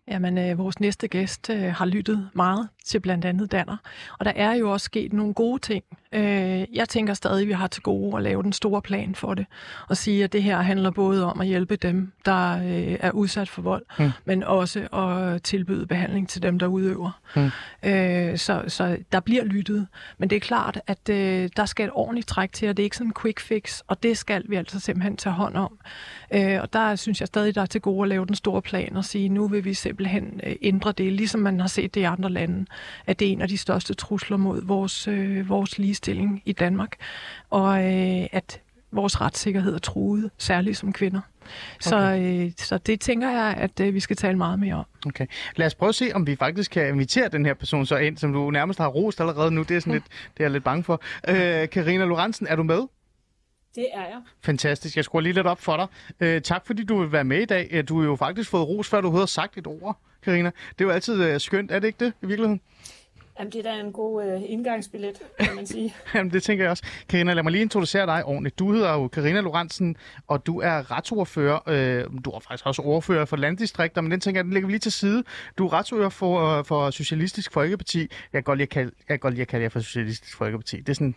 Jamen, 0.08 0.38
øh, 0.38 0.58
vores 0.58 0.80
næste 0.80 1.08
gæst 1.08 1.50
øh, 1.50 1.64
har 1.64 1.86
lyttet 1.86 2.30
meget 2.34 2.70
til 2.88 3.00
blandt 3.00 3.26
andet 3.26 3.52
Danner. 3.52 3.78
Og 4.20 4.26
der 4.26 4.34
er 4.36 4.54
jo 4.54 4.72
også 4.72 4.86
sket 4.86 5.14
nogle 5.14 5.34
gode 5.34 5.60
ting. 5.60 5.84
Øh, 6.12 6.66
jeg 6.74 6.90
tænker 6.90 7.14
stadig, 7.14 7.42
at 7.42 7.48
vi 7.48 7.54
har 7.54 7.68
til 7.68 7.84
gode 7.84 8.18
at 8.18 8.24
lave 8.24 8.44
den 8.44 8.54
store 8.54 8.82
plan 8.82 9.16
for 9.16 9.34
det. 9.34 9.46
Og 9.90 9.98
sige, 9.98 10.24
at 10.24 10.34
det 10.34 10.44
her 10.44 10.62
handler 10.62 10.92
både 10.92 11.26
om 11.26 11.42
at 11.42 11.48
hjælpe 11.48 11.76
dem, 11.76 12.12
der 12.26 12.58
øh, 12.58 12.98
er 13.00 13.12
udsat 13.12 13.50
for 13.50 13.62
vold, 13.62 13.86
mm. 14.00 14.12
men 14.26 14.44
også 14.44 14.80
at 14.94 15.44
tilbyde 15.44 15.86
behandling 15.86 16.30
til 16.30 16.42
dem, 16.42 16.60
der 16.60 16.68
udøver. 16.68 17.22
Mm. 17.36 17.50
Øh, 17.90 18.38
så, 18.38 18.64
så 18.68 18.98
der 19.12 19.20
bliver 19.20 19.44
lyttet. 19.44 19.88
Men 20.18 20.30
det 20.30 20.36
er 20.36 20.40
klart, 20.40 20.82
at 20.88 21.10
øh, 21.10 21.50
der 21.58 21.66
skal 21.66 21.86
et 21.86 21.92
ordentligt 21.94 22.28
træk 22.28 22.52
til, 22.54 22.70
og 22.70 22.78
det 22.78 22.84
er 22.84 22.86
ikke 22.86 22.98
sådan 22.98 23.08
en 23.08 23.14
quick 23.22 23.40
fix. 23.40 23.82
Og 23.88 24.04
det 24.04 24.18
skal 24.18 24.44
vi 24.50 24.56
altså 24.56 24.80
simpelthen 24.80 25.18
tage 25.18 25.34
hånd 25.34 25.56
om. 25.56 25.78
Øh, 26.34 26.62
og 26.62 26.74
der 26.74 26.96
synes 26.96 27.20
jeg 27.20 27.28
stadig, 27.28 27.56
der 27.56 27.62
er 27.62 27.66
til 27.66 27.82
gode 27.82 28.04
at 28.04 28.10
lave 28.10 28.26
den 28.26 28.36
store 28.36 28.62
plan 28.62 28.96
og 28.96 29.06
sige, 29.06 29.30
nu 29.30 29.48
vil 29.48 29.66
vi 29.66 29.74
simpelthen 29.74 30.42
øh, 30.44 30.56
ændre 30.62 30.92
det, 30.92 31.14
ligesom 31.14 31.42
man 31.42 31.60
har 31.60 31.68
set 31.68 31.96
det 31.96 32.02
i 32.02 32.04
andre 32.04 32.30
lande 32.30 32.66
at 33.06 33.20
det 33.20 33.28
er 33.28 33.32
en 33.32 33.42
af 33.42 33.48
de 33.48 33.58
største 33.58 33.94
trusler 33.94 34.38
mod 34.38 34.66
vores, 34.66 35.08
øh, 35.08 35.50
vores 35.50 35.78
ligestilling 35.78 36.42
i 36.46 36.52
Danmark, 36.52 36.96
og 37.50 37.84
øh, 37.84 38.28
at 38.32 38.62
vores 38.92 39.22
retssikkerhed 39.22 39.76
er 39.76 39.80
truet, 39.80 40.30
særligt 40.38 40.78
som 40.78 40.94
kvinder. 40.94 41.22
Okay. 41.22 41.80
Så, 41.80 41.98
øh, 41.98 42.52
så 42.58 42.78
det 42.78 43.02
tænker 43.02 43.30
jeg, 43.30 43.54
at 43.58 43.80
øh, 43.80 43.94
vi 43.94 44.00
skal 44.00 44.16
tale 44.16 44.38
meget 44.38 44.60
mere 44.60 44.76
om. 44.76 44.86
Okay. 45.06 45.26
Lad 45.56 45.68
os 45.68 45.76
prøve 45.76 45.90
at 45.90 45.96
se, 45.96 46.12
om 46.14 46.28
vi 46.28 46.36
faktisk 46.36 46.72
kan 46.72 46.88
invitere 46.88 47.30
den 47.30 47.46
her 47.46 47.54
person 47.54 47.86
så 47.86 47.98
ind, 47.98 48.18
som 48.18 48.34
du 48.34 48.52
nærmest 48.52 48.80
har 48.80 48.88
rost 48.88 49.20
allerede 49.20 49.52
nu. 49.52 49.64
Det 49.64 49.76
er, 49.76 49.80
sådan 49.80 49.94
lidt, 49.94 50.04
det 50.04 50.40
er 50.40 50.44
jeg 50.44 50.52
lidt 50.52 50.64
bange 50.64 50.84
for. 50.84 51.02
Øh, 51.28 51.70
Karina 51.70 52.06
Lorentzen, 52.06 52.48
er 52.48 52.56
du 52.56 52.64
med? 52.64 52.82
Det 53.78 53.88
er 53.94 54.02
jeg. 54.02 54.22
Fantastisk. 54.42 54.96
Jeg 54.96 55.06
skruer 55.06 55.22
lige 55.22 55.34
lidt 55.34 55.48
op 55.48 55.60
for 55.60 55.78
dig. 55.78 55.88
Øh, 56.20 56.42
tak 56.42 56.66
fordi 56.68 56.84
du 56.84 57.00
vil 57.00 57.12
være 57.12 57.24
med 57.24 57.42
i 57.42 57.46
dag. 57.46 57.84
Du 57.90 58.00
har 58.00 58.08
jo 58.08 58.16
faktisk 58.16 58.50
fået 58.50 58.68
ros, 58.68 58.90
før 58.90 59.02
du 59.02 59.12
havde 59.12 59.28
sagt 59.28 59.58
et 59.58 59.68
ord, 59.68 59.98
Karina. 60.24 60.52
Det 60.70 60.82
er 60.82 60.86
jo 60.86 60.92
altid 60.92 61.24
øh, 61.24 61.40
skønt, 61.40 61.72
er 61.72 61.80
det 61.80 61.88
ikke 61.88 62.06
det 62.06 62.14
i 62.22 62.26
virkeligheden? 62.26 62.62
Jamen, 63.40 63.52
det 63.52 63.66
er 63.66 63.72
da 63.72 63.80
en 63.80 63.92
god 63.92 64.26
øh, 64.26 64.42
indgangsbillet, 64.46 65.22
kan 65.40 65.56
man 65.56 65.68
sige. 65.68 65.96
Jamen, 66.16 66.34
det 66.34 66.44
tænker 66.44 66.64
jeg 66.64 66.72
også. 66.72 66.84
Karina, 67.10 67.34
lad 67.34 67.44
mig 67.44 67.52
lige 67.52 67.62
introducere 67.62 68.06
dig 68.06 68.26
ordentligt. 68.26 68.60
Du 68.60 68.74
hedder 68.74 68.94
jo 68.94 69.08
Karina 69.08 69.40
Lorentzen, 69.42 69.98
og 70.28 70.46
du 70.46 70.60
er 70.60 70.92
retsordfører. 70.92 71.60
Øh, 71.68 72.06
du 72.26 72.30
er 72.30 72.40
faktisk 72.40 72.66
også 72.66 72.82
ordfører 72.82 73.26
for 73.26 73.38
landdistrikter, 73.38 74.02
men 74.02 74.12
den 74.12 74.20
tænker 74.20 74.40
jeg, 74.40 74.46
den 74.46 74.54
lægger 74.54 74.68
vi 74.68 74.74
lige 74.74 74.80
til 74.80 74.92
side. 74.92 75.24
Du 75.58 75.66
er 75.66 75.74
retsordfører 75.74 76.10
for, 76.10 76.58
øh, 76.60 76.66
for 76.66 76.90
Socialistisk 76.90 77.54
Folkeparti. 77.54 78.00
Jeg 78.00 78.10
kan 78.34 78.44
godt 78.44 78.58
lide 78.58 78.64
at 78.66 78.70
kalde, 78.70 78.92
jeg 78.98 79.14
kan 79.14 79.20
godt 79.20 79.34
lide 79.34 79.42
at 79.42 79.48
kalde 79.48 79.64
jer 79.64 79.70
for 79.70 79.80
Socialistisk 79.80 80.38
Folkeparti. 80.38 80.78
Det 80.78 80.90
er 80.90 80.94
sådan, 80.94 81.16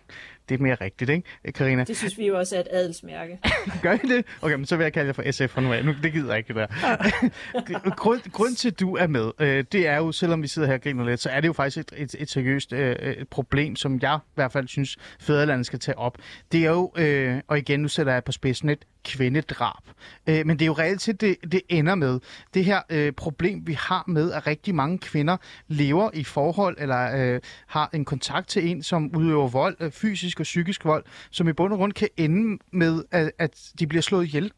det 0.51 0.59
er 0.59 0.63
mere 0.63 0.75
rigtigt, 0.75 1.11
ikke, 1.11 1.53
Karina? 1.55 1.85
Det 1.85 1.97
synes 1.97 2.19
vi 2.19 2.27
jo 2.27 2.39
også 2.39 2.57
er 2.57 2.61
et 2.61 2.69
adelsmærke. 2.71 3.39
Gør 3.83 3.93
I 3.93 4.09
det? 4.09 4.25
Okay, 4.43 4.55
men 4.55 4.67
så 4.67 4.77
vil 4.77 4.85
jeg 4.85 4.93
kalde 4.93 5.07
jer 5.07 5.13
for 5.13 5.31
SF 5.31 5.51
for 5.51 5.61
nu 5.61 5.73
af. 5.73 5.85
Nu, 5.85 5.95
det 6.03 6.13
gider 6.13 6.29
jeg 6.29 6.39
ikke, 6.39 6.55
det 6.55 6.57
der. 6.57 7.91
grund, 8.03 8.21
grund 8.33 8.57
til, 8.57 8.69
at 8.69 8.81
du 8.81 8.97
er 8.97 9.07
med, 9.07 9.31
øh, 9.41 9.65
det 9.73 9.89
er 9.89 9.97
jo, 9.97 10.13
selvom 10.13 10.43
vi 10.43 10.49
sidder 10.49 10.69
her 10.69 10.75
og 10.75 10.83
griner 10.83 11.05
lidt, 11.05 11.21
så 11.21 11.31
er 11.31 11.41
det 11.41 11.49
jo 11.49 11.53
faktisk 11.53 11.79
et, 11.79 11.93
et, 12.03 12.15
et 12.19 12.31
seriøst 12.31 12.73
øh, 12.73 12.97
et 12.97 13.29
problem, 13.29 13.77
som 13.77 13.99
jeg 14.03 14.19
i 14.27 14.33
hvert 14.35 14.53
fald 14.53 14.69
synes, 14.69 14.97
fædrelandet 15.21 15.67
skal 15.67 15.79
tage 15.79 15.99
op. 15.99 16.19
Det 16.53 16.65
er 16.65 16.71
jo, 16.71 16.93
øh, 16.97 17.41
og 17.49 17.59
igen, 17.59 17.81
nu 17.81 17.89
sætter 17.89 18.13
jeg 18.13 18.25
på 18.25 18.33
spidsen 18.33 18.69
et 18.69 18.85
kvindedrab. 19.05 19.83
Øh, 20.27 20.47
men 20.47 20.59
det 20.59 20.63
er 20.63 20.67
jo 20.67 20.73
reelt 20.73 21.03
set, 21.03 21.21
det, 21.21 21.37
det 21.53 21.61
ender 21.69 21.95
med. 21.95 22.21
Det 22.55 22.65
her 22.65 22.81
øh, 22.91 23.13
problem, 23.13 23.67
vi 23.67 23.73
har 23.73 24.05
med, 24.07 24.33
at 24.33 24.47
rigtig 24.47 24.75
mange 24.75 24.99
kvinder 24.99 25.37
lever 25.69 26.11
i 26.15 26.25
forhold, 26.25 26.77
eller 26.79 27.35
øh, 27.35 27.41
har 27.67 27.91
en 27.93 28.05
kontakt 28.05 28.49
til 28.49 28.71
en, 28.71 28.83
som 28.83 29.17
udøver 29.17 29.49
vold, 29.49 29.77
øh, 29.81 29.91
fysisk 29.91 30.41
og 30.41 30.45
psykisk 30.45 30.85
vold, 30.85 31.05
som 31.31 31.49
i 31.49 31.53
bund 31.53 31.73
og 31.73 31.79
grund 31.79 31.93
kan 31.93 32.09
ende 32.17 32.59
med, 32.73 33.05
at, 33.11 33.33
at 33.39 33.71
de 33.79 33.87
bliver 33.87 34.03
slået 34.03 34.25
ihjel. 34.25 34.53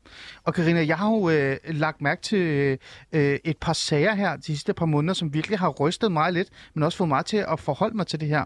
Og 0.45 0.55
Karina, 0.55 0.87
jeg 0.87 0.99
har 0.99 1.11
jo 1.11 1.31
øh, 1.31 1.57
lagt 1.65 2.01
mærke 2.01 2.23
til 2.23 2.79
øh, 3.13 3.39
et 3.45 3.57
par 3.59 3.73
sager 3.73 4.15
her 4.15 4.37
de 4.37 4.45
sidste 4.45 4.75
par 4.75 4.87
måneder, 4.87 5.15
som 5.15 5.35
virkelig 5.35 5.59
har 5.59 5.69
rystet 5.69 6.13
mig 6.13 6.33
lidt, 6.33 6.49
men 6.75 6.83
også 6.83 6.99
fået 6.99 7.09
mig 7.09 7.25
til 7.25 7.45
at 7.49 7.61
forholde 7.61 7.97
mig 7.97 8.07
til 8.07 8.21
det 8.21 8.29
her. 8.29 8.45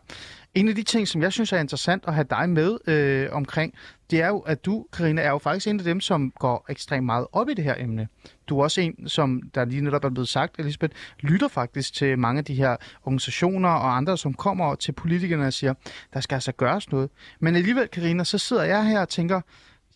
En 0.54 0.68
af 0.68 0.74
de 0.74 0.82
ting, 0.82 1.08
som 1.08 1.22
jeg 1.22 1.32
synes 1.32 1.52
er 1.52 1.58
interessant 1.58 2.04
at 2.06 2.14
have 2.14 2.26
dig 2.30 2.50
med 2.50 2.78
øh, 2.86 3.28
omkring, 3.32 3.74
det 4.10 4.22
er 4.22 4.28
jo, 4.28 4.38
at 4.38 4.64
du, 4.64 4.86
Karina, 4.92 5.22
er 5.22 5.30
jo 5.30 5.38
faktisk 5.38 5.66
en 5.66 5.78
af 5.78 5.84
dem, 5.84 6.00
som 6.00 6.32
går 6.38 6.66
ekstremt 6.68 7.06
meget 7.06 7.26
op 7.32 7.48
i 7.48 7.54
det 7.54 7.64
her 7.64 7.74
emne. 7.78 8.08
Du 8.48 8.58
er 8.58 8.62
også 8.62 8.80
en, 8.80 9.08
som 9.08 9.42
der 9.54 9.64
lige 9.64 9.80
netop 9.80 10.04
er 10.04 10.10
blevet 10.10 10.28
sagt, 10.28 10.58
Elisabeth, 10.58 10.94
lytter 11.20 11.48
faktisk 11.48 11.94
til 11.94 12.18
mange 12.18 12.38
af 12.38 12.44
de 12.44 12.54
her 12.54 12.76
organisationer 13.02 13.68
og 13.68 13.96
andre, 13.96 14.18
som 14.18 14.34
kommer 14.34 14.74
til 14.74 14.92
politikerne 14.92 15.46
og 15.46 15.52
siger, 15.52 15.74
der 16.14 16.20
skal 16.20 16.34
altså 16.34 16.52
gøres 16.52 16.90
noget. 16.90 17.10
Men 17.40 17.56
alligevel, 17.56 17.88
Karina, 17.88 18.24
så 18.24 18.38
sidder 18.38 18.64
jeg 18.64 18.86
her 18.86 19.00
og 19.00 19.08
tænker, 19.08 19.40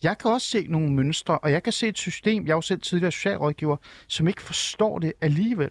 jeg 0.03 0.17
kan 0.17 0.31
også 0.31 0.47
se 0.47 0.65
nogle 0.69 0.93
mønstre, 0.93 1.37
og 1.39 1.51
jeg 1.51 1.63
kan 1.63 1.73
se 1.73 1.87
et 1.87 1.97
system, 1.97 2.45
jeg 2.45 2.51
er 2.51 2.55
jo 2.55 2.61
selv 2.61 2.81
tidligere 2.81 3.11
socialrådgiver, 3.11 3.77
som 4.07 4.27
ikke 4.27 4.41
forstår 4.41 4.99
det 4.99 5.13
alligevel. 5.21 5.69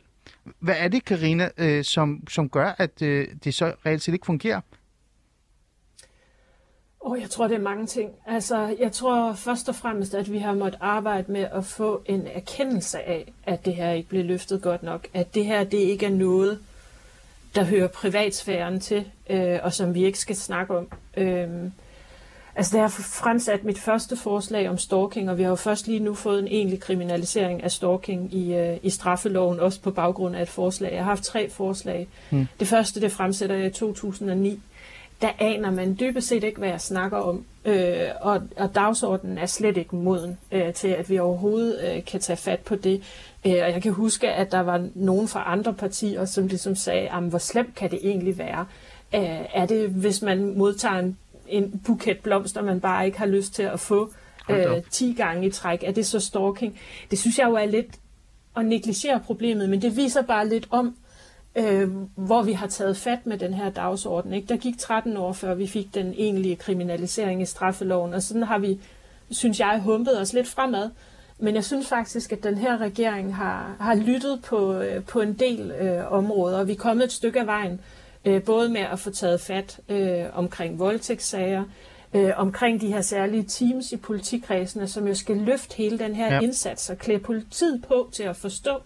Hvad 0.61 0.75
er 0.79 0.89
det, 0.89 1.05
Karina, 1.05 1.49
øh, 1.59 1.85
som, 1.85 2.23
som 2.29 2.49
gør, 2.49 2.75
at 2.79 3.03
øh, 3.03 3.29
det 3.45 3.55
så 3.55 3.75
reelt 3.87 4.03
set 4.03 4.13
ikke 4.13 4.27
fungerer? 4.27 4.61
Oh, 7.03 7.21
jeg 7.21 7.31
tror, 7.31 7.49
det 7.49 7.55
er 7.55 7.61
mange 7.61 7.87
ting. 7.87 8.11
Altså, 8.27 8.77
jeg 8.81 8.93
tror 8.93 9.33
først 9.33 9.69
og 9.69 9.75
fremmest, 9.75 10.15
at 10.15 10.33
vi 10.33 10.39
har 10.39 10.55
måttet 10.55 10.79
arbejde 10.81 11.33
med 11.33 11.47
at 11.53 11.65
få 11.65 12.03
en 12.07 12.27
erkendelse 12.27 12.99
af, 12.99 13.33
at 13.45 13.65
det 13.65 13.75
her 13.75 13.91
ikke 13.91 14.09
blev 14.09 14.25
løftet 14.25 14.63
godt 14.63 14.83
nok. 14.83 15.07
At 15.15 15.35
det 15.35 15.45
her, 15.45 15.65
det 15.65 15.79
ikke 15.79 16.07
er 16.07 16.11
noget, 16.11 16.59
der 17.55 17.65
hører 17.65 17.87
privatsfæren 17.87 18.81
til, 18.81 19.05
øh, 19.31 19.59
og 19.63 19.73
som 19.73 19.95
vi 19.95 20.05
ikke 20.05 20.19
skal 20.19 20.37
snakke 20.37 20.77
om. 20.77 20.89
Øh, 21.17 21.49
altså, 22.55 22.77
da 22.77 22.83
jeg 22.83 22.91
fremsat 22.91 23.65
mit 23.65 23.79
første 23.79 24.17
forslag 24.17 24.69
om 24.69 24.79
stalking, 24.79 25.31
og 25.31 25.39
vi 25.39 25.43
har 25.43 25.51
jo 25.51 25.57
først 25.57 25.87
lige 25.87 26.01
nu 26.01 26.15
fået 26.15 26.39
en 26.39 26.49
egentlig 26.49 26.81
kriminalisering 26.81 27.63
af 27.63 27.71
stalking 27.71 28.35
i, 28.35 28.55
øh, 28.55 28.77
i 28.83 28.91
straffeloven, 28.91 29.61
også 29.61 29.81
på 29.81 29.91
baggrund 29.91 30.37
af 30.37 30.43
et 30.43 30.49
forslag. 30.49 30.93
Jeg 30.93 31.01
har 31.05 31.11
haft 31.11 31.25
tre 31.25 31.51
forslag. 31.51 32.09
Hmm. 32.31 32.47
Det 32.61 32.69
første, 32.69 33.01
det 33.01 33.13
fremsætter 33.13 33.57
jeg 33.57 33.67
i 33.67 33.71
2009 33.71 34.61
der 35.23 35.31
aner 35.39 35.71
man 35.71 35.97
dybest 36.01 36.29
set 36.29 36.45
ikke, 36.45 36.59
hvad 36.59 36.69
jeg 36.69 36.81
snakker 36.81 37.19
om. 37.19 37.45
Øh, 37.65 38.09
og, 38.21 38.43
og 38.57 38.75
dagsordenen 38.75 39.39
er 39.39 39.47
slet 39.47 39.77
ikke 39.77 39.97
moden 39.97 40.39
øh, 40.53 40.73
til, 40.75 40.89
at 40.89 41.11
vi 41.11 41.19
overhovedet 41.19 41.97
øh, 41.97 42.05
kan 42.05 42.21
tage 42.21 42.37
fat 42.37 42.61
på 42.61 42.75
det. 42.75 43.03
Øh, 43.47 43.53
og 43.53 43.73
jeg 43.73 43.83
kan 43.83 43.93
huske, 43.93 44.29
at 44.29 44.53
der 44.53 44.61
var 44.61 44.89
nogen 44.95 45.29
fra 45.29 45.43
andre 45.47 45.75
partier, 45.75 46.25
som 46.25 46.47
ligesom 46.47 46.75
sagde, 46.75 47.09
hvor 47.21 47.39
slemt 47.39 47.75
kan 47.75 47.91
det 47.91 47.99
egentlig 48.03 48.39
være? 48.39 48.67
Øh, 49.15 49.41
er 49.55 49.67
det, 49.67 49.89
hvis 49.89 50.23
man 50.23 50.59
modtager 50.59 50.99
en, 50.99 51.19
en 51.49 51.81
buket 51.87 52.19
blomster, 52.19 52.63
man 52.63 52.81
bare 52.81 53.07
ikke 53.07 53.19
har 53.19 53.27
lyst 53.27 53.55
til 53.55 53.63
at 53.63 53.81
få 53.81 54.13
øh, 54.51 54.83
10 54.91 55.13
gange 55.13 55.47
i 55.47 55.51
træk? 55.51 55.83
Er 55.83 55.93
det 55.93 56.07
så 56.07 56.21
stalking? 56.21 56.79
Det 57.11 57.19
synes 57.19 57.39
jeg 57.39 57.49
jo 57.49 57.55
er 57.55 57.67
lidt 57.67 57.99
at 58.57 58.65
negligere 58.65 59.21
problemet, 59.21 59.69
men 59.69 59.83
det 59.83 59.97
viser 59.97 60.23
bare 60.23 60.49
lidt 60.49 60.67
om, 60.71 60.97
øh, 61.55 61.91
hvor 62.15 62.43
vi 62.43 62.53
har 62.53 62.67
taget 62.67 62.97
fat 62.97 63.27
med 63.27 63.39
den 63.39 63.55
her 63.55 63.71
dagsorden. 63.71 64.33
Ikke? 64.33 64.49
Der 64.49 64.57
gik 64.57 64.79
13 64.79 65.17
år, 65.17 65.33
før 65.33 65.55
vi 65.55 65.67
fik 65.67 65.95
den 65.95 66.15
egentlige 66.19 66.57
kriminalisering 66.57 67.43
i 67.43 67.45
straffeloven, 67.45 68.15
og 68.15 68.23
sådan 68.23 68.43
har 68.43 68.59
vi, 68.59 68.81
synes 69.31 69.61
jeg, 69.61 69.81
humpet 69.85 70.21
os 70.21 70.33
lidt 70.33 70.49
fremad. 70.49 70.91
Men 71.39 71.55
jeg 71.55 71.65
synes 71.65 71.89
faktisk, 71.89 72.33
at 72.33 72.43
den 72.43 72.59
her 72.59 72.79
regering 72.79 73.37
har, 73.37 73.77
har 73.81 73.95
lyttet 73.95 74.43
på, 74.43 74.75
øh, 74.75 75.05
på 75.05 75.21
en 75.21 75.33
del 75.33 75.71
øh, 75.71 76.13
områder, 76.13 76.59
og 76.59 76.67
vi 76.67 76.73
er 76.73 76.77
kommet 76.77 77.05
et 77.05 77.13
stykke 77.13 77.41
af 77.41 77.47
vejen, 77.47 77.81
øh, 78.25 78.43
både 78.43 78.69
med 78.69 78.81
at 78.81 78.99
få 78.99 79.11
taget 79.11 79.41
fat 79.41 79.81
øh, 79.89 80.25
omkring 80.35 80.79
voldtægtssager, 80.79 81.65
øh, 82.15 82.31
omkring 82.37 82.81
de 82.81 82.93
her 82.93 83.01
særlige 83.01 83.43
teams 83.43 83.93
i 83.93 83.97
politikredsene, 83.97 84.89
som 84.89 85.07
jo 85.07 85.15
skal 85.15 85.37
løfte 85.37 85.77
hele 85.77 85.99
den 85.99 86.15
her 86.15 86.35
ja. 86.35 86.41
indsats 86.41 86.91
og 86.91 86.99
klæde 86.99 87.19
politiet 87.19 87.85
på 87.89 88.09
til 88.13 88.23
at 88.23 88.37
forstå, 88.37 88.77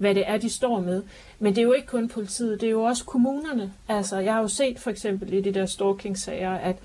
hvad 0.00 0.14
det 0.14 0.24
er, 0.26 0.36
de 0.36 0.50
står 0.50 0.80
med. 0.80 1.02
Men 1.38 1.54
det 1.54 1.60
er 1.60 1.62
jo 1.62 1.72
ikke 1.72 1.86
kun 1.86 2.08
politiet, 2.08 2.60
det 2.60 2.66
er 2.66 2.70
jo 2.70 2.82
også 2.82 3.04
kommunerne. 3.04 3.72
Altså, 3.88 4.18
jeg 4.18 4.32
har 4.32 4.40
jo 4.40 4.48
set 4.48 4.78
for 4.78 4.90
eksempel 4.90 5.32
i 5.32 5.40
de 5.40 5.54
der 5.54 5.66
stalking-sager, 5.66 6.50
at 6.50 6.76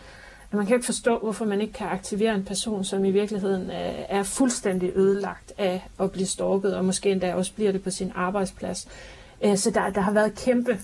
man 0.51 0.65
kan 0.65 0.75
ikke 0.75 0.85
forstå, 0.85 1.19
hvorfor 1.19 1.45
man 1.45 1.61
ikke 1.61 1.73
kan 1.73 1.87
aktivere 1.87 2.35
en 2.35 2.43
person, 2.43 2.83
som 2.83 3.05
i 3.05 3.11
virkeligheden 3.11 3.69
er 4.09 4.23
fuldstændig 4.23 4.91
ødelagt 4.95 5.53
af 5.57 5.87
at 5.99 6.11
blive 6.11 6.25
stalket, 6.25 6.75
og 6.75 6.85
måske 6.85 7.11
endda 7.11 7.33
også 7.33 7.53
bliver 7.53 7.71
det 7.71 7.83
på 7.83 7.89
sin 7.89 8.11
arbejdsplads. 8.15 8.87
Øh, 9.43 9.57
så 9.57 9.71
der, 9.71 9.89
der 9.89 10.01
har 10.01 10.11
været 10.11 10.35
kæmpe 10.35 10.79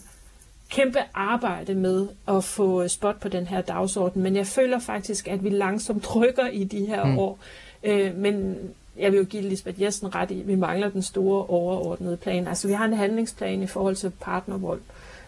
kæmpe 0.70 1.00
arbejde 1.14 1.76
med 1.76 2.08
at 2.28 2.44
få 2.44 2.88
spot 2.88 3.20
på 3.20 3.28
den 3.28 3.48
her 3.48 3.62
dagsorden, 3.62 4.22
men 4.22 4.36
jeg 4.36 4.48
føler 4.48 4.80
faktisk, 4.80 5.28
at 5.28 5.44
vi 5.44 5.50
langsomt 5.50 6.08
rykker 6.16 6.48
i 6.48 6.64
de 6.64 6.86
her 6.86 7.06
mm. 7.06 7.18
år. 7.18 7.40
Øh, 7.84 8.16
men 8.16 8.58
jeg 8.98 9.12
vil 9.12 9.18
jo 9.18 9.24
give 9.24 9.44
Lisbeth 9.44 9.82
Jessen 9.82 10.16
ret 10.16 10.32
i, 10.32 10.42
at 10.42 10.48
vi 10.48 10.56
mangler 10.56 10.90
den 10.90 11.02
store 11.02 11.46
overordnede 11.46 12.18
plan. 12.18 12.48
Altså 12.48 12.68
vi 12.68 12.74
har 12.74 12.86
en 12.86 12.94
handlingsplan 12.94 13.64
i 13.64 13.68
forhold 13.68 13.96
til 13.96 14.12
partnervold, 14.22 14.82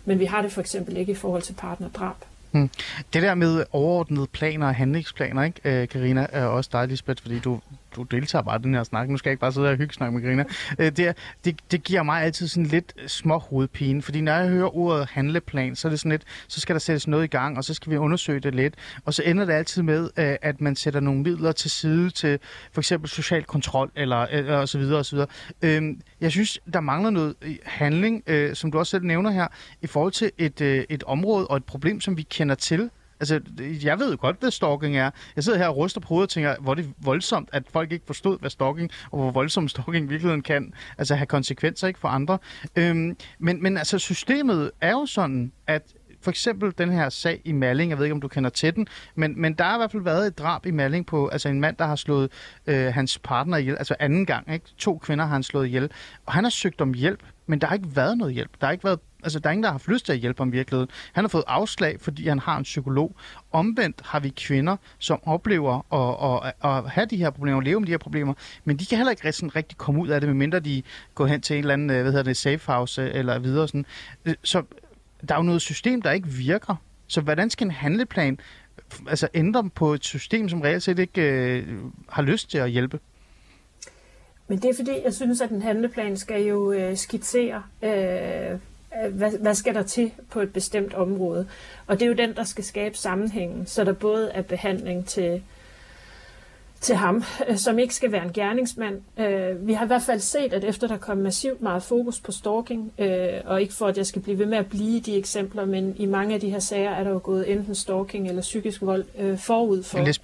men 0.06 0.20
vi 0.20 0.26
har 0.26 0.42
det 0.42 0.52
for 0.52 0.62
eksempel 0.62 0.98
ikke 0.98 1.12
i 1.12 1.16
forhold 1.16 1.42
til 1.42 1.54
partnerdrab. 1.54 2.16
Hmm. 2.52 2.70
Det 3.14 3.22
der 3.22 3.36
med 3.36 3.64
overordnede 3.72 4.28
planer 4.28 4.68
og 4.68 4.76
handlingsplaner, 4.76 5.44
ikke, 5.44 5.62
øh, 5.64 5.88
Karina, 5.88 6.28
er 6.32 6.46
også 6.46 6.70
dig, 6.74 6.88
Lisbeth, 6.88 7.22
fordi 7.22 7.40
du, 7.40 7.60
du 7.96 8.04
deltager 8.04 8.44
bare 8.44 8.60
i 8.60 8.64
den 8.64 8.74
her 8.74 8.84
snak. 8.84 9.10
Nu 9.10 9.18
skal 9.18 9.30
jeg 9.30 9.34
ikke 9.34 9.42
bare 9.42 9.52
sidde 9.52 9.70
og 9.70 9.78
hygge 9.78 9.94
snakke 9.94 10.20
med 10.20 10.28
Grina. 10.28 10.44
Øh, 10.80 10.92
det, 10.92 11.18
det, 11.46 11.60
det 11.72 11.84
giver 11.84 12.04
mig 12.04 12.24
altid 12.24 12.48
sådan 12.48 12.66
lidt 12.66 12.94
små 13.08 13.38
hovedpine, 13.38 14.02
fordi 14.02 14.22
når 14.22 14.32
jeg 14.32 14.50
hører 14.50 14.78
ordet 14.78 15.08
handleplan, 15.12 15.76
så 15.76 15.88
er 15.88 15.90
det 15.90 16.00
sådan 16.00 16.12
lidt, 16.12 16.24
så 16.48 16.62
skal 16.62 16.76
der 16.76 16.80
sættes 16.80 17.08
noget 17.08 17.24
i 17.24 17.28
gang, 17.28 17.58
og 17.58 17.64
så 17.64 17.74
skal 17.74 17.92
vi 17.92 17.98
undersøge 17.98 18.40
det 18.40 18.56
lidt, 18.56 18.76
og 19.06 19.14
så 19.14 19.24
ender 19.24 19.46
det 19.46 19.54
altid 19.54 19.82
med, 19.82 20.10
øh, 20.18 20.36
at 20.42 20.62
man 20.62 20.76
sætter 20.76 21.00
nogle 21.00 21.22
midler 21.22 21.52
til 21.52 21.72
side 21.72 22.10
til 22.10 22.40
for 22.72 22.82
eksempel 22.82 23.10
social 23.10 23.44
kontrol, 23.44 23.92
eller, 23.96 24.18
eller 24.18 24.58
og 24.58 24.70
så 24.70 24.78
videre, 24.78 25.00
og 25.00 25.06
så 25.06 25.16
videre. 25.16 25.28
Øh, 25.62 25.96
jeg 26.22 26.32
synes, 26.32 26.60
der 26.74 26.80
mangler 26.80 27.10
noget 27.10 27.36
handling, 27.66 28.24
øh, 28.28 28.56
som 28.56 28.72
du 28.72 28.80
også 28.80 28.92
selv 28.92 29.04
nævner 29.04 29.32
her, 29.32 29.48
i 29.82 29.88
forhold 29.88 30.12
til 30.12 30.32
et, 30.38 30.62
øh, 30.62 30.84
et 30.90 31.04
område 31.04 31.48
og 31.48 31.58
et 31.58 31.66
problem, 31.66 32.02
som 32.02 32.18
vi 32.18 32.22
kender 32.22 32.56
til, 32.56 32.90
Altså, 33.24 33.42
jeg 33.84 34.00
ved 34.00 34.12
jo 34.12 34.18
godt, 34.20 34.40
hvad 34.40 34.52
stalking 34.52 34.98
er. 34.98 35.10
Jeg 35.36 35.44
sidder 35.44 35.58
her 35.58 35.68
og 35.68 35.78
ryster 35.78 36.02
på 36.02 36.08
hovedet 36.08 36.28
og 36.28 36.30
tænker, 36.30 36.56
hvor 36.62 36.74
det 36.74 36.86
er 36.86 36.90
voldsomt, 36.98 37.50
at 37.52 37.64
folk 37.70 37.92
ikke 37.92 38.06
forstod, 38.06 38.40
hvad 38.40 38.50
stalking, 38.50 38.92
og 39.12 39.20
hvor 39.20 39.32
voldsomt 39.32 39.72
stalking 39.72 40.06
i 40.06 40.10
virkeligheden 40.10 40.42
kan 40.42 40.74
altså, 40.98 41.16
have 41.16 41.26
konsekvenser 41.26 41.88
ikke 41.88 42.00
for 42.00 42.08
andre. 42.08 42.38
Øhm, 42.76 43.18
men, 43.40 43.64
men 43.64 43.78
altså, 43.78 44.00
systemet 44.00 44.72
er 44.82 44.92
jo 44.92 45.06
sådan, 45.06 45.52
at 45.68 45.84
for 46.22 46.30
eksempel 46.30 46.74
den 46.78 46.92
her 46.92 47.10
sag 47.10 47.42
i 47.46 47.52
Malling, 47.52 47.90
jeg 47.90 47.98
ved 47.98 48.06
ikke, 48.06 48.14
om 48.14 48.22
du 48.22 48.28
kender 48.28 48.50
til 48.50 48.76
den, 48.76 48.88
men, 49.16 49.42
men 49.42 49.54
der 49.54 49.64
har 49.64 49.76
i 49.76 49.80
hvert 49.80 49.92
fald 49.92 50.04
været 50.04 50.28
et 50.28 50.38
drab 50.38 50.66
i 50.66 50.72
Malling 50.72 51.06
på 51.06 51.28
altså 51.28 51.50
en 51.50 51.60
mand, 51.60 51.76
der 51.78 51.86
har 51.86 51.96
slået 51.96 52.32
øh, 52.68 52.94
hans 52.94 53.20
partner 53.20 53.58
ihjel, 53.58 53.76
altså 53.78 53.96
anden 54.00 54.26
gang, 54.26 54.54
ikke? 54.54 54.66
To 54.78 54.98
kvinder 54.98 55.26
har 55.26 55.34
han 55.34 55.44
slået 55.44 55.68
ihjel, 55.68 55.92
og 56.26 56.34
han 56.34 56.44
har 56.44 56.52
søgt 56.52 56.82
om 56.82 56.94
hjælp, 56.94 57.24
men 57.48 57.62
der 57.62 57.68
har 57.68 57.76
ikke 57.76 57.96
været 57.96 58.18
noget 58.18 58.34
hjælp. 58.34 58.52
Der 58.62 58.68
har 58.68 58.72
ikke 58.72 58.84
været 58.84 59.00
Altså, 59.24 59.40
der 59.40 59.50
er 59.50 59.52
ingen, 59.52 59.64
der 59.64 59.70
har 59.70 59.74
haft 59.74 59.88
lyst 59.88 60.06
til 60.06 60.14
at 60.14 60.20
hjælpe 60.20 60.42
ham 60.42 60.50
i 60.50 60.52
virkeligheden. 60.52 60.90
Han 61.14 61.24
har 61.24 61.30
fået 61.30 61.44
afslag, 61.48 61.98
fordi 62.02 62.28
han 62.28 62.40
har 62.40 62.58
en 62.58 62.64
psykolog. 62.64 63.16
Omvendt 63.52 64.02
har 64.06 64.20
vi 64.20 64.30
kvinder, 64.30 64.78
som 65.00 65.20
oplever 65.24 65.94
at, 65.94 66.48
at, 66.48 66.72
at 66.72 66.92
have 66.92 67.06
de 67.06 67.18
her 67.18 67.30
problemer, 67.30 67.62
leve 67.62 67.80
med 67.80 67.88
de 67.88 67.92
her 67.92 67.98
problemer, 67.98 68.34
men 68.64 68.78
de 68.78 68.86
kan 68.86 68.98
heller 68.98 69.12
ikke 69.12 69.32
sådan 69.32 69.56
rigtig 69.56 69.78
komme 69.78 70.02
ud 70.02 70.08
af 70.08 70.22
det, 70.22 70.30
medmindre 70.30 70.60
de 70.60 70.84
går 71.16 71.26
hen 71.26 71.42
til 71.42 71.54
en 71.54 71.60
eller 71.60 71.74
anden, 71.74 71.90
øh, 71.90 72.02
hvad 72.02 72.12
hedder 72.12 72.24
det, 72.24 72.38
safe 72.38 72.72
house 72.72 73.02
øh, 73.02 73.12
eller 73.14 73.40
videre. 73.40 73.68
Sådan. 73.68 73.86
Øh, 74.26 74.36
så 74.44 74.64
der 75.28 75.34
er 75.36 75.40
jo 75.40 75.44
noget 75.44 75.62
system, 75.62 76.02
der 76.02 76.12
ikke 76.12 76.28
virker. 76.28 76.76
Så 77.08 77.22
hvordan 77.22 77.50
skal 77.50 77.66
en 77.68 77.72
handleplan 77.72 78.40
altså 79.08 79.28
ændre 79.34 79.70
på 79.70 79.94
et 79.94 80.06
system, 80.06 80.50
som 80.50 80.62
reelt 80.62 80.84
set 80.84 81.00
ikke 81.00 81.22
øh, 81.22 81.68
har 82.10 82.22
lyst 82.22 82.50
til 82.50 82.58
at 82.58 82.72
hjælpe? 82.72 83.00
Men 84.48 84.58
det 84.62 84.70
er 84.70 84.76
fordi, 84.76 84.92
jeg 85.04 85.14
synes, 85.14 85.42
at 85.42 85.50
en 85.50 85.62
handleplan 85.62 86.18
skal 86.18 86.44
jo 86.44 86.72
øh, 86.72 86.98
skitsere, 86.98 87.64
øh, 87.84 88.60
hvad, 89.12 89.32
hvad 89.40 89.56
skal 89.56 89.76
der 89.76 89.84
til 89.84 90.12
på 90.30 90.42
et 90.42 90.54
bestemt 90.54 90.94
område. 90.94 91.48
Og 91.88 92.00
det 92.00 92.06
er 92.06 92.10
jo 92.10 92.16
den, 92.16 92.36
der 92.36 92.44
skal 92.44 92.64
skabe 92.64 92.98
sammenhængen, 92.98 93.66
så 93.66 93.84
der 93.84 93.94
både 93.94 94.30
er 94.30 94.42
behandling 94.42 95.06
til, 95.06 95.44
til 96.82 96.96
ham, 96.96 97.24
øh, 97.50 97.58
som 97.58 97.80
ikke 97.80 97.96
skal 97.96 98.12
være 98.12 98.24
en 98.26 98.34
gerningsmand. 98.34 99.02
Øh, 99.18 99.68
vi 99.68 99.74
har 99.74 99.86
i 99.86 99.88
hvert 99.88 100.02
fald 100.02 100.20
set, 100.20 100.54
at 100.54 100.64
efter 100.64 100.88
der 100.88 100.98
kom 100.98 101.18
massivt 101.18 101.62
meget 101.62 101.84
fokus 101.84 102.20
på 102.20 102.32
stalking, 102.32 102.94
øh, 103.00 103.28
og 103.46 103.62
ikke 103.62 103.74
for, 103.74 103.88
at 103.88 103.98
jeg 103.98 104.06
skal 104.06 104.22
blive 104.22 104.40
ved 104.40 104.46
med 104.46 104.58
at 104.58 104.68
blive 104.68 105.00
de 105.00 105.18
eksempler, 105.18 105.66
men 105.66 105.96
i 105.98 106.06
mange 106.06 106.34
af 106.34 106.40
de 106.40 106.50
her 106.50 106.60
sager 106.60 106.92
er 106.92 107.04
der 107.04 107.12
jo 107.12 107.20
gået 107.24 107.52
enten 107.52 107.76
stalking 107.76 108.28
eller 108.28 108.42
psykisk 108.42 108.82
vold 108.82 109.06
forud 109.38 109.84
for, 109.84 109.98
at 109.98 110.06
det 110.06 110.16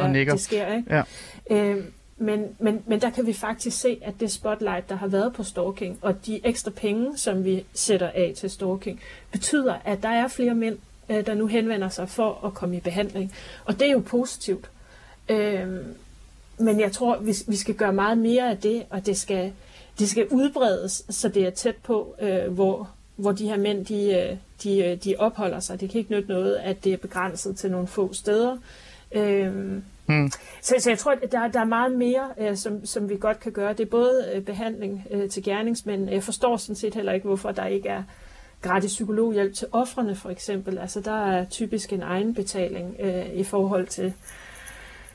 her 0.00 0.08
det 0.32 0.40
sker. 0.40 0.74
Ikke? 0.74 0.94
Ja. 1.50 1.74
Men, 2.18 2.56
men, 2.58 2.82
men 2.86 3.00
der 3.00 3.10
kan 3.10 3.26
vi 3.26 3.32
faktisk 3.32 3.80
se, 3.80 3.98
at 4.02 4.14
det 4.20 4.30
spotlight, 4.30 4.88
der 4.88 4.94
har 4.94 5.06
været 5.06 5.32
på 5.32 5.42
stalking, 5.42 5.98
og 6.02 6.26
de 6.26 6.40
ekstra 6.44 6.70
penge, 6.70 7.18
som 7.18 7.44
vi 7.44 7.64
sætter 7.74 8.10
af 8.14 8.32
til 8.36 8.50
stalking, 8.50 9.00
betyder, 9.32 9.74
at 9.84 10.02
der 10.02 10.08
er 10.08 10.28
flere 10.28 10.54
mænd, 10.54 10.78
øh, 11.08 11.26
der 11.26 11.34
nu 11.34 11.46
henvender 11.46 11.88
sig 11.88 12.08
for 12.08 12.46
at 12.46 12.54
komme 12.54 12.76
i 12.76 12.80
behandling. 12.80 13.32
Og 13.64 13.80
det 13.80 13.88
er 13.88 13.92
jo 13.92 14.02
positivt. 14.06 14.70
Øhm, 15.28 15.94
men 16.58 16.80
jeg 16.80 16.92
tror, 16.92 17.18
vi, 17.18 17.34
vi 17.46 17.56
skal 17.56 17.74
gøre 17.74 17.92
meget 17.92 18.18
mere 18.18 18.50
af 18.50 18.58
det, 18.58 18.82
og 18.90 19.06
det 19.06 19.16
skal, 19.16 19.52
det 19.98 20.08
skal 20.08 20.28
udbredes, 20.28 21.04
så 21.10 21.28
det 21.28 21.46
er 21.46 21.50
tæt 21.50 21.76
på, 21.76 22.14
øh, 22.20 22.52
hvor, 22.52 22.90
hvor 23.16 23.32
de 23.32 23.48
her 23.48 23.56
mænd 23.56 23.86
de, 23.86 24.14
øh, 24.14 24.36
de, 24.62 24.84
øh, 24.84 25.04
de 25.04 25.14
opholder 25.18 25.60
sig. 25.60 25.80
Det 25.80 25.90
kan 25.90 25.98
ikke 25.98 26.12
nytte 26.12 26.28
noget, 26.28 26.56
at 26.56 26.84
det 26.84 26.92
er 26.92 26.96
begrænset 26.96 27.56
til 27.56 27.70
nogle 27.70 27.86
få 27.86 28.12
steder. 28.12 28.56
Øhm, 29.12 29.82
Mm. 30.08 30.30
Så, 30.60 30.74
så 30.78 30.90
jeg 30.90 30.98
tror, 30.98 31.12
at 31.12 31.32
der, 31.32 31.48
der 31.48 31.60
er 31.60 31.64
meget 31.64 31.92
mere, 31.92 32.28
øh, 32.40 32.56
som, 32.56 32.86
som 32.86 33.08
vi 33.08 33.16
godt 33.20 33.40
kan 33.40 33.52
gøre. 33.52 33.72
Det 33.72 33.80
er 33.80 33.90
både 33.90 34.30
øh, 34.34 34.42
behandling 34.42 35.06
øh, 35.10 35.30
til 35.30 35.42
gerningsmænd. 35.42 36.10
Jeg 36.10 36.22
forstår 36.22 36.56
sådan 36.56 36.76
set 36.76 36.94
heller 36.94 37.12
ikke, 37.12 37.26
hvorfor 37.26 37.50
der 37.50 37.66
ikke 37.66 37.88
er 37.88 38.02
gratis 38.62 38.90
psykologhjælp 38.90 39.54
til 39.54 39.68
offrene 39.72 40.14
for 40.14 40.30
eksempel. 40.30 40.78
Altså 40.78 41.00
der 41.00 41.26
er 41.26 41.44
typisk 41.44 41.92
en 41.92 42.02
egenbetaling 42.02 42.96
øh, 43.00 43.26
i 43.34 43.44
forhold 43.44 43.86
til 43.86 44.12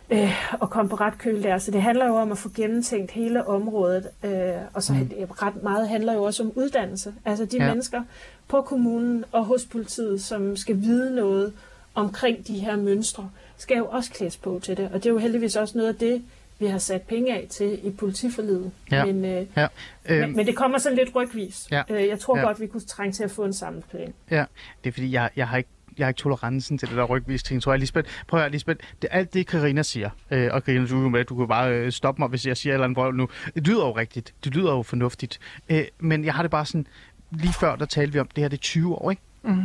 øh, 0.10 0.62
at 0.62 0.70
komme 0.70 0.90
på 0.90 0.96
ret 0.96 1.18
køl 1.18 1.44
der. 1.44 1.58
Så 1.58 1.72
det 1.72 1.82
handler 1.82 2.08
jo 2.08 2.16
om 2.16 2.32
at 2.32 2.38
få 2.38 2.50
gennemtænkt 2.56 3.12
hele 3.12 3.48
området, 3.48 4.10
øh, 4.24 4.54
og 4.74 4.84
så 4.84 4.94
mm. 4.94 5.10
ret 5.42 5.64
meget 5.64 5.90
handler 5.90 6.14
jo 6.14 6.24
også 6.24 6.44
om 6.44 6.52
uddannelse. 6.56 7.14
Altså 7.26 7.46
de 7.46 7.58
ja. 7.58 7.68
mennesker 7.68 8.04
på 8.48 8.62
kommunen 8.62 9.26
og 9.32 9.46
hos 9.46 9.66
politiet, 9.66 10.24
som 10.24 10.56
skal 10.56 10.82
vide 10.82 11.16
noget 11.16 11.54
omkring 11.96 12.48
de 12.48 12.60
her 12.60 12.76
mønstre 12.76 13.30
skal 13.58 13.78
jo 13.78 13.86
også 13.86 14.12
klædes 14.12 14.38
på 14.38 14.60
til 14.64 14.78
det. 14.78 14.86
Og 14.86 14.94
det 14.94 15.06
er 15.06 15.10
jo 15.10 15.18
heldigvis 15.18 15.56
også 15.56 15.78
noget 15.78 15.90
af 15.90 15.96
det, 15.96 16.24
vi 16.60 16.66
har 16.66 16.78
sat 16.78 17.02
penge 17.02 17.34
af 17.34 17.48
til 17.50 17.88
i 17.88 17.92
politiforlidet. 17.92 18.72
Ja. 18.92 19.06
Men, 19.06 19.26
øh, 19.26 19.46
ja. 19.58 19.68
Øh, 20.06 20.20
men, 20.20 20.36
men 20.36 20.46
det 20.48 20.56
kommer 20.56 20.78
sådan 20.78 20.98
lidt 20.98 21.16
rygvis. 21.16 21.68
Ja. 21.72 21.84
Øh, 21.90 22.08
jeg 22.08 22.20
tror 22.20 22.38
ja. 22.38 22.44
godt, 22.44 22.60
vi 22.60 22.68
kunne 22.68 22.82
trænge 22.82 23.14
til 23.14 23.24
at 23.24 23.32
få 23.32 23.46
en 23.46 23.54
samlet 23.54 23.84
plan. 23.84 24.14
Ja, 24.32 24.46
det 24.84 24.90
er 24.90 24.94
fordi, 24.94 25.12
jeg, 25.12 25.30
jeg 25.36 25.48
har 25.48 25.58
ikke 25.58 25.70
jeg 25.98 26.06
har 26.06 26.10
ikke 26.10 26.20
tolerancen 26.20 26.78
til 26.78 26.90
det 26.90 26.98
der 26.98 27.04
rygvis 27.04 27.44
ting, 27.44 27.62
tror 27.62 27.72
jeg. 27.72 27.80
Lisbeth, 27.80 28.10
prøv 28.28 28.40
at 28.40 28.44
høre, 28.44 28.52
Lisbeth, 28.52 28.80
det 29.02 29.08
er 29.12 29.18
alt 29.18 29.34
det, 29.34 29.48
Karina 29.48 29.84
siger. 29.84 30.10
Øh, 30.32 30.50
og 30.54 30.64
Karina, 30.64 30.86
du, 30.86 30.96
med, 30.96 31.26
du 31.26 31.36
kan 31.36 31.48
bare 31.48 31.72
øh, 31.72 31.92
stoppe 31.92 32.22
mig, 32.22 32.30
hvis 32.30 32.46
jeg 32.48 32.58
siger 32.58 32.74
et 32.74 32.84
eller 32.84 33.02
andet 33.02 33.16
nu. 33.16 33.30
Det 33.56 33.68
lyder 33.68 33.86
jo 33.86 33.92
rigtigt. 33.92 34.34
Det 34.44 34.56
lyder 34.56 34.72
jo 34.72 34.84
fornuftigt. 34.84 35.40
Øh, 35.70 35.86
men 36.00 36.26
jeg 36.26 36.34
har 36.34 36.42
det 36.42 36.52
bare 36.52 36.66
sådan, 36.66 36.88
lige 37.32 37.54
før, 37.54 37.76
der 37.76 37.86
talte 37.86 38.14
vi 38.14 38.20
om, 38.20 38.28
det 38.36 38.42
her 38.42 38.50
det 38.50 38.58
er 38.58 38.62
20 38.62 38.96
år, 38.96 39.12
ikke? 39.12 39.22
Mm. 39.44 39.64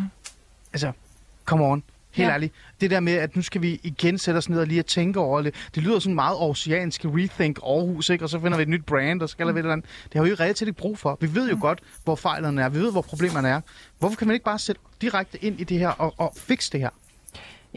Altså, 0.72 0.92
come 1.44 1.64
on. 1.64 1.82
Helt 2.18 2.28
ja. 2.28 2.34
ærligt. 2.34 2.54
Det 2.80 2.90
der 2.90 3.00
med, 3.00 3.12
at 3.12 3.36
nu 3.36 3.42
skal 3.42 3.62
vi 3.62 3.80
igen 3.82 4.18
sætte 4.18 4.38
os 4.38 4.48
ned 4.48 4.60
og 4.60 4.66
lige 4.66 4.78
at 4.78 4.86
tænke 4.86 5.20
over 5.20 5.42
det. 5.42 5.54
Det 5.74 5.82
lyder 5.82 5.98
sådan 5.98 6.14
meget 6.14 6.36
oceansk, 6.38 7.04
rethink 7.04 7.58
Aarhus, 7.58 8.08
ikke? 8.10 8.24
og 8.24 8.28
så 8.28 8.40
finder 8.40 8.56
vi 8.56 8.62
et 8.62 8.68
nyt 8.68 8.84
brand, 8.84 9.22
og 9.22 9.28
skal 9.28 9.46
mm. 9.46 9.54
vi 9.54 9.58
et 9.58 9.62
eller 9.62 9.72
andet. 9.72 9.86
Det 10.04 10.14
har 10.14 10.22
vi 10.22 10.30
jo 10.30 10.36
reelt 10.40 10.60
ikke 10.60 10.72
brug 10.72 10.98
for. 10.98 11.18
Vi 11.20 11.34
ved 11.34 11.48
jo 11.48 11.54
mm. 11.54 11.60
godt, 11.60 11.80
hvor 12.04 12.16
fejlerne 12.16 12.62
er. 12.62 12.68
Vi 12.68 12.78
ved, 12.78 12.92
hvor 12.92 13.02
problemerne 13.02 13.48
er. 13.48 13.60
Hvorfor 13.98 14.16
kan 14.16 14.26
man 14.26 14.34
ikke 14.34 14.44
bare 14.44 14.58
sætte 14.58 14.80
direkte 15.00 15.44
ind 15.44 15.60
i 15.60 15.64
det 15.64 15.78
her 15.78 15.88
og, 15.88 16.14
og 16.16 16.32
fikse 16.36 16.72
det 16.72 16.80
her? 16.80 16.90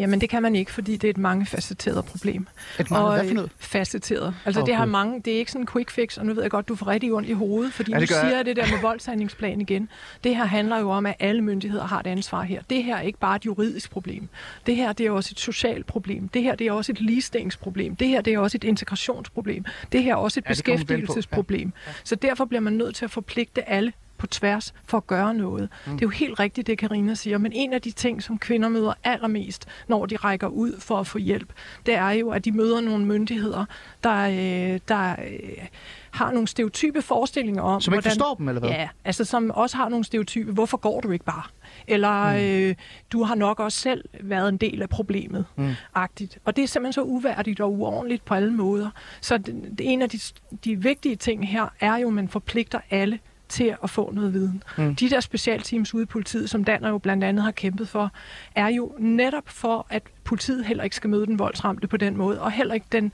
Jamen 0.02 0.22
det 0.22 0.30
kan 0.30 0.42
man 0.42 0.56
ikke, 0.56 0.72
fordi 0.72 0.98
det 0.98 1.04
er 1.04 1.10
et 1.10 1.18
mangefacetteret 1.18 2.06
problem. 2.06 2.48
Et 2.80 2.92
mange, 2.92 3.06
og, 3.06 3.14
hvad 3.14 3.28
for 3.28 3.34
noget? 3.34 3.52
Facetteret. 3.60 4.36
Altså 4.46 4.62
okay. 4.62 4.70
det 4.70 4.76
har 4.76 4.86
mange, 4.86 5.22
det 5.26 5.34
er 5.34 5.38
ikke 5.38 5.52
sådan 5.52 5.64
en 5.64 5.68
quick 5.68 5.92
fix, 5.92 6.18
og 6.18 6.26
nu 6.26 6.34
ved 6.34 6.42
jeg 6.42 6.52
godt, 6.52 6.68
du 6.68 6.76
får 6.76 6.88
rigtig 6.88 7.14
ondt 7.14 7.30
i 7.30 7.32
hovedet, 7.32 7.74
fordi 7.74 7.92
ja, 7.92 8.00
du 8.00 8.08
siger 8.08 8.36
jeg. 8.36 8.46
det 8.46 8.56
der 8.56 8.68
med 8.72 8.82
voldshandlingsplan 8.82 9.62
igen. 9.62 9.90
Det 10.24 10.36
her 10.36 10.46
handler 10.46 10.80
jo 10.80 10.90
om, 10.90 11.06
at 11.06 11.16
alle 11.20 11.42
myndigheder 11.42 11.88
har 11.88 12.00
et 12.00 12.08
ansvar 12.08 12.42
her. 12.42 12.62
Det 12.70 12.84
her 12.84 12.98
er 12.98 13.02
ikke 13.02 13.20
bare 13.20 13.36
et 13.36 13.46
juridisk 13.46 13.92
problem. 13.92 14.30
Det 14.66 14.76
her 14.76 14.94
det 14.94 15.06
er 15.06 15.12
også 15.12 15.30
et 15.34 15.40
socialt 15.40 15.86
problem. 15.86 16.28
Det 16.28 16.44
her 16.44 16.56
det 16.56 16.68
er 16.68 16.72
også 16.72 16.92
et 16.92 17.02
ligestillingsproblem. 17.02 17.96
Det 17.96 18.08
her 18.08 18.22
det 18.22 18.34
er 18.34 18.40
også 18.40 18.58
et 18.58 18.64
integrationsproblem. 18.64 19.66
Det 19.92 20.04
her 20.04 20.12
er 20.12 20.16
også 20.16 20.40
et 20.40 20.46
ja, 20.46 20.50
beskæftigelsesproblem. 20.50 21.74
Ja. 21.86 21.92
Ja. 21.92 21.94
Så 22.04 22.16
derfor 22.16 22.46
bliver 22.46 22.62
man 22.62 22.74
nødt 22.74 22.96
til 22.96 23.06
at 23.06 23.12
forpligte 23.12 23.70
alle 23.70 23.94
på 24.22 24.28
tværs 24.28 24.74
for 24.86 24.98
at 24.98 25.08
gøre 25.08 25.34
noget. 25.34 25.70
Mm. 25.86 25.92
Det 25.92 26.02
er 26.02 26.06
jo 26.06 26.10
helt 26.10 26.40
rigtigt, 26.40 26.68
det 26.68 26.78
Karina 26.78 27.14
siger, 27.14 27.38
men 27.38 27.52
en 27.54 27.74
af 27.74 27.82
de 27.82 27.92
ting, 27.92 28.24
som 28.24 28.38
kvinder 28.40 28.70
møder 28.70 28.94
allermest, 29.04 29.68
når 29.88 30.06
de 30.06 30.16
rækker 30.16 30.48
ud 30.48 30.80
for 30.80 30.98
at 30.98 31.08
få 31.08 31.18
hjælp, 31.18 31.54
det 31.86 31.94
er 31.94 32.10
jo, 32.10 32.30
at 32.30 32.46
de 32.46 32.52
møder 32.52 32.82
nogle 32.82 33.06
myndigheder, 33.06 33.66
der, 34.04 34.28
øh, 34.28 34.80
der 34.88 35.12
øh, 35.12 35.68
har 36.12 36.32
nogle 36.32 36.48
stereotype 36.48 37.02
forestillinger 37.02 37.62
om... 37.62 37.82
Som 37.82 37.94
ikke 37.94 38.02
hvordan, 38.02 38.12
forstår 38.12 38.36
dem, 38.36 38.48
eller 38.48 38.60
hvad? 38.60 38.70
Ja, 38.70 38.90
altså 39.06 39.26
som 39.26 39.52
også 39.52 39.78
har 39.78 39.90
nogle 39.90 40.06
stereotype. 40.06 40.52
Hvorfor 40.52 40.78
går 40.78 41.02
du 41.02 41.12
ikke 41.12 41.26
bare? 41.26 41.44
Eller 41.88 42.32
mm. 42.32 42.40
øh, 42.40 42.76
du 43.12 43.24
har 43.24 43.36
nok 43.36 43.60
også 43.60 43.80
selv 43.80 44.06
været 44.20 44.50
en 44.50 44.58
del 44.58 44.82
af 44.82 44.90
problemet. 44.90 45.46
Mm. 45.56 45.74
Agtigt. 45.96 46.38
Og 46.46 46.56
det 46.56 46.64
er 46.64 46.68
simpelthen 46.68 46.94
så 46.94 47.02
uværdigt 47.02 47.62
og 47.62 47.74
uordentligt 47.74 48.26
på 48.26 48.34
alle 48.34 48.54
måder. 48.54 48.90
Så 49.22 49.38
det, 49.38 49.56
det, 49.78 49.94
en 49.94 50.02
af 50.02 50.10
de, 50.10 50.20
de 50.66 50.76
vigtige 50.76 51.16
ting 51.16 51.48
her 51.48 51.68
er 51.80 51.98
jo, 51.98 52.08
at 52.08 52.14
man 52.14 52.30
forpligter 52.30 52.80
alle 52.90 53.20
til 53.52 53.76
at 53.84 53.90
få 53.90 54.12
noget 54.12 54.34
viden. 54.34 54.64
Mm. 54.78 54.96
De 54.96 55.10
der 55.10 55.20
specialteams 55.20 55.94
ude 55.94 56.04
i 56.04 56.06
politiet, 56.06 56.50
som 56.50 56.64
Danner 56.64 56.90
jo 56.90 56.98
blandt 56.98 57.24
andet 57.24 57.44
har 57.44 57.52
kæmpet 57.52 57.88
for, 57.88 58.12
er 58.56 58.68
jo 58.68 58.96
netop 59.00 59.50
for, 59.50 59.88
at 59.90 60.04
politiet 60.24 60.66
heller 60.66 60.84
ikke 60.84 60.96
skal 60.96 61.10
møde 61.10 61.26
den 61.26 61.40
voldsramte 61.40 61.88
på 61.88 61.98
den 61.98 62.18
måde, 62.18 62.42
og 62.42 62.52
heller 62.52 62.74
ikke 62.74 62.88
den, 62.92 63.12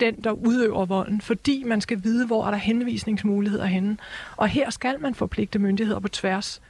den, 0.00 0.14
der 0.24 0.30
udøver 0.30 0.84
volden, 0.84 1.20
fordi 1.20 1.64
man 1.66 1.80
skal 1.80 2.04
vide, 2.04 2.26
hvor 2.26 2.46
er 2.46 2.50
der 2.50 2.58
henvisningsmuligheder 2.58 3.66
henne. 3.66 3.96
Og 4.36 4.48
her 4.48 4.70
skal 4.70 5.00
man 5.00 5.14
forpligte 5.14 5.58
myndigheder 5.58 6.00
på 6.00 6.08
tværs 6.08 6.62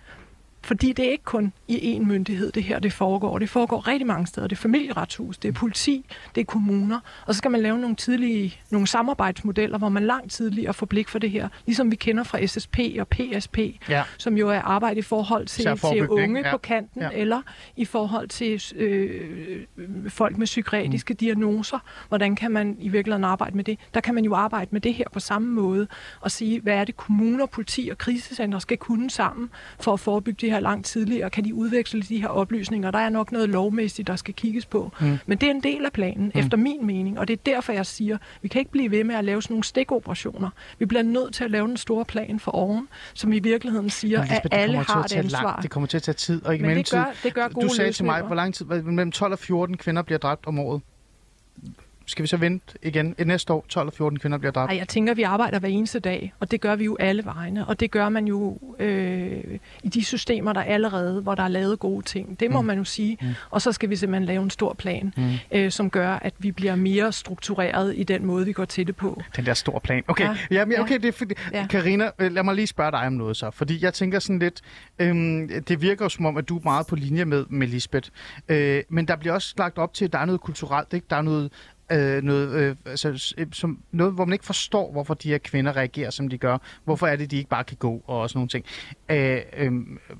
fordi 0.64 0.92
det 0.92 1.06
er 1.06 1.10
ikke 1.10 1.24
kun 1.24 1.52
i 1.68 1.96
én 1.96 2.04
myndighed, 2.04 2.52
det 2.52 2.62
her 2.62 2.78
det 2.78 2.92
foregår. 2.92 3.38
Det 3.38 3.50
foregår 3.50 3.88
rigtig 3.88 4.06
mange 4.06 4.26
steder. 4.26 4.46
Det 4.46 4.56
er 4.56 4.60
familieretshus, 4.60 5.38
det 5.38 5.48
er 5.48 5.52
politi, 5.52 6.04
det 6.34 6.40
er 6.40 6.44
kommuner. 6.44 7.00
Og 7.26 7.34
så 7.34 7.38
skal 7.38 7.50
man 7.50 7.60
lave 7.60 7.78
nogle 7.78 7.96
tidlige 7.96 8.60
nogle 8.70 8.86
samarbejdsmodeller, 8.86 9.78
hvor 9.78 9.88
man 9.88 10.06
langt 10.06 10.32
tidligere 10.32 10.74
får 10.74 10.86
blik 10.86 11.08
for 11.08 11.18
det 11.18 11.30
her. 11.30 11.48
Ligesom 11.66 11.90
vi 11.90 11.96
kender 11.96 12.24
fra 12.24 12.46
SSP 12.46 12.78
og 13.00 13.08
PSP, 13.08 13.58
Ja. 13.88 14.02
som 14.18 14.36
jo 14.36 14.48
er 14.48 14.60
arbejde 14.60 14.98
i 14.98 15.02
forhold 15.02 15.46
til, 15.46 15.64
til 15.64 16.08
unge 16.08 16.40
ja. 16.44 16.50
på 16.50 16.58
kanten, 16.58 17.02
ja. 17.02 17.08
eller 17.12 17.42
i 17.76 17.84
forhold 17.84 18.28
til 18.28 18.62
øh, 18.76 19.60
folk 20.08 20.38
med 20.38 20.46
psykiatriske 20.46 21.12
mm. 21.12 21.16
diagnoser. 21.16 21.78
Hvordan 22.08 22.36
kan 22.36 22.50
man 22.50 22.76
i 22.80 22.88
virkeligheden 22.88 23.24
arbejde 23.24 23.56
med 23.56 23.64
det? 23.64 23.78
Der 23.94 24.00
kan 24.00 24.14
man 24.14 24.24
jo 24.24 24.34
arbejde 24.34 24.68
med 24.70 24.80
det 24.80 24.94
her 24.94 25.04
på 25.12 25.20
samme 25.20 25.48
måde 25.48 25.86
og 26.20 26.30
sige, 26.30 26.60
hvad 26.60 26.74
er 26.74 26.84
det 26.84 26.96
kommuner, 26.96 27.46
politi 27.46 27.88
og 27.90 27.98
krisecenter 27.98 28.58
skal 28.58 28.76
kunne 28.76 29.10
sammen 29.10 29.50
for 29.80 29.92
at 29.92 30.00
forebygge 30.00 30.46
det 30.46 30.53
her 30.54 30.60
langt 30.60 30.86
tidligere? 30.86 31.30
Kan 31.30 31.44
de 31.44 31.54
udveksle 31.54 32.02
de 32.02 32.20
her 32.20 32.28
oplysninger? 32.28 32.90
Der 32.90 32.98
er 32.98 33.08
nok 33.08 33.32
noget 33.32 33.48
lovmæssigt, 33.48 34.08
der 34.08 34.16
skal 34.16 34.34
kigges 34.34 34.66
på. 34.66 34.92
Mm. 35.00 35.18
Men 35.26 35.38
det 35.38 35.46
er 35.46 35.50
en 35.50 35.62
del 35.62 35.84
af 35.84 35.92
planen, 35.92 36.24
mm. 36.34 36.40
efter 36.40 36.56
min 36.56 36.86
mening, 36.86 37.18
og 37.18 37.28
det 37.28 37.34
er 37.38 37.42
derfor, 37.46 37.72
jeg 37.72 37.86
siger, 37.86 38.18
vi 38.42 38.48
kan 38.48 38.58
ikke 38.58 38.70
blive 38.70 38.90
ved 38.90 39.04
med 39.04 39.14
at 39.14 39.24
lave 39.24 39.42
sådan 39.42 39.54
nogle 39.54 39.64
stikoperationer. 39.64 40.50
Vi 40.78 40.86
bliver 40.86 41.02
nødt 41.02 41.34
til 41.34 41.44
at 41.44 41.50
lave 41.50 41.64
en 41.70 41.76
stor 41.76 42.04
plan 42.04 42.40
for 42.40 42.50
oven, 42.52 42.88
som 43.14 43.32
i 43.32 43.38
virkeligheden 43.38 43.90
siger, 43.90 44.18
Men 44.18 44.28
Lisbeth, 44.28 44.36
at 44.44 44.52
det 44.52 44.58
alle 44.58 44.76
har 44.78 45.04
et 45.04 45.12
ansvar. 45.12 45.42
Lang, 45.42 45.62
det 45.62 45.70
kommer 45.70 45.86
til 45.86 45.96
at 45.96 46.02
tage 46.02 46.14
tid, 46.14 46.44
og 46.44 46.56
i 46.56 46.58
Men 46.62 46.76
det 46.76 46.90
gør- 46.90 47.04
det 47.22 47.34
gør 47.34 47.48
gode 47.48 47.68
Du 47.68 47.74
sagde 47.74 47.92
til 47.92 48.04
mig, 48.04 48.12
løsninger. 48.14 48.26
hvor 48.26 48.36
lang 48.36 48.54
tid... 48.54 48.64
Mellem 48.66 49.12
12 49.12 49.32
og 49.32 49.38
14 49.38 49.76
kvinder 49.76 50.02
bliver 50.02 50.18
dræbt 50.18 50.46
om 50.46 50.58
året. 50.58 50.80
Skal 52.06 52.22
vi 52.22 52.26
så 52.26 52.36
vente 52.36 52.78
igen? 52.82 53.14
Et 53.18 53.26
næste 53.26 53.52
år, 53.52 53.64
12 53.68 53.86
og 53.86 53.92
14 53.92 54.18
kvinder 54.18 54.38
bliver 54.38 54.52
dræbt. 54.52 54.72
Ej, 54.72 54.78
jeg 54.78 54.88
tænker, 54.88 55.10
at 55.10 55.16
vi 55.16 55.22
arbejder 55.22 55.58
hver 55.58 55.68
eneste 55.68 56.00
dag, 56.00 56.32
og 56.40 56.50
det 56.50 56.60
gør 56.60 56.76
vi 56.76 56.84
jo 56.84 56.96
alle 57.00 57.24
vegne. 57.24 57.66
Og 57.66 57.80
det 57.80 57.90
gør 57.90 58.08
man 58.08 58.26
jo 58.26 58.58
øh, 58.78 59.58
i 59.82 59.88
de 59.88 60.04
systemer, 60.04 60.52
der 60.52 60.62
allerede, 60.62 61.20
hvor 61.20 61.34
der 61.34 61.42
er 61.42 61.48
lavet 61.48 61.78
gode 61.78 62.04
ting. 62.04 62.40
Det 62.40 62.50
må 62.50 62.60
mm. 62.60 62.66
man 62.66 62.78
jo 62.78 62.84
sige. 62.84 63.18
Mm. 63.20 63.28
Og 63.50 63.62
så 63.62 63.72
skal 63.72 63.90
vi 63.90 63.96
simpelthen 63.96 64.24
lave 64.24 64.42
en 64.42 64.50
stor 64.50 64.74
plan, 64.74 65.12
mm. 65.16 65.32
øh, 65.52 65.70
som 65.70 65.90
gør, 65.90 66.10
at 66.10 66.34
vi 66.38 66.52
bliver 66.52 66.74
mere 66.74 67.12
struktureret 67.12 67.94
i 67.96 68.02
den 68.02 68.26
måde, 68.26 68.46
vi 68.46 68.52
går 68.52 68.64
til 68.64 68.86
det 68.86 68.96
på. 68.96 69.22
Den 69.36 69.46
der 69.46 69.54
store 69.54 69.80
plan. 69.80 70.02
Okay, 70.08 70.24
ja. 70.24 70.36
Ja. 70.50 70.56
Jamen, 70.56 70.80
okay 70.80 70.98
det 70.98 71.08
er 71.08 71.12
fordi... 71.12 71.34
Ja. 71.52 71.66
Karina, 71.70 72.10
øh, 72.18 72.32
lad 72.32 72.42
mig 72.42 72.54
lige 72.54 72.66
spørge 72.66 72.90
dig 72.90 73.06
om 73.06 73.12
noget 73.12 73.36
så. 73.36 73.50
Fordi 73.50 73.84
jeg 73.84 73.94
tænker 73.94 74.18
sådan 74.18 74.38
lidt... 74.38 74.60
Øhm, 74.98 75.62
det 75.68 75.82
virker 75.82 76.04
jo 76.04 76.08
som 76.08 76.26
om, 76.26 76.36
at 76.36 76.48
du 76.48 76.58
er 76.58 76.60
meget 76.64 76.86
på 76.86 76.96
linje 76.96 77.24
med, 77.24 77.44
med 77.48 77.66
Lisbeth. 77.66 78.08
Øh, 78.48 78.82
men 78.88 79.08
der 79.08 79.16
bliver 79.16 79.32
også 79.32 79.54
lagt 79.58 79.78
op 79.78 79.94
til, 79.94 80.04
at 80.04 80.12
der 80.12 80.18
er 80.18 80.24
noget 80.24 80.40
kulturelt, 80.40 80.92
ikke? 80.92 81.06
Der 81.10 81.16
er 81.16 81.22
noget 81.22 81.50
øh, 81.92 82.22
noget, 82.22 82.50
øh, 82.52 82.76
altså, 82.86 83.34
øh, 83.38 83.46
som, 83.52 83.78
noget, 83.92 84.12
hvor 84.12 84.24
man 84.24 84.32
ikke 84.32 84.44
forstår, 84.44 84.92
hvorfor 84.92 85.14
de 85.14 85.28
her 85.28 85.38
kvinder 85.38 85.76
reagerer, 85.76 86.10
som 86.10 86.28
de 86.28 86.38
gør. 86.38 86.58
Hvorfor 86.84 87.06
er 87.06 87.16
det, 87.16 87.30
de 87.30 87.36
ikke 87.36 87.50
bare 87.50 87.64
kan 87.64 87.76
gå 87.76 88.02
og 88.06 88.30
sådan 88.30 88.38
nogle 88.38 88.48
ting. 88.48 88.64
Øh, 89.08 89.40
øh, 89.56 89.72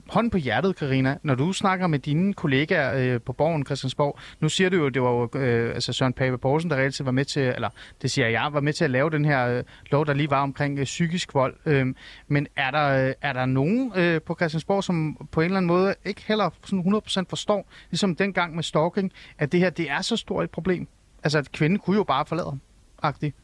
hånden 0.09 0.31
på 0.31 0.39
hjertet, 0.39 0.77
Karina, 0.77 1.19
når 1.23 1.35
du 1.35 1.53
snakker 1.53 1.87
med 1.87 1.99
dine 1.99 2.35
kollegaer 2.35 3.15
øh, 3.15 3.21
på 3.21 3.33
borgen 3.33 3.67
Christiansborg, 3.67 4.19
nu 4.41 4.49
siger 4.49 4.71
du 4.71 4.77
jo, 4.77 4.89
det 4.89 5.03
var 5.03 5.11
jo 5.11 5.41
øh, 5.41 5.75
altså 5.75 5.93
Søren 5.93 6.12
Pape 6.12 6.39
Poulsen, 6.39 6.71
der 6.71 6.77
reelt 6.77 7.05
var 7.05 7.11
med 7.11 7.25
til, 7.25 7.43
eller 7.43 7.69
det 8.03 8.11
siger 8.11 8.29
jeg, 8.29 8.49
var 8.53 8.61
med 8.61 8.73
til 8.73 8.85
at 8.85 8.91
lave 8.91 9.11
den 9.11 9.25
her 9.25 9.49
øh, 9.49 9.65
lov, 9.91 10.07
der 10.07 10.12
lige 10.12 10.31
var 10.31 10.43
omkring 10.43 10.79
øh, 10.79 10.85
psykisk 10.85 11.35
vold. 11.35 11.57
Øh, 11.67 11.87
men 12.29 12.47
er 12.57 12.71
der, 12.71 13.07
øh, 13.09 13.15
er 13.23 13.33
der 13.33 13.47
nogen 13.47 13.93
øh, 13.97 14.23
på 14.23 14.35
Christiansborg, 14.35 14.85
som 14.85 15.29
på 15.33 15.41
en 15.41 15.45
eller 15.45 15.57
anden 15.57 15.67
måde 15.67 15.95
ikke 16.05 16.23
heller 16.29 16.51
sådan 16.65 16.95
100% 17.07 17.25
forstår, 17.29 17.71
ligesom 17.91 18.17
dengang 18.17 18.55
med 18.55 18.62
stalking, 18.62 19.12
at 19.39 19.53
det 19.53 19.61
her, 19.61 19.71
det 19.71 19.91
er 19.91 20.03
så 20.03 20.17
stort 20.17 20.45
et 20.45 20.51
problem? 20.51 20.89
Altså, 21.25 21.39
at 21.39 21.53
kvinden 21.53 21.79
kunne 21.79 21.97
jo 21.97 22.05
bare 22.05 22.27
forlade 22.27 22.49
ham. 22.49 22.61
Agtigt. 23.03 23.37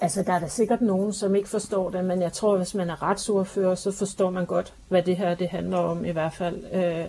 Altså, 0.00 0.22
der 0.22 0.32
er 0.32 0.38
da 0.38 0.48
sikkert 0.48 0.80
nogen, 0.80 1.12
som 1.12 1.34
ikke 1.34 1.48
forstår 1.48 1.90
det, 1.90 2.04
men 2.04 2.22
jeg 2.22 2.32
tror, 2.32 2.56
hvis 2.56 2.74
man 2.74 2.90
er 2.90 3.02
retsordfører, 3.02 3.74
så 3.74 3.92
forstår 3.92 4.30
man 4.30 4.46
godt, 4.46 4.74
hvad 4.88 5.02
det 5.02 5.16
her 5.16 5.34
det 5.34 5.48
handler 5.48 5.78
om 5.78 6.04
i 6.04 6.10
hvert 6.10 6.32
fald. 6.32 6.64
Øh, 6.72 7.04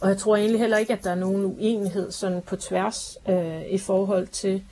og 0.00 0.08
jeg 0.08 0.18
tror 0.18 0.36
egentlig 0.36 0.60
heller 0.60 0.76
ikke, 0.76 0.92
at 0.92 1.04
der 1.04 1.10
er 1.10 1.14
nogen 1.14 1.44
uenighed 1.44 2.10
sådan 2.10 2.42
på 2.42 2.56
tværs 2.56 3.18
øh, 3.28 3.62
i 3.62 3.78
forhold 3.78 4.26
til, 4.26 4.62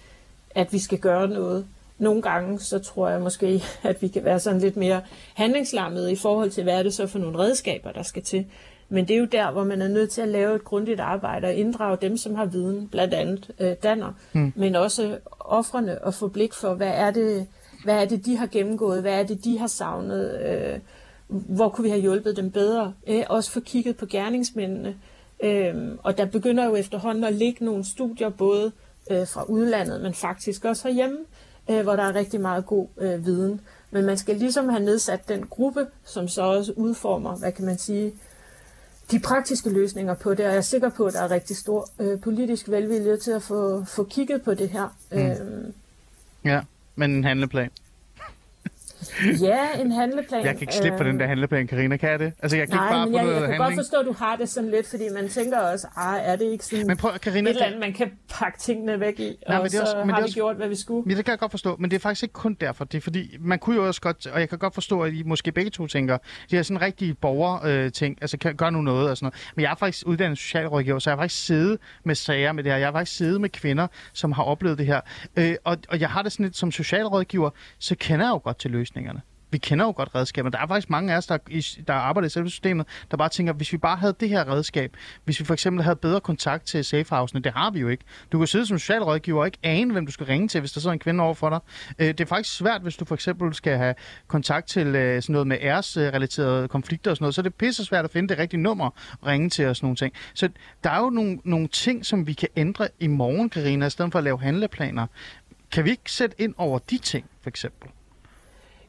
at 0.50 0.72
vi 0.72 0.78
skal 0.78 0.98
gøre 0.98 1.28
noget. 1.28 1.66
Nogle 1.98 2.22
gange, 2.22 2.60
så 2.60 2.78
tror 2.78 3.08
jeg 3.08 3.20
måske, 3.20 3.62
at 3.82 4.02
vi 4.02 4.08
kan 4.08 4.24
være 4.24 4.40
sådan 4.40 4.60
lidt 4.60 4.76
mere 4.76 5.02
handlingslammede 5.34 6.12
i 6.12 6.16
forhold 6.16 6.50
til, 6.50 6.62
hvad 6.62 6.78
er 6.78 6.82
det 6.82 6.94
så 6.94 7.06
for 7.06 7.18
nogle 7.18 7.38
redskaber, 7.38 7.92
der 7.92 8.02
skal 8.02 8.22
til. 8.22 8.46
Men 8.88 9.08
det 9.08 9.16
er 9.16 9.20
jo 9.20 9.24
der, 9.24 9.50
hvor 9.50 9.64
man 9.64 9.82
er 9.82 9.88
nødt 9.88 10.10
til 10.10 10.22
at 10.22 10.28
lave 10.28 10.54
et 10.54 10.64
grundigt 10.64 11.00
arbejde 11.00 11.46
og 11.46 11.54
inddrage 11.54 11.98
dem, 12.02 12.16
som 12.16 12.34
har 12.34 12.44
viden, 12.44 12.88
blandt 12.88 13.14
andet 13.14 13.50
øh, 13.60 13.72
Danner, 13.82 14.12
mm. 14.32 14.52
men 14.56 14.74
også 14.74 15.18
offrene 15.40 16.04
og 16.04 16.14
få 16.14 16.28
blik 16.28 16.52
for, 16.52 16.74
hvad 16.74 16.92
er 16.94 17.10
det, 17.10 17.46
hvad 17.84 18.02
er 18.02 18.04
det, 18.04 18.26
de 18.26 18.36
har 18.36 18.46
gennemgået, 18.46 19.00
hvad 19.00 19.20
er 19.20 19.22
det, 19.22 19.44
de 19.44 19.58
har 19.58 19.66
savnet, 19.66 20.40
øh, 20.40 20.78
hvor 21.28 21.68
kunne 21.68 21.82
vi 21.82 21.88
have 21.88 22.02
hjulpet 22.02 22.36
dem 22.36 22.50
bedre. 22.50 22.92
Øh, 23.06 23.22
også 23.28 23.50
få 23.50 23.60
kigget 23.60 23.96
på 23.96 24.06
gerningsmændene. 24.06 24.96
Øh, 25.44 25.74
og 26.02 26.18
der 26.18 26.24
begynder 26.24 26.64
jo 26.64 26.74
efterhånden 26.74 27.24
at 27.24 27.34
ligge 27.34 27.64
nogle 27.64 27.84
studier, 27.84 28.28
både 28.28 28.72
øh, 29.10 29.26
fra 29.26 29.44
udlandet, 29.48 30.00
men 30.00 30.14
faktisk 30.14 30.64
også 30.64 30.88
herhjemme, 30.88 31.18
øh, 31.70 31.82
hvor 31.82 31.96
der 31.96 32.02
er 32.02 32.14
rigtig 32.14 32.40
meget 32.40 32.66
god 32.66 32.86
øh, 32.98 33.26
viden. 33.26 33.60
Men 33.90 34.04
man 34.04 34.16
skal 34.16 34.36
ligesom 34.36 34.68
have 34.68 34.84
nedsat 34.84 35.28
den 35.28 35.46
gruppe, 35.46 35.86
som 36.04 36.28
så 36.28 36.42
også 36.42 36.72
udformer, 36.76 37.36
hvad 37.36 37.52
kan 37.52 37.64
man 37.64 37.78
sige, 37.78 38.12
de 39.10 39.20
praktiske 39.20 39.70
løsninger 39.70 40.14
på 40.14 40.30
det, 40.30 40.40
og 40.40 40.50
jeg 40.50 40.56
er 40.56 40.60
sikker 40.60 40.88
på, 40.88 41.06
at 41.06 41.12
der 41.12 41.20
er 41.20 41.30
rigtig 41.30 41.56
stor 41.56 41.88
øh, 41.98 42.20
politisk 42.20 42.68
velvilje 42.68 43.16
til 43.16 43.30
at 43.30 43.42
få, 43.42 43.84
få 43.84 44.04
kigget 44.04 44.42
på 44.42 44.54
det 44.54 44.68
her. 44.68 44.96
Mm. 45.12 45.18
Øhm, 45.18 45.74
Ja, 46.44 46.60
men 46.96 47.10
en 47.10 47.24
handleplan. 47.24 47.70
Ja, 49.42 49.80
en 49.80 49.92
handleplan. 49.92 50.44
Jeg 50.44 50.52
kan 50.52 50.60
ikke 50.60 50.74
slippe 50.74 50.96
for 50.98 51.04
den 51.04 51.20
der 51.20 51.26
handleplan, 51.26 51.66
Karina, 51.66 51.96
kan 51.96 52.10
jeg 52.10 52.18
det? 52.18 52.32
Altså, 52.42 52.56
jeg 52.56 52.68
kan 52.68 52.76
Nej, 52.76 52.84
ikke 52.86 52.94
bare 52.94 53.06
men 53.06 53.14
jeg, 53.14 53.22
noget 53.24 53.34
jeg 53.34 53.40
kan 53.42 53.50
handling. 53.50 53.76
godt 53.76 53.86
forstå, 53.86 53.96
at 54.00 54.06
du 54.06 54.12
har 54.12 54.36
det 54.36 54.48
sådan 54.48 54.70
lidt, 54.70 54.86
fordi 54.90 55.04
man 55.14 55.28
tænker 55.28 55.58
også, 55.58 55.86
ah, 55.96 56.20
er 56.22 56.36
det 56.36 56.44
ikke 56.44 56.64
sådan 56.64 56.86
Men 56.86 56.96
prøv, 56.96 57.10
Karina, 57.22 57.50
et 57.50 57.54
eller 57.54 57.66
andet, 57.66 57.80
man 57.80 57.92
kan 57.92 58.10
pakke 58.30 58.58
tingene 58.58 59.00
væk 59.00 59.20
i, 59.20 59.22
Nej, 59.48 59.56
og 59.56 59.62
men 59.62 59.70
det 59.72 59.80
er 59.80 59.84
så 59.86 59.92
også- 59.92 59.96
men 59.96 60.06
det 60.06 60.14
har 60.14 60.20
vi 60.20 60.24
også- 60.24 60.34
gjort, 60.34 60.56
hvad 60.56 60.68
vi 60.68 60.74
skulle. 60.76 61.06
Men 61.08 61.16
det 61.16 61.24
kan 61.24 61.32
jeg 61.32 61.38
godt 61.38 61.50
forstå, 61.50 61.76
men 61.78 61.90
det 61.90 61.96
er 61.96 62.00
faktisk 62.00 62.22
ikke 62.22 62.32
kun 62.32 62.54
derfor. 62.60 62.84
Det 62.84 62.98
er 62.98 63.02
fordi, 63.02 63.36
man 63.40 63.58
kunne 63.58 63.76
jo 63.76 63.86
også 63.86 64.00
godt, 64.00 64.26
og 64.26 64.40
jeg 64.40 64.48
kan 64.48 64.58
godt 64.58 64.74
forstå, 64.74 65.00
at 65.02 65.12
I 65.12 65.22
måske 65.22 65.52
begge 65.52 65.70
to 65.70 65.86
tænker, 65.86 66.18
det 66.50 66.58
er 66.58 66.62
sådan 66.62 66.80
rigtig 66.82 67.18
borger 67.18 67.58
øh, 67.64 67.92
ting, 67.92 68.18
altså 68.20 68.38
kan, 68.38 68.54
gør 68.56 68.70
nu 68.70 68.82
noget 68.82 69.10
og 69.10 69.16
sådan 69.16 69.24
noget. 69.26 69.52
Men 69.56 69.62
jeg 69.62 69.70
er 69.70 69.76
faktisk 69.76 70.06
uddannet 70.06 70.38
socialrådgiver, 70.38 70.98
så 70.98 71.10
jeg 71.10 71.16
har 71.16 71.22
faktisk 71.22 71.46
siddet 71.46 71.78
med 72.04 72.14
sager 72.14 72.52
med 72.52 72.64
det 72.64 72.72
her. 72.72 72.78
Jeg 72.78 72.86
har 72.86 72.92
faktisk 72.92 73.16
siddet 73.16 73.40
med 73.40 73.48
kvinder, 73.48 73.86
som 74.12 74.32
har 74.32 74.42
oplevet 74.42 74.78
det 74.78 74.86
her. 74.86 75.00
Øh, 75.36 75.54
og, 75.64 75.76
og 75.88 76.00
jeg 76.00 76.10
har 76.10 76.22
det 76.22 76.32
sådan 76.32 76.44
lidt 76.46 76.56
som 76.56 76.72
socialrådgiver, 76.72 77.50
så 77.78 77.94
kender 77.98 78.26
jeg 78.26 78.30
jo 78.30 78.40
godt 78.44 78.58
til 78.58 78.70
løsningerne. 78.94 79.20
Vi 79.50 79.58
kender 79.58 79.84
jo 79.84 79.92
godt 79.96 80.14
redskaberne. 80.14 80.52
Der 80.52 80.58
er 80.58 80.66
faktisk 80.66 80.90
mange 80.90 81.12
af 81.12 81.16
os, 81.16 81.26
der, 81.26 81.38
der 81.86 81.94
arbejder 81.94 82.26
i 82.26 82.30
selve 82.30 82.50
systemet, 82.50 82.86
der 83.10 83.16
bare 83.16 83.28
tænker, 83.28 83.52
hvis 83.52 83.72
vi 83.72 83.78
bare 83.78 83.96
havde 83.96 84.14
det 84.20 84.28
her 84.28 84.48
redskab, 84.48 84.96
hvis 85.24 85.40
vi 85.40 85.44
for 85.44 85.54
eksempel 85.54 85.82
havde 85.82 85.96
bedre 85.96 86.20
kontakt 86.20 86.66
til 86.66 86.84
safehousene, 86.84 87.40
det 87.40 87.52
har 87.52 87.70
vi 87.70 87.80
jo 87.80 87.88
ikke. 87.88 88.04
Du 88.32 88.38
kan 88.38 88.46
sidde 88.46 88.66
som 88.66 88.78
socialrådgiver 88.78 89.40
og 89.40 89.46
ikke 89.46 89.58
ane, 89.62 89.92
hvem 89.92 90.06
du 90.06 90.12
skal 90.12 90.26
ringe 90.26 90.48
til, 90.48 90.60
hvis 90.60 90.72
der 90.72 90.80
sidder 90.80 90.92
en 90.92 90.98
kvinde 90.98 91.24
over 91.24 91.34
for 91.34 91.50
dig. 91.50 91.58
Øh, 91.98 92.06
det 92.08 92.20
er 92.20 92.24
faktisk 92.24 92.56
svært, 92.56 92.82
hvis 92.82 92.96
du 92.96 93.04
for 93.04 93.14
eksempel 93.14 93.54
skal 93.54 93.76
have 93.76 93.94
kontakt 94.26 94.66
til 94.66 94.86
øh, 94.86 95.22
sådan 95.22 95.32
noget 95.32 95.46
med 95.46 95.58
æresrelaterede 95.60 96.68
konflikter 96.68 97.10
og 97.10 97.16
sådan 97.16 97.24
noget, 97.24 97.34
så 97.34 97.40
er 97.40 97.42
det 97.42 97.54
pisse 97.54 97.84
svært 97.84 98.04
at 98.04 98.10
finde 98.10 98.28
det 98.28 98.38
rigtige 98.38 98.60
nummer 98.60 98.90
og 99.20 99.26
ringe 99.26 99.50
til 99.50 99.66
og 99.66 99.76
sådan 99.76 99.86
nogle 99.86 99.96
ting. 99.96 100.14
Så 100.34 100.48
der 100.84 100.90
er 100.90 101.00
jo 101.00 101.10
nogle, 101.10 101.38
nogle 101.44 101.68
ting, 101.68 102.06
som 102.06 102.26
vi 102.26 102.32
kan 102.32 102.48
ændre 102.56 102.88
i 103.00 103.06
morgen, 103.06 103.50
Karina, 103.50 103.86
i 103.86 103.90
stedet 103.90 104.12
for 104.12 104.18
at 104.18 104.24
lave 104.24 104.40
handleplaner. 104.40 105.06
Kan 105.72 105.84
vi 105.84 105.90
ikke 105.90 106.12
sætte 106.12 106.42
ind 106.42 106.54
over 106.58 106.78
de 106.78 106.98
ting, 106.98 107.26
for 107.42 107.50
eksempel? 107.50 107.90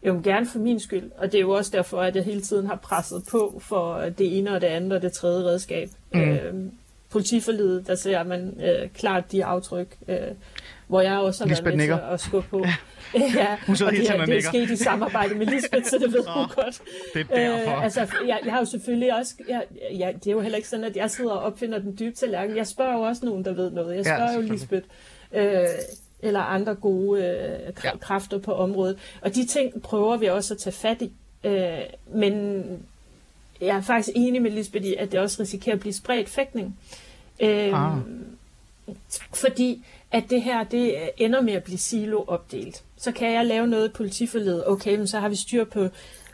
Jo, 0.07 0.21
gerne 0.23 0.45
for 0.45 0.59
min 0.59 0.79
skyld, 0.79 1.11
og 1.17 1.31
det 1.31 1.37
er 1.37 1.41
jo 1.41 1.49
også 1.51 1.71
derfor, 1.73 2.01
at 2.01 2.15
jeg 2.15 2.23
hele 2.23 2.41
tiden 2.41 2.67
har 2.67 2.75
presset 2.75 3.23
på 3.31 3.61
for 3.63 4.01
det 4.17 4.37
ene 4.37 4.53
og 4.55 4.61
det 4.61 4.67
andet 4.67 4.93
og 4.93 5.01
det 5.01 5.11
tredje 5.13 5.43
redskab. 5.45 5.89
Mm. 6.13 6.21
Øh, 6.21 6.53
politiforlidet, 7.09 7.87
der 7.87 7.95
ser 7.95 8.23
man 8.23 8.61
øh, 8.63 8.89
klart 8.89 9.31
de 9.31 9.45
aftryk, 9.45 9.87
øh, 10.07 10.17
hvor 10.87 11.01
jeg 11.01 11.17
også 11.17 11.43
har 11.43 11.49
Lisbeth 11.49 11.65
været 11.65 11.77
med 11.77 11.83
nikker. 11.83 11.97
til 11.97 12.13
at 12.13 12.19
skubbe 12.19 12.47
på. 12.49 12.65
ja, 13.35 13.57
Hun 13.67 13.75
sidder 13.75 13.91
og 13.91 13.97
det, 13.97 14.09
er, 14.09 14.21
og 14.21 14.27
det 14.27 14.37
er 14.37 14.41
sket 14.41 14.69
i 14.69 14.75
samarbejde 14.75 15.35
med 15.35 15.45
Lisbeth, 15.45 15.85
så 15.85 15.97
det 15.97 16.13
ved 16.13 16.23
hun 16.35 16.47
godt. 16.55 16.81
Det 17.13 17.27
er 17.29 17.35
derfor. 17.35 17.71
Øh, 17.77 17.83
altså, 17.83 17.99
jeg, 18.27 18.39
jeg 18.45 18.53
har 18.53 18.59
jo 18.59 18.65
selvfølgelig 18.65 19.15
også... 19.15 19.33
Jeg, 19.49 19.63
jeg, 19.97 20.13
det 20.15 20.27
er 20.27 20.31
jo 20.31 20.41
heller 20.41 20.55
ikke 20.55 20.69
sådan, 20.69 20.85
at 20.85 20.95
jeg 20.95 21.11
sidder 21.11 21.31
og 21.31 21.39
opfinder 21.43 21.79
den 21.79 21.95
dybe 21.99 22.15
tallerken. 22.15 22.57
Jeg 22.57 22.67
spørger 22.67 22.93
jo 22.93 23.01
også 23.01 23.25
nogen, 23.25 23.45
der 23.45 23.53
ved 23.53 23.71
noget. 23.71 23.95
Jeg 23.95 24.05
Ja, 24.05 24.15
spørger 24.15 24.33
jo 24.33 24.47
selvfølgelig. 24.57 24.83
Lisbeth. 25.31 25.55
Øh, 25.63 25.65
eller 26.19 26.39
andre 26.39 26.75
gode 26.75 27.23
øh, 27.23 27.67
kr- 27.69 27.81
Ja. 27.83 27.97
kræfter 27.97 28.37
på 28.37 28.53
området. 28.53 28.97
Og 29.21 29.35
de 29.35 29.45
ting 29.45 29.81
prøver 29.81 30.17
vi 30.17 30.25
også 30.25 30.53
at 30.53 30.57
tage 30.57 30.73
fat 30.73 31.01
i. 31.01 31.11
Øh, 31.43 31.79
men 32.07 32.63
jeg 33.61 33.77
er 33.77 33.81
faktisk 33.81 34.09
enig 34.15 34.41
med 34.41 34.51
Lisbeth 34.51 34.85
i, 34.85 34.95
at 34.95 35.11
det 35.11 35.19
også 35.19 35.41
risikerer 35.41 35.75
at 35.75 35.79
blive 35.79 35.93
spredt 35.93 36.29
fægtning. 36.29 36.77
Øh, 37.39 37.73
Ah. 37.73 37.97
Fordi 39.33 39.85
at 40.11 40.23
det 40.29 40.41
her, 40.41 40.63
det 40.63 40.95
ender 41.17 41.41
med 41.41 41.53
at 41.53 41.63
blive 41.63 41.77
silo-opdelt. 41.77 42.83
Så 42.97 43.11
kan 43.11 43.33
jeg 43.33 43.45
lave 43.45 43.67
noget 43.67 43.89
i 43.89 43.91
politiforledet. 43.91 44.67
Okay, 44.67 44.95
men 44.97 45.07
så 45.07 45.19
har 45.19 45.29
vi 45.29 45.35
styr 45.35 45.63
på 45.63 45.87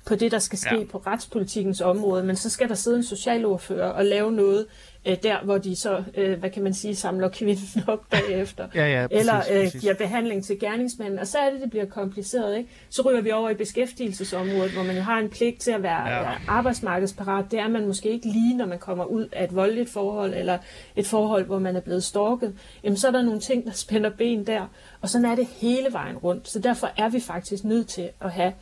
på 0.05 0.15
det, 0.15 0.31
der 0.31 0.39
skal 0.39 0.59
ske 0.59 0.75
ja. 0.79 0.83
på 0.91 0.97
retspolitikkens 1.07 1.81
område, 1.81 2.23
men 2.23 2.35
så 2.35 2.49
skal 2.49 2.69
der 2.69 2.75
sidde 2.75 2.97
en 2.97 3.03
socialordfører 3.03 3.87
og 3.89 4.05
lave 4.05 4.31
noget 4.31 4.65
øh, 5.05 5.17
der, 5.23 5.43
hvor 5.43 5.57
de 5.57 5.75
så, 5.75 6.03
øh, 6.17 6.39
hvad 6.39 6.49
kan 6.49 6.63
man 6.63 6.73
sige, 6.73 6.95
samler 6.95 7.29
kvinden 7.29 7.83
op 7.87 7.99
bagefter. 8.09 8.67
Ja, 8.75 8.87
ja, 9.01 9.07
præcis, 9.07 9.19
Eller 9.19 9.37
øh, 9.51 9.63
præcis. 9.65 9.81
giver 9.81 9.93
behandling 9.93 10.43
til 10.45 10.59
gerningsmanden. 10.59 11.19
Og 11.19 11.27
så 11.27 11.37
er 11.37 11.49
det, 11.51 11.61
det 11.61 11.69
bliver 11.69 11.85
kompliceret. 11.85 12.57
Ikke? 12.57 12.69
Så 12.89 13.01
ryger 13.01 13.21
vi 13.21 13.31
over 13.31 13.49
i 13.49 13.53
beskæftigelsesområdet, 13.53 14.71
hvor 14.71 14.83
man 14.83 14.95
jo 14.95 15.01
har 15.01 15.17
en 15.19 15.29
pligt 15.29 15.61
til 15.61 15.71
at 15.71 15.83
være, 15.83 16.09
Ja. 16.09 16.19
være 16.21 16.35
arbejdsmarkedsparat. 16.47 17.45
Det 17.51 17.59
er 17.59 17.67
man 17.67 17.87
måske 17.87 18.09
ikke 18.09 18.27
lige, 18.27 18.57
når 18.57 18.65
man 18.65 18.79
kommer 18.79 19.05
ud 19.05 19.27
af 19.31 19.43
et 19.43 19.55
voldeligt 19.55 19.89
forhold, 19.89 20.33
eller 20.33 20.57
et 20.95 21.07
forhold, 21.07 21.45
hvor 21.45 21.59
man 21.59 21.75
er 21.75 21.81
blevet 21.81 22.03
stalket. 22.03 22.55
Jamen, 22.83 22.97
så 22.97 23.07
er 23.07 23.11
der 23.11 23.21
nogle 23.21 23.39
ting, 23.39 23.65
der 23.65 23.71
spænder 23.71 24.09
ben 24.09 24.47
der. 24.47 24.67
Og 25.01 25.09
sådan 25.09 25.25
er 25.25 25.35
det 25.35 25.47
hele 25.61 25.87
vejen 25.91 26.17
rundt. 26.17 26.49
Så 26.49 26.59
derfor 26.59 26.89
er 26.97 27.09
vi 27.09 27.19
faktisk 27.19 27.63
nødt 27.63 27.87
til 27.87 28.09
at 28.21 28.31
have 28.31 28.53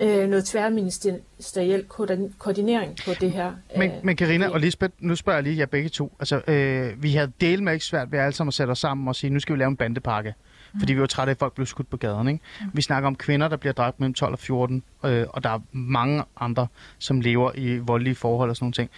øh, 0.00 0.28
noget 0.28 0.44
tværministeriel 0.44 1.84
koordin- 1.88 2.34
koordinering 2.38 2.96
på 3.04 3.10
det 3.20 3.30
her. 3.30 3.52
Men, 3.76 3.90
øh, 3.90 3.96
men 4.02 4.16
Karina 4.16 4.44
problem. 4.44 4.54
og 4.54 4.60
Lisbeth, 4.60 4.92
nu 4.98 5.16
spørger 5.16 5.36
jeg 5.36 5.44
lige 5.44 5.58
jer 5.58 5.66
begge 5.66 5.88
to. 5.88 6.12
Altså, 6.20 6.40
øh, 6.48 7.02
vi 7.02 7.10
havde 7.12 7.32
delt 7.40 7.62
med 7.62 7.72
ikke 7.72 7.84
svært 7.84 8.12
ved 8.12 8.18
alle 8.18 8.32
sammen 8.32 8.48
at 8.50 8.54
sætte 8.54 8.70
os 8.70 8.78
sammen 8.78 9.08
og 9.08 9.16
sige, 9.16 9.30
nu 9.30 9.40
skal 9.40 9.54
vi 9.54 9.58
lave 9.58 9.68
en 9.68 9.76
bandepakke. 9.76 10.34
Fordi 10.78 10.92
vi 10.92 11.00
var 11.00 11.06
trætte 11.06 11.30
af, 11.30 11.34
at 11.34 11.38
folk 11.38 11.54
blev 11.54 11.66
skudt 11.66 11.90
på 11.90 11.96
gaden. 11.96 12.28
Ikke? 12.28 12.40
Vi 12.72 12.82
snakker 12.82 13.06
om 13.06 13.16
kvinder, 13.16 13.48
der 13.48 13.56
bliver 13.56 13.72
dræbt 13.72 14.00
mellem 14.00 14.14
12 14.14 14.32
og 14.32 14.38
14, 14.38 14.82
øh, 15.04 15.26
og 15.28 15.44
der 15.44 15.50
er 15.50 15.58
mange 15.72 16.24
andre, 16.40 16.66
som 16.98 17.20
lever 17.20 17.50
i 17.54 17.78
voldelige 17.78 18.14
forhold 18.14 18.50
og 18.50 18.56
sådan 18.56 18.64
nogle 18.64 18.72
ting. 18.72 18.90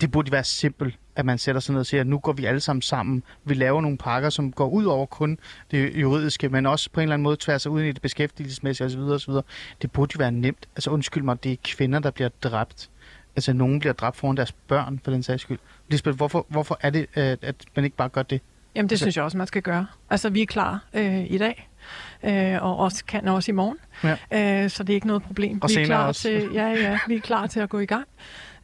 Det 0.00 0.10
burde 0.10 0.32
være 0.32 0.44
simpelt, 0.44 0.98
at 1.16 1.26
man 1.26 1.38
sætter 1.38 1.60
sig 1.60 1.72
ned 1.72 1.80
og 1.80 1.86
siger, 1.86 2.00
at 2.00 2.06
nu 2.06 2.18
går 2.18 2.32
vi 2.32 2.44
alle 2.44 2.60
sammen 2.60 2.82
sammen. 2.82 3.22
Vi 3.44 3.54
laver 3.54 3.80
nogle 3.80 3.98
pakker, 3.98 4.30
som 4.30 4.52
går 4.52 4.68
ud 4.68 4.84
over 4.84 5.06
kun 5.06 5.38
det 5.70 6.00
juridiske, 6.00 6.48
men 6.48 6.66
også 6.66 6.90
på 6.90 7.00
en 7.00 7.02
eller 7.02 7.14
anden 7.14 7.22
måde 7.22 7.36
tværser 7.40 7.70
ud 7.70 7.80
i 7.80 7.92
det 7.92 8.02
beskæftigelsesmæssige 8.02 8.86
osv. 8.86 9.00
osv. 9.00 9.34
Det 9.82 9.92
burde 9.92 10.12
jo 10.14 10.18
være 10.18 10.32
nemt. 10.32 10.68
Altså 10.76 10.90
undskyld 10.90 11.22
mig, 11.22 11.44
det 11.44 11.52
er 11.52 11.56
kvinder, 11.64 11.98
der 11.98 12.10
bliver 12.10 12.30
dræbt. 12.42 12.90
Altså 13.36 13.52
nogen 13.52 13.80
bliver 13.80 13.92
dræbt 13.92 14.16
foran 14.16 14.36
deres 14.36 14.52
børn, 14.52 15.00
for 15.04 15.10
den 15.10 15.22
sags 15.22 15.42
skyld. 15.42 15.58
Lisbeth, 15.88 16.16
hvorfor, 16.16 16.46
hvorfor 16.48 16.78
er 16.80 16.90
det, 16.90 17.06
at, 17.14 17.38
at 17.42 17.54
man 17.76 17.84
ikke 17.84 17.96
bare 17.96 18.08
gør 18.08 18.22
det? 18.22 18.40
Jamen, 18.74 18.90
det 18.90 18.98
synes 18.98 19.16
jeg 19.16 19.24
også, 19.24 19.38
man 19.38 19.46
skal 19.46 19.62
gøre. 19.62 19.86
Altså, 20.10 20.30
vi 20.30 20.42
er 20.42 20.46
klar 20.46 20.84
øh, 20.94 21.32
i 21.32 21.38
dag, 21.38 21.68
øh, 22.24 22.62
og 22.62 22.76
også 22.76 23.04
kan 23.04 23.28
også 23.28 23.52
i 23.52 23.54
morgen. 23.54 23.78
Ja. 24.30 24.64
Øh, 24.64 24.70
så 24.70 24.82
det 24.82 24.92
er 24.92 24.94
ikke 24.94 25.06
noget 25.06 25.22
problem. 25.22 25.62
Og 25.62 25.70
vi 25.70 25.74
er 25.74 25.84
klar 25.84 26.06
også. 26.06 26.22
til, 26.22 26.48
ja, 26.54 26.68
ja, 26.68 26.98
vi 27.08 27.14
er 27.14 27.20
klar 27.20 27.46
til 27.46 27.60
at 27.60 27.68
gå 27.68 27.78
i 27.78 27.86
gang. 27.86 28.06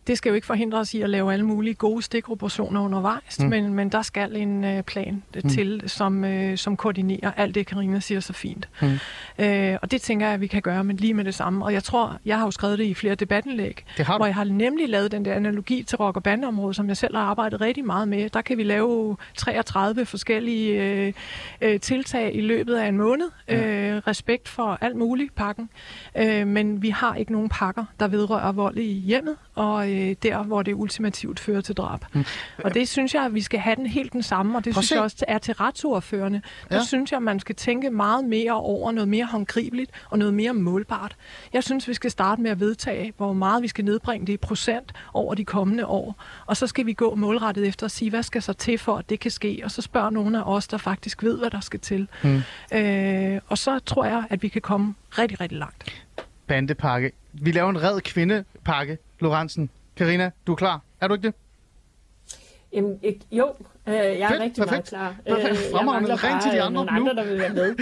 Det 0.06 0.18
skal 0.18 0.30
jo 0.30 0.34
ikke 0.34 0.46
forhindre 0.46 0.78
os 0.78 0.94
i 0.94 1.00
at 1.02 1.10
lave 1.10 1.32
alle 1.32 1.46
mulige 1.46 1.74
gode 1.74 2.02
stikoperationer 2.02 2.80
undervejs, 2.80 3.38
Mm. 3.40 3.46
men, 3.48 3.74
men 3.74 3.88
der 3.88 4.02
skal 4.02 4.36
en 4.36 4.64
øh, 4.64 4.82
plan 4.82 5.22
mm. 5.44 5.48
til, 5.50 5.82
som, 5.86 6.24
øh, 6.24 6.58
som 6.58 6.76
koordinerer 6.76 7.32
alt 7.36 7.54
det, 7.54 7.66
Karina 7.66 8.00
siger 8.00 8.20
så 8.20 8.32
fint. 8.32 8.68
Mm. 8.82 8.98
Øh, 9.44 9.78
og 9.82 9.90
det 9.90 10.02
tænker 10.02 10.26
jeg, 10.26 10.34
at 10.34 10.40
vi 10.40 10.46
kan 10.46 10.62
gøre 10.62 10.84
men 10.84 10.96
lige 10.96 11.14
med 11.14 11.24
det 11.24 11.34
samme. 11.34 11.64
Og 11.64 11.72
jeg 11.72 11.84
tror, 11.84 12.18
jeg 12.24 12.38
har 12.38 12.44
jo 12.44 12.50
skrevet 12.50 12.78
det 12.78 12.84
i 12.84 12.94
flere 12.94 13.14
du. 13.14 13.84
hvor 14.16 14.26
jeg 14.26 14.34
har 14.34 14.44
nemlig 14.44 14.88
lavet 14.88 15.12
den 15.12 15.24
der 15.24 15.34
analogi 15.34 15.82
til 15.82 15.96
rock- 15.98 16.16
og 16.16 16.22
bandeområdet, 16.22 16.76
som 16.76 16.88
jeg 16.88 16.96
selv 16.96 17.16
har 17.16 17.22
arbejdet 17.24 17.60
rigtig 17.60 17.84
meget 17.84 18.08
med. 18.08 18.30
Der 18.30 18.42
kan 18.42 18.58
vi 18.58 18.62
lave 18.62 19.16
33 19.36 20.06
forskellige 20.06 20.82
øh, 20.82 21.12
øh, 21.60 21.80
tiltag 21.80 22.34
i 22.36 22.40
løbet 22.40 22.74
af 22.76 22.88
en 22.88 22.96
måned. 22.96 23.26
Øh, 23.48 23.96
respekt 24.06 24.48
for 24.48 24.78
alt 24.80 24.96
muligt 24.96 25.34
pakken. 25.34 25.68
Øh, 26.16 26.46
men 26.46 26.82
vi 26.82 26.90
har 26.90 27.14
ikke 27.14 27.32
nogen 27.32 27.48
pakker, 27.48 27.84
der 28.00 28.08
vedrører 28.08 28.52
vold 28.52 28.76
i 28.76 28.92
hjemmet, 28.92 29.36
og 29.54 29.92
øh, 29.92 29.95
der, 30.22 30.42
hvor 30.42 30.62
det 30.62 30.74
ultimativt 30.74 31.40
fører 31.40 31.60
til 31.60 31.74
drab. 31.74 32.00
Mm. 32.12 32.24
Og 32.64 32.74
det 32.74 32.88
synes 32.88 33.14
jeg, 33.14 33.24
at 33.24 33.34
vi 33.34 33.40
skal 33.40 33.60
have 33.60 33.76
den 33.76 33.86
helt 33.86 34.12
den 34.12 34.22
samme, 34.22 34.58
og 34.58 34.64
det 34.64 34.72
Prøv 34.72 34.78
at 34.80 34.84
synes 34.84 34.96
jeg 34.96 35.02
også 35.02 35.24
er 35.28 35.38
til 35.38 35.54
retsordførende. 35.54 36.40
Der 36.70 36.76
Ja. 36.76 36.82
synes 36.82 37.12
jeg, 37.12 37.22
man 37.22 37.40
skal 37.40 37.54
tænke 37.54 37.90
meget 37.90 38.24
mere 38.24 38.52
over 38.52 38.92
noget 38.92 39.08
mere 39.08 39.24
håndgribeligt 39.26 39.90
og 40.10 40.18
noget 40.18 40.34
mere 40.34 40.54
målbart. 40.54 41.16
Jeg 41.52 41.64
synes, 41.64 41.88
vi 41.88 41.94
skal 41.94 42.10
starte 42.10 42.42
med 42.42 42.50
at 42.50 42.60
vedtage, 42.60 43.12
hvor 43.16 43.32
meget 43.32 43.62
vi 43.62 43.68
skal 43.68 43.84
nedbringe 43.84 44.26
det 44.26 44.32
i 44.32 44.36
procent 44.36 44.92
over 45.14 45.34
de 45.34 45.44
kommende 45.44 45.86
år. 45.86 46.14
Og 46.46 46.56
så 46.56 46.66
skal 46.66 46.86
vi 46.86 46.92
gå 46.92 47.14
målrettet 47.14 47.66
efter 47.68 47.84
at 47.86 47.90
sige, 47.90 48.10
hvad 48.10 48.22
skal 48.22 48.42
så 48.42 48.52
til 48.52 48.78
for, 48.78 48.96
at 48.96 49.10
det 49.10 49.20
kan 49.20 49.30
ske? 49.30 49.60
Og 49.64 49.70
så 49.70 49.82
spørger 49.82 50.10
nogle 50.10 50.38
af 50.38 50.42
os, 50.46 50.68
der 50.68 50.76
faktisk 50.76 51.22
ved, 51.22 51.38
hvad 51.38 51.50
der 51.50 51.60
skal 51.60 51.80
til. 51.80 52.08
Mm. 52.22 52.42
Øh, 52.72 53.40
og 53.48 53.58
så 53.58 53.78
tror 53.78 54.04
jeg, 54.04 54.24
at 54.30 54.42
vi 54.42 54.48
kan 54.48 54.62
komme 54.62 54.94
rigtig, 55.18 55.40
rigtig 55.40 55.58
langt. 55.58 56.02
Bandepakke. 56.46 57.12
Vi 57.32 57.52
laver 57.52 57.70
en 57.70 57.82
red 57.82 58.00
kvindepakke, 58.00 58.98
Lorentzen. 59.20 59.70
Karina, 59.96 60.30
du 60.46 60.52
er 60.52 60.56
klar? 60.56 60.80
Er 61.00 61.08
du 61.08 61.14
ikke 61.14 61.26
det? 61.26 61.34
Jamen, 62.72 62.98
ikke, 63.02 63.20
jo, 63.32 63.54
øh, 63.86 63.94
jeg 63.94 64.02
er 64.20 64.28
Fedt, 64.28 64.40
rigtig 64.40 64.60
meget 64.60 64.68
perfekt. 64.68 64.88
klar. 64.88 65.14
Perfekt. 65.26 65.50
Øh, 65.50 65.70
Fremragende. 65.72 66.14
Ring 66.14 66.42
til 66.42 66.50
de 66.52 66.56
øh, 66.56 66.66
andre 66.66 66.84
nu. 66.84 66.90
andre, 66.90 67.14
der 67.14 67.24
vil 67.24 67.38
være 67.38 67.52
med. 67.54 67.76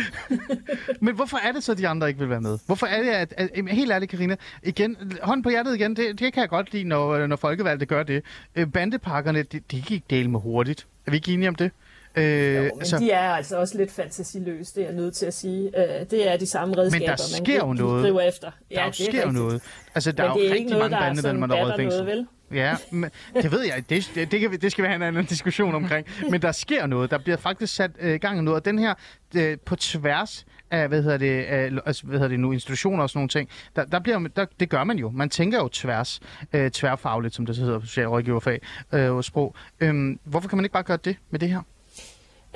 Men 1.04 1.14
hvorfor 1.14 1.36
er 1.36 1.52
det 1.52 1.64
så, 1.64 1.74
de 1.74 1.88
andre 1.88 2.08
ikke 2.08 2.20
vil 2.20 2.28
være 2.30 2.40
med? 2.40 2.58
Hvorfor 2.66 2.86
er 2.86 3.02
det, 3.02 3.10
at, 3.10 3.34
at, 3.36 3.50
at 3.54 3.68
helt 3.68 3.92
ærligt, 3.92 4.10
Karina, 4.10 4.36
igen, 4.62 5.12
hånd 5.22 5.42
på 5.42 5.48
hjertet 5.48 5.74
igen, 5.74 5.96
det, 5.96 6.18
det 6.20 6.32
kan 6.32 6.40
jeg 6.40 6.48
godt 6.48 6.72
lide, 6.72 6.84
når, 6.84 7.26
når 7.26 7.36
folkevalgte 7.36 7.86
gør 7.86 8.02
det. 8.02 8.22
Øh, 8.54 8.66
bandepakkerne, 8.72 9.42
det, 9.42 9.70
det 9.70 9.84
gik 9.84 10.10
dele 10.10 10.30
med 10.30 10.40
hurtigt. 10.40 10.86
Er 11.06 11.10
vi 11.10 11.16
ikke 11.16 11.32
enige 11.32 11.48
om 11.48 11.54
det? 11.54 11.70
Øh, 12.16 12.54
Jo, 12.56 12.60
men 12.62 12.70
altså, 12.80 12.98
de 12.98 13.10
er 13.10 13.30
altså 13.30 13.56
også 13.56 13.78
lidt 13.78 13.92
fantasiløse, 13.92 14.74
det 14.74 14.80
er 14.82 14.86
jeg 14.86 14.94
nødt 14.94 15.14
til 15.14 15.26
at 15.26 15.34
sige. 15.34 15.66
Øh, 16.00 16.06
det 16.10 16.32
er 16.32 16.36
de 16.36 16.46
samme 16.46 16.76
redskaber, 16.78 17.06
man 17.08 17.18
sker 17.18 17.56
jo 17.56 17.66
kan 17.66 17.76
noget. 17.76 18.02
drive 18.04 18.28
efter. 18.28 18.50
der 18.50 18.56
ja, 18.70 18.80
det 18.80 18.88
er 18.88 18.92
sker 18.92 19.04
jo 19.04 19.18
rigtigt. 19.18 19.34
noget. 19.34 19.62
Altså, 19.94 20.12
der 20.12 20.22
Men 20.22 20.30
er 20.30 20.34
jo 20.34 20.40
rigtig 20.40 20.58
ikke 20.58 20.70
noget, 20.70 20.82
mange 20.90 20.96
der 20.96 21.02
er 21.02 21.08
bandemedlemmer, 21.08 21.46
der 21.46 21.54
i 21.54 21.58
batter 21.60 21.76
fængsel. 21.76 22.00
noget, 22.04 22.16
vel? 22.16 22.26
Ja, 22.52 22.76
men, 22.90 23.10
det 23.34 23.52
ved 23.52 23.60
jeg. 23.62 23.84
Det, 23.90 24.10
det, 24.14 24.30
det, 24.30 24.40
kan 24.40 24.60
det 24.60 24.72
skal 24.72 24.82
vi 24.82 24.86
have 24.86 24.96
en 24.96 25.02
anden 25.02 25.24
diskussion 25.24 25.74
omkring. 25.74 26.06
Men 26.30 26.42
der 26.42 26.52
sker 26.52 26.86
noget. 26.86 27.10
Der 27.10 27.18
bliver 27.18 27.36
faktisk 27.36 27.74
sat 27.74 27.90
øh, 28.00 28.20
gang 28.20 28.38
i 28.38 28.42
noget. 28.42 28.60
Og 28.60 28.64
den 28.64 28.78
her, 28.78 28.94
øh, 29.36 29.58
på 29.66 29.76
tværs 29.76 30.46
af, 30.70 30.88
hvad 30.88 31.02
hedder 31.02 31.16
det, 31.18 31.44
af, 31.44 31.70
altså, 31.86 32.06
hvad 32.06 32.18
hedder 32.18 32.28
det 32.28 32.40
nu, 32.40 32.52
institutioner 32.52 33.02
og 33.02 33.10
sådan 33.10 33.18
nogle 33.18 33.28
ting, 33.28 33.48
der, 33.76 33.84
der 33.84 33.98
bliver, 33.98 34.28
der, 34.36 34.46
det 34.60 34.68
gør 34.68 34.84
man 34.84 34.98
jo. 34.98 35.10
Man 35.10 35.30
tænker 35.30 35.58
jo 35.58 35.68
tværs, 35.68 36.20
øh, 36.52 36.70
tværfagligt, 36.70 37.34
som 37.34 37.46
det 37.46 37.56
så 37.56 37.62
hedder 37.64 37.78
på 37.78 37.86
socialrådgiverfag 37.86 38.60
øh, 38.92 39.12
og 39.12 39.24
sprog. 39.24 39.54
Øhm, 39.80 40.18
hvorfor 40.24 40.48
kan 40.48 40.56
man 40.58 40.64
ikke 40.64 40.72
bare 40.72 40.82
gøre 40.82 40.98
det 41.04 41.16
med 41.30 41.40
det 41.40 41.48
her? 41.48 41.60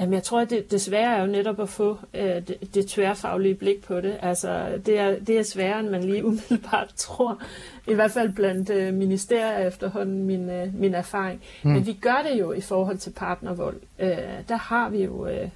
Jamen, 0.01 0.15
jeg 0.15 0.23
tror, 0.23 0.41
at 0.41 0.51
det, 0.51 0.71
det 0.71 0.81
svære 0.81 1.17
er 1.17 1.21
jo 1.21 1.27
netop 1.27 1.61
at 1.61 1.69
få 1.69 1.99
øh, 2.15 2.23
det, 2.49 2.75
det 2.75 2.87
tværfaglige 2.87 3.55
blik 3.55 3.85
på 3.85 4.01
det. 4.01 4.19
Altså, 4.23 4.81
det 4.87 4.99
er, 4.99 5.19
det 5.19 5.39
er 5.39 5.43
sværere, 5.43 5.81
end 5.81 5.89
man 5.89 6.05
lige 6.05 6.25
umiddelbart 6.29 6.93
tror. 6.97 7.43
I 7.87 7.95
hvert 7.95 8.11
fald 8.11 8.33
blandt 8.33 8.71
øh, 8.71 8.95
ministerier 8.95 9.67
efterhånden, 9.67 10.25
min, 10.25 10.51
øh, 10.51 10.75
min 10.75 10.95
erfaring. 10.95 11.41
Mm. 11.63 11.71
Men 11.71 11.87
vi 11.87 11.93
gør 11.93 12.27
det 12.31 12.41
jo 12.41 12.53
i 12.53 12.61
forhold 12.61 12.99
til 12.99 13.11
partnervold. 13.11 13.77
Øh, 13.99 14.19
der 14.49 14.57
har 14.57 14.89
vi 14.89 15.05
jo... 15.05 15.27
Øh, 15.27 15.49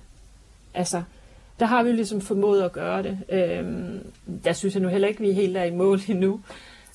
altså, 0.74 1.02
der 1.60 1.66
har 1.66 1.82
vi 1.82 1.90
jo 1.90 1.96
ligesom 1.96 2.20
formået 2.20 2.62
at 2.62 2.72
gøre 2.72 3.02
det. 3.02 3.18
Øh, 3.28 3.64
der 4.44 4.52
synes 4.52 4.74
jeg 4.74 4.82
nu 4.82 4.88
heller 4.88 5.08
ikke, 5.08 5.20
vi 5.20 5.30
er 5.30 5.34
helt 5.34 5.56
er 5.56 5.64
i 5.64 5.74
mål 5.74 6.00
endnu. 6.08 6.40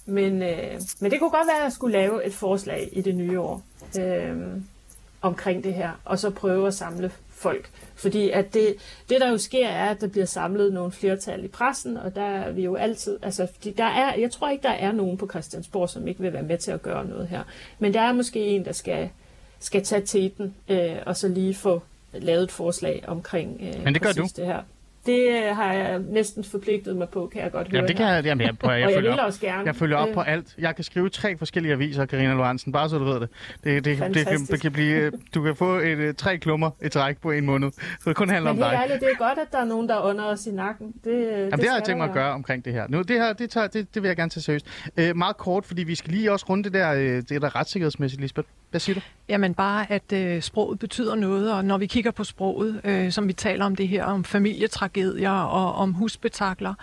Men, 0.05 0.41
øh, 0.41 0.81
men 0.99 1.11
det 1.11 1.19
kunne 1.19 1.29
godt 1.29 1.47
være, 1.47 1.57
at 1.57 1.63
jeg 1.63 1.71
skulle 1.71 1.97
lave 1.97 2.25
et 2.25 2.33
forslag 2.33 2.89
i 2.91 3.01
det 3.01 3.15
nye 3.15 3.39
år. 3.39 3.61
Øh, 3.99 4.37
omkring 5.21 5.63
det 5.63 5.73
her, 5.73 5.91
og 6.05 6.19
så 6.19 6.29
prøve 6.29 6.67
at 6.67 6.73
samle 6.73 7.11
folk. 7.37 7.69
Fordi 7.95 8.29
at 8.29 8.53
det, 8.53 8.75
det, 9.09 9.21
der 9.21 9.29
jo 9.29 9.37
sker, 9.37 9.67
er, 9.67 9.89
at 9.89 10.01
der 10.01 10.07
bliver 10.07 10.25
samlet 10.25 10.73
nogle 10.73 10.91
flertal 10.91 11.43
i 11.43 11.47
pressen, 11.47 11.97
og 11.97 12.15
der 12.15 12.21
er 12.21 12.51
vi 12.51 12.63
jo 12.63 12.75
altid, 12.75 13.17
altså, 13.21 13.47
fordi 13.55 13.71
der 13.71 13.83
er, 13.85 14.15
jeg 14.15 14.31
tror 14.31 14.49
ikke, 14.49 14.63
der 14.63 14.73
er 14.73 14.91
nogen 14.91 15.17
på 15.17 15.27
Christiansborg, 15.29 15.89
som 15.89 16.07
ikke 16.07 16.21
vil 16.21 16.33
være 16.33 16.43
med 16.43 16.57
til 16.57 16.71
at 16.71 16.81
gøre 16.81 17.05
noget 17.05 17.27
her. 17.27 17.43
Men 17.79 17.93
der 17.93 18.01
er 18.01 18.11
måske 18.11 18.39
en, 18.39 18.65
der 18.65 18.71
skal, 18.71 19.09
skal 19.59 19.83
tage 19.83 20.01
teten, 20.05 20.55
øh, 20.69 20.95
og 21.05 21.17
så 21.17 21.27
lige 21.27 21.53
få 21.55 21.81
lavet 22.13 22.43
et 22.43 22.51
forslag 22.51 23.03
omkring 23.07 23.61
øh, 23.61 23.83
Men 23.83 23.93
det 23.93 24.01
gør 24.01 24.11
du. 24.11 24.27
det 24.35 24.45
her. 24.45 24.61
Det 25.07 25.27
øh, 25.29 25.55
har 25.55 25.73
jeg 25.73 25.99
næsten 25.99 26.43
forpligtet 26.43 26.95
mig 26.95 27.09
på, 27.09 27.29
kan 27.33 27.41
jeg 27.41 27.51
godt 27.51 27.67
høre. 27.67 27.75
Jamen, 27.75 27.87
det 27.87 27.95
kan 27.97 28.05
jeg, 28.05 28.25
jamen, 28.25 28.47
jeg, 28.47 28.57
prøver, 28.59 28.75
jeg, 28.75 28.85
og 28.85 28.91
jeg 28.91 28.97
følger 28.97 29.11
vil 29.11 29.19
op. 29.19 29.25
også 29.25 29.39
gerne. 29.41 29.63
Jeg 29.65 29.75
følger 29.75 29.97
op 29.97 30.07
øh, 30.07 30.13
på 30.13 30.21
alt. 30.21 30.55
Jeg 30.57 30.75
kan 30.75 30.83
skrive 30.83 31.09
tre 31.09 31.37
forskellige 31.37 31.73
aviser, 31.73 32.05
Karina 32.05 32.33
Lorentzen, 32.33 32.71
bare 32.71 32.89
så 32.89 32.97
du 32.97 33.03
ved 33.03 33.19
det. 33.19 33.29
Det, 33.63 33.63
det, 33.63 33.85
det, 33.85 33.97
kan, 33.97 34.05
Fantastisk. 34.13 34.51
det 34.51 34.61
kan 34.61 34.71
blive, 34.71 35.11
du 35.35 35.43
kan 35.43 35.55
få 35.55 35.73
et, 35.77 35.97
øh, 35.97 36.13
tre 36.13 36.37
klummer 36.37 36.69
i 36.81 36.89
træk 36.89 37.21
på 37.21 37.31
en 37.31 37.45
måned. 37.45 37.71
Så 37.71 38.09
det 38.09 38.15
kun 38.15 38.29
handler 38.29 38.53
Men 38.53 38.63
om 38.63 38.69
dig. 38.69 38.79
ærligt, 38.83 38.99
det 38.99 39.09
er 39.13 39.17
godt, 39.17 39.39
at 39.39 39.47
der 39.51 39.57
er 39.57 39.65
nogen, 39.65 39.89
der 39.89 39.99
under 40.01 40.25
os 40.25 40.47
i 40.47 40.51
nakken. 40.51 40.87
Det, 40.87 41.03
det, 41.03 41.13
Jamen, 41.31 41.51
det 41.51 41.69
har 41.69 41.75
jeg 41.75 41.83
tænkt 41.83 41.97
mig 41.97 42.07
at 42.07 42.13
gøre 42.13 42.31
omkring 42.33 42.65
det 42.65 42.73
her. 42.73 42.85
Nu, 42.89 43.01
det 43.01 43.15
her, 43.17 43.33
det, 43.33 43.49
tager, 43.49 43.67
det, 43.67 43.95
det 43.95 44.01
vil 44.03 44.07
jeg 44.09 44.15
gerne 44.17 44.29
tage 44.29 44.41
seriøst. 44.41 44.65
Øh, 44.97 45.15
meget 45.15 45.37
kort, 45.37 45.65
fordi 45.65 45.83
vi 45.83 45.95
skal 45.95 46.11
lige 46.13 46.31
også 46.31 46.45
runde 46.49 46.63
det 46.63 46.73
der, 46.73 46.93
øh, 46.93 46.99
det 47.29 47.41
der 47.41 47.55
retssikkerhedsmæssigt, 47.55 48.21
Lisbeth. 48.21 48.47
Hvad 48.77 48.81
siger 48.81 48.95
du? 48.95 49.01
Jamen 49.29 49.53
bare, 49.53 49.91
at 49.91 50.13
øh, 50.13 50.41
sproget 50.41 50.79
betyder 50.79 51.15
noget, 51.15 51.53
og 51.53 51.65
når 51.65 51.77
vi 51.77 51.85
kigger 51.85 52.11
på 52.11 52.23
sproget, 52.23 52.81
øh, 52.83 53.11
som 53.11 53.27
vi 53.27 53.33
taler 53.33 53.65
om 53.65 53.75
det 53.75 53.87
her, 53.87 54.03
om 54.03 54.23
familietragedier 54.23 55.31
og 55.31 55.73
om 55.73 55.93
husbetakler, 55.93 56.73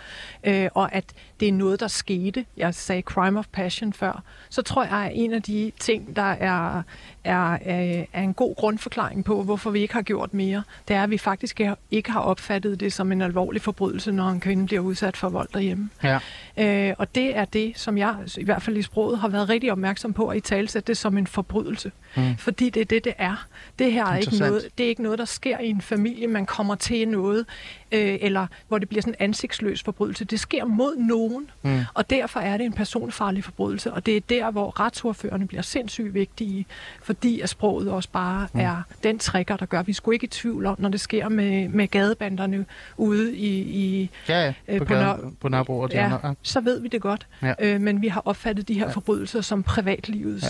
øh, 0.43 0.69
og 0.73 0.95
at 0.95 1.05
det 1.39 1.47
er 1.47 1.51
noget, 1.51 1.79
der 1.79 1.87
skete, 1.87 2.45
jeg 2.57 2.75
sagde 2.75 3.01
crime 3.01 3.39
of 3.39 3.45
passion 3.51 3.93
før, 3.93 4.23
så 4.49 4.61
tror 4.61 4.83
jeg, 4.83 4.91
at 4.91 5.11
en 5.13 5.33
af 5.33 5.41
de 5.41 5.71
ting, 5.79 6.15
der 6.15 6.21
er, 6.21 6.83
er, 7.23 7.57
er, 7.63 8.05
er 8.13 8.21
en 8.21 8.33
god 8.33 8.55
grundforklaring 8.55 9.25
på, 9.25 9.43
hvorfor 9.43 9.69
vi 9.69 9.79
ikke 9.79 9.93
har 9.93 10.01
gjort 10.01 10.33
mere, 10.33 10.63
det 10.87 10.95
er, 10.95 11.03
at 11.03 11.09
vi 11.09 11.17
faktisk 11.17 11.61
ikke 11.91 12.11
har 12.11 12.19
opfattet 12.19 12.79
det 12.79 12.93
som 12.93 13.11
en 13.11 13.21
alvorlig 13.21 13.61
forbrydelse, 13.61 14.11
når 14.11 14.29
en 14.29 14.39
kvinde 14.39 14.65
bliver 14.65 14.81
udsat 14.81 15.17
for 15.17 15.29
vold 15.29 15.49
derhjemme. 15.53 15.89
Ja. 16.03 16.19
Øh, 16.57 16.95
og 16.97 17.15
det 17.15 17.37
er 17.37 17.45
det, 17.45 17.73
som 17.75 17.97
jeg 17.97 18.15
i 18.37 18.43
hvert 18.43 18.61
fald 18.61 18.77
i 18.77 18.81
sproget 18.81 19.19
har 19.19 19.27
været 19.27 19.49
rigtig 19.49 19.71
opmærksom 19.71 20.13
på 20.13 20.27
at 20.27 20.37
i 20.37 20.39
talsætte 20.39 20.87
det 20.87 20.97
som 20.97 21.17
en 21.17 21.27
forbrydelse. 21.27 21.84
Mm. 22.17 22.37
Fordi 22.37 22.69
det 22.69 22.81
er 22.81 22.85
det, 22.85 23.03
det 23.03 23.13
er. 23.17 23.45
Det 23.79 23.91
her 23.91 24.05
er 24.05 24.17
ikke 24.17 24.37
noget, 24.37 24.67
det 24.77 24.83
er 24.83 24.89
ikke 24.89 25.03
noget, 25.03 25.19
der 25.19 25.25
sker 25.25 25.59
i 25.59 25.67
en 25.69 25.81
familie. 25.81 26.27
Man 26.27 26.45
kommer 26.45 26.75
til 26.75 27.07
noget 27.07 27.45
øh, 27.91 28.17
eller 28.21 28.47
hvor 28.67 28.77
det 28.77 28.89
bliver 28.89 29.01
sådan 29.01 29.15
en 29.19 29.23
ansigtsløs 29.23 29.83
forbrydelse. 29.83 30.25
Det 30.25 30.39
sker 30.39 30.65
mod 30.65 30.95
nogen, 30.97 31.49
mm. 31.63 31.79
og 31.93 32.09
derfor 32.09 32.39
er 32.39 32.57
det 32.57 32.65
en 32.65 32.73
personfarlig 32.73 33.43
forbrydelse, 33.43 33.93
og 33.93 34.05
det 34.05 34.17
er 34.17 34.21
der, 34.29 34.51
hvor 34.51 34.79
retsordførerne 34.79 35.47
bliver 35.47 35.61
sindssygt 35.61 36.13
vigtige, 36.13 36.65
fordi 37.03 37.39
at 37.39 37.49
sproget 37.49 37.91
også 37.91 38.09
bare 38.09 38.47
mm. 38.53 38.59
er 38.59 38.81
den 39.03 39.19
trigger, 39.19 39.57
der 39.57 39.65
gør, 39.65 39.83
vi 39.83 39.93
skulle 39.93 40.15
ikke 40.15 40.23
i 40.25 40.27
tvivl 40.27 40.65
om, 40.65 40.75
når 40.79 40.89
det 40.89 40.99
sker 40.99 41.29
med, 41.29 41.69
med 41.69 41.87
gadebanderne 41.87 42.65
ude 42.97 43.35
i, 43.35 43.59
i 43.59 44.09
Ja, 44.29 44.41
ja, 44.41 44.53
øh, 44.67 44.79
på, 44.79 44.85
på, 44.85 44.93
gaden, 44.93 45.19
Nør- 45.21 45.33
på 45.41 45.49
Nørrebro 45.49 45.79
og 45.79 45.89
ja. 45.91 46.09
Ja. 46.23 46.33
så 46.41 46.61
ved 46.61 46.79
vi 46.79 46.87
det 46.87 47.01
godt. 47.01 47.27
Ja. 47.41 47.53
Øh, 47.59 47.81
men 47.81 48.01
vi 48.01 48.07
har 48.07 48.21
opfattet 48.25 48.67
de 48.67 48.73
her 48.73 48.91
forbrydelser 48.91 49.41
som 49.41 49.63
privatlivets. 49.63 50.43
Ja. 50.43 50.49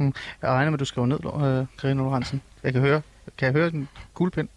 Mm. 0.00 0.14
Jeg 0.42 0.50
regner 0.50 0.70
med, 0.70 0.76
at 0.76 0.80
du 0.80 0.84
skriver 0.84 1.06
ned, 1.06 1.18
øh, 1.24 1.66
Karina 1.80 2.02
Lorentzen. 2.02 2.42
Jeg 2.62 2.72
kan 2.72 2.80
høre, 2.82 3.02
kan 3.38 3.46
jeg 3.46 3.52
høre 3.52 3.70
den 3.70 3.88
kuglepind? 4.14 4.48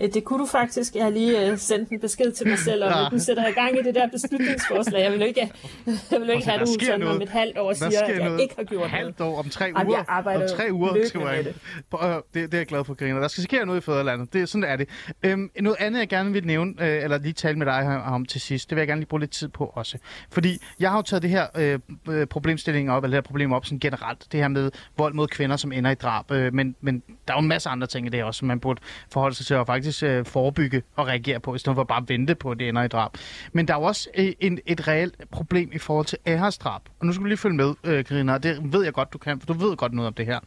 Øh, 0.00 0.14
Det 0.14 0.24
kunne 0.24 0.38
du 0.38 0.46
faktisk. 0.46 0.94
Jeg 0.94 1.04
har 1.04 1.10
lige 1.10 1.46
øh, 1.50 1.58
sendt 1.58 1.88
en 1.90 2.00
besked 2.00 2.32
til 2.32 2.48
mig 2.48 2.58
selv, 2.58 2.84
om 2.84 2.90
Ja. 2.90 3.08
nu 3.12 3.18
sætter 3.18 3.42
jeg 3.42 3.50
i 3.52 3.54
gang 3.54 3.78
i 3.78 3.82
det 3.82 3.94
der 3.94 4.08
beslutningsforslag. 4.08 5.02
Jeg 5.02 5.12
vil 5.12 5.22
ikke, 5.22 5.40
jeg 6.10 6.20
vil 6.20 6.30
ikke 6.30 6.44
Og 6.46 6.50
have, 6.52 6.60
du 6.60 6.72
sker 6.72 6.86
sådan 6.86 7.00
noget. 7.00 7.16
om 7.16 7.22
et 7.22 7.28
halvt 7.28 7.58
år 7.58 7.72
siger, 7.72 7.86
at 8.02 8.08
jeg 8.18 8.24
noget. 8.24 8.40
ikke 8.40 8.54
har 8.56 8.64
gjort 8.64 8.90
halvt 8.90 9.20
år, 9.20 9.38
om 9.38 9.48
tre 9.48 9.72
uger. 9.86 9.96
jeg 9.96 10.04
arbejder 10.08 10.42
om 10.52 10.56
tre 10.56 10.72
uger, 10.72 11.06
skriver 11.08 11.30
jeg. 11.30 11.44
høre, 12.00 12.14
Det, 12.14 12.24
det 12.34 12.54
er 12.54 12.58
jeg 12.58 12.66
glad 12.66 12.84
for, 12.84 12.94
Karina. 12.94 13.20
Der 13.20 13.28
skal 13.28 13.44
ske 13.44 13.64
noget 13.66 13.78
i 13.80 13.84
fædrelandet. 13.84 14.32
Det, 14.32 14.48
sådan 14.48 14.64
er 14.64 14.76
det. 14.76 14.88
Øhm, 15.22 15.50
noget 15.60 15.76
andet, 15.80 16.00
jeg 16.00 16.08
gerne 16.08 16.32
vil 16.32 16.46
nævne, 16.46 16.74
øh, 16.80 17.04
eller 17.04 17.18
lige 17.18 17.32
tale 17.32 17.58
med 17.58 17.66
dig 17.66 18.02
om 18.04 18.26
til 18.26 18.40
sidst, 18.40 18.70
det 18.70 18.76
vil 18.76 18.80
jeg 18.80 18.88
gerne 18.88 19.00
lige 19.00 19.08
bruge 19.08 19.20
lidt 19.20 19.30
tid 19.30 19.48
på 19.48 19.72
også. 19.74 19.98
Fordi 20.30 20.58
jeg 20.80 20.90
har 20.90 20.98
jo 20.98 21.02
taget 21.02 21.22
det 21.22 21.30
her 21.30 21.46
øh, 21.56 21.78
øh, 22.08 22.26
problemstilling 22.26 22.90
op, 22.90 23.04
eller 23.04 23.16
det 23.16 23.24
her 23.24 23.28
problem 23.28 23.52
op 23.52 23.64
sådan 23.64 23.78
generelt. 23.78 24.26
Det 24.32 24.40
her 24.40 24.48
med 24.48 24.70
vold 24.98 25.14
mod 25.14 25.28
kvinder, 25.28 25.56
som 25.56 25.72
ender 25.72 25.90
i 25.90 25.94
drab. 25.94 26.30
Øh, 26.30 26.54
men, 26.54 26.76
men 26.80 27.02
der 27.28 27.34
er 27.34 27.38
jo 27.38 27.42
en 27.42 27.48
masse 27.48 27.68
andre 27.68 27.86
ting 27.86 28.06
i 28.06 28.10
det 28.10 28.24
også, 28.24 28.38
som 28.38 28.48
man 28.48 28.60
burde 28.60 28.80
forholde 29.12 29.31
sig 29.34 29.46
til 29.46 29.54
at 29.54 29.66
faktisk 29.66 30.02
øh, 30.02 30.24
forebygge 30.24 30.82
og 30.96 31.06
reagere 31.06 31.40
på, 31.40 31.54
i 31.54 31.58
stedet 31.58 31.76
for 31.76 31.84
bare 31.84 32.02
at 32.02 32.08
vente 32.08 32.34
på, 32.34 32.50
at 32.50 32.58
det 32.58 32.68
ender 32.68 32.82
i 32.82 32.88
drab. 32.88 33.10
Men 33.52 33.68
der 33.68 33.74
er 33.74 33.78
jo 33.78 33.84
også 33.84 34.08
øh, 34.18 34.32
en, 34.40 34.58
et 34.66 34.88
reelt 34.88 35.14
problem 35.30 35.70
i 35.72 35.78
forhold 35.78 36.06
til 36.06 36.18
æresdrab. 36.26 36.82
Og 37.00 37.06
nu 37.06 37.12
skal 37.12 37.22
du 37.22 37.26
lige 37.26 37.38
følge 37.38 37.56
med, 37.56 37.74
øh, 37.84 38.04
Karina, 38.04 38.38
det 38.38 38.72
ved 38.72 38.84
jeg 38.84 38.92
godt, 38.92 39.12
du 39.12 39.18
kan, 39.18 39.40
for 39.40 39.46
du 39.46 39.52
ved 39.52 39.76
godt 39.76 39.92
noget 39.92 40.06
om 40.06 40.14
det 40.14 40.26
her. 40.26 40.40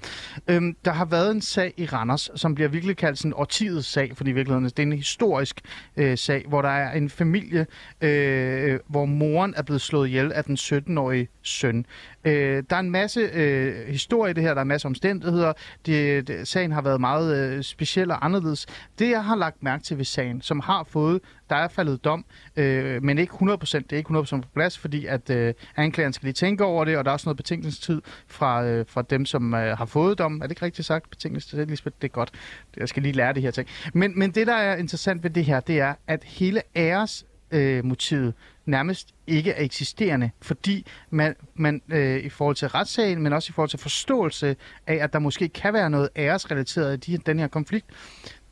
Øhm, 0.47 0.75
der 0.85 0.91
har 0.91 1.05
været 1.05 1.31
en 1.31 1.41
sag 1.41 1.73
i 1.77 1.85
Randers, 1.85 2.29
som 2.35 2.55
bliver 2.55 2.67
virkelig 2.67 2.97
kaldt 2.97 3.17
sådan 3.17 3.33
årtidets 3.35 3.87
sag, 3.87 4.11
fordi 4.17 4.29
i 4.29 4.33
virkeligheden 4.33 4.65
det 4.65 4.79
er 4.79 4.83
en 4.83 4.93
historisk 4.93 5.61
øh, 5.97 6.17
sag, 6.17 6.45
hvor 6.47 6.61
der 6.61 6.69
er 6.69 6.91
en 6.91 7.09
familie, 7.09 7.65
øh, 8.01 8.71
øh 8.71 8.79
hvor 8.87 9.05
moren 9.05 9.53
er 9.57 9.61
blevet 9.61 9.81
slået 9.81 10.07
ihjel 10.07 10.33
af 10.33 10.43
den 10.43 10.55
17-årige 10.55 11.27
søn. 11.41 11.85
Øh, 12.25 12.63
der 12.69 12.75
er 12.75 12.79
en 12.79 12.91
masse 12.91 13.19
øh, 13.19 13.87
historie 13.87 14.31
i 14.31 14.33
det 14.33 14.43
her, 14.43 14.53
der 14.53 14.59
er 14.59 14.61
en 14.61 14.67
masse 14.67 14.85
omstændigheder. 14.85 15.53
Det, 15.85 16.27
det, 16.27 16.47
sagen 16.47 16.71
har 16.71 16.81
været 16.81 17.01
meget 17.01 17.37
øh, 17.37 17.63
speciel 17.63 18.11
og 18.11 18.25
anderledes. 18.25 18.65
Det, 18.99 19.09
jeg 19.09 19.23
har 19.23 19.35
lagt 19.35 19.63
mærke 19.63 19.83
til 19.83 19.97
ved 19.97 20.05
sagen, 20.05 20.41
som 20.41 20.59
har 20.59 20.83
fået, 20.83 21.21
der 21.49 21.55
er 21.55 21.67
faldet 21.67 22.03
dom, 22.03 22.25
øh, 22.55 23.03
men 23.03 23.17
ikke 23.17 23.33
100%, 23.33 23.77
det 23.77 23.93
er 23.93 23.97
ikke 23.97 24.19
100% 24.19 24.41
på 24.41 24.47
plads, 24.53 24.77
fordi 24.77 25.05
at 25.05 25.29
øh, 25.29 25.53
anklageren 25.75 26.13
skal 26.13 26.25
lige 26.25 26.33
tænke 26.33 26.65
over 26.65 26.85
det, 26.85 26.97
og 26.97 27.05
der 27.05 27.11
er 27.11 27.13
også 27.13 27.27
noget 27.29 27.37
betænkningstid 27.37 28.01
fra, 28.27 28.65
øh, 28.65 28.85
fra 28.87 29.01
dem, 29.01 29.25
som 29.25 29.53
øh, 29.53 29.77
har 29.77 29.85
fået 29.85 30.17
dom. 30.17 30.35
Er 30.35 30.41
det 30.41 30.51
ikke 30.51 30.65
rigtigt 30.65 30.85
sagt? 30.85 31.09
Betænkningstid, 31.09 31.57
det 31.57 31.65
er, 31.65 31.69
Lisbeth, 31.69 31.95
det 32.01 32.07
er 32.07 32.11
godt. 32.11 32.31
Jeg 32.77 32.89
skal 32.89 33.03
lige 33.03 33.13
lære 33.13 33.33
det 33.33 33.41
her 33.41 33.51
ting. 33.51 33.67
Men, 33.93 34.19
men 34.19 34.31
det, 34.31 34.47
der 34.47 34.55
er 34.55 34.75
interessant 34.75 35.23
ved 35.23 35.29
det 35.29 35.45
her, 35.45 35.59
det 35.59 35.79
er, 35.79 35.93
at 36.07 36.23
hele 36.23 36.61
æres 36.75 37.25
øh, 37.51 37.85
motivet 37.85 38.33
nærmest 38.65 39.13
ikke 39.27 39.51
er 39.51 39.63
eksisterende, 39.63 40.31
fordi 40.41 40.85
man, 41.09 41.35
man 41.55 41.81
øh, 41.89 42.19
i 42.19 42.29
forhold 42.29 42.55
til 42.55 42.67
retssagen, 42.67 43.21
men 43.21 43.33
også 43.33 43.51
i 43.51 43.53
forhold 43.53 43.69
til 43.69 43.79
forståelse 43.79 44.55
af, 44.87 44.95
at 44.95 45.13
der 45.13 45.19
måske 45.19 45.49
kan 45.49 45.73
være 45.73 45.89
noget 45.89 46.09
æresrelateret 46.15 47.07
i 47.07 47.11
de, 47.11 47.17
den 47.17 47.39
her 47.39 47.47
konflikt, 47.47 47.85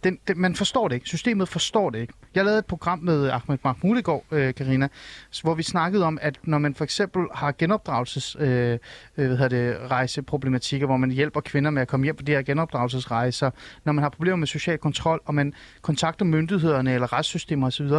den, 0.04 0.20
den, 0.28 0.42
man 0.42 0.56
forstår 0.56 0.88
det 0.88 0.96
ikke. 0.96 1.08
Systemet 1.08 1.50
forstår 1.50 1.90
det 1.90 2.00
ikke. 2.00 2.14
Jeg 2.36 2.46
lavede 2.46 2.60
et 2.60 2.66
program 2.66 3.00
med 3.00 3.30
Ahmed 3.30 3.58
Mahmoud 3.64 3.98
i 3.98 4.02
går, 4.02 4.26
øh, 4.32 4.54
Karina, 4.54 4.88
hvor 5.42 5.54
vi 5.54 5.64
snakkede 5.64 6.06
om, 6.06 6.20
at 6.22 6.40
når 6.44 6.58
man 6.58 6.76
for 6.76 6.84
eksempel 6.84 7.26
har 7.34 7.52
genopdragelses 7.58 8.36
øh, 8.40 8.48
øh, 8.48 8.80
hvad 9.16 9.28
hedder 9.28 9.48
det, 9.48 9.92
rejseproblematikker, 9.92 10.88
hvor 10.88 10.98
man 10.98 11.12
hjælper 11.12 11.42
kvinder 11.42 11.72
med 11.72 11.82
at 11.82 11.88
komme 11.88 12.04
hjem 12.04 12.16
på 12.16 12.24
de 12.24 12.32
her 12.32 12.42
genopdragelsesrejser, 12.42 13.52
når 13.86 13.94
man 13.94 14.04
har 14.04 14.10
problemer 14.10 14.38
med 14.38 14.48
social 14.48 14.78
kontrol, 14.78 15.22
og 15.26 15.36
man 15.36 15.54
kontakter 15.82 16.26
myndighederne 16.26 16.94
eller 16.94 17.14
retssystemer 17.14 17.68
osv., 17.68 17.90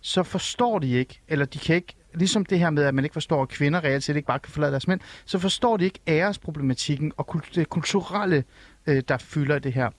så 0.00 0.22
forstår 0.22 0.78
de 0.78 0.90
ikke, 0.90 1.20
eller 1.28 1.44
de 1.44 1.58
kan 1.58 1.76
ikke, 1.76 1.94
ligesom 2.14 2.44
det 2.44 2.58
her 2.58 2.70
med, 2.70 2.82
at 2.82 2.94
man 2.94 3.04
ikke 3.04 3.12
forstår, 3.12 3.42
at 3.42 3.48
kvinder 3.48 3.84
reelt 3.84 4.04
set 4.04 4.16
ikke 4.16 4.26
bare 4.26 4.38
kan 4.38 4.52
forlade 4.52 4.72
deres 4.72 4.88
mænd, 4.88 5.00
så 5.24 5.38
forstår 5.38 5.76
de 5.76 5.84
ikke 5.84 5.98
æresproblematikken 6.08 7.12
og 7.16 7.34
kul- 7.34 7.54
det 7.54 7.68
kulturelle, 7.68 8.44
øh, 8.86 9.02
der 9.08 9.18
fylder 9.18 9.58
det 9.58 9.72
her. 9.72 9.90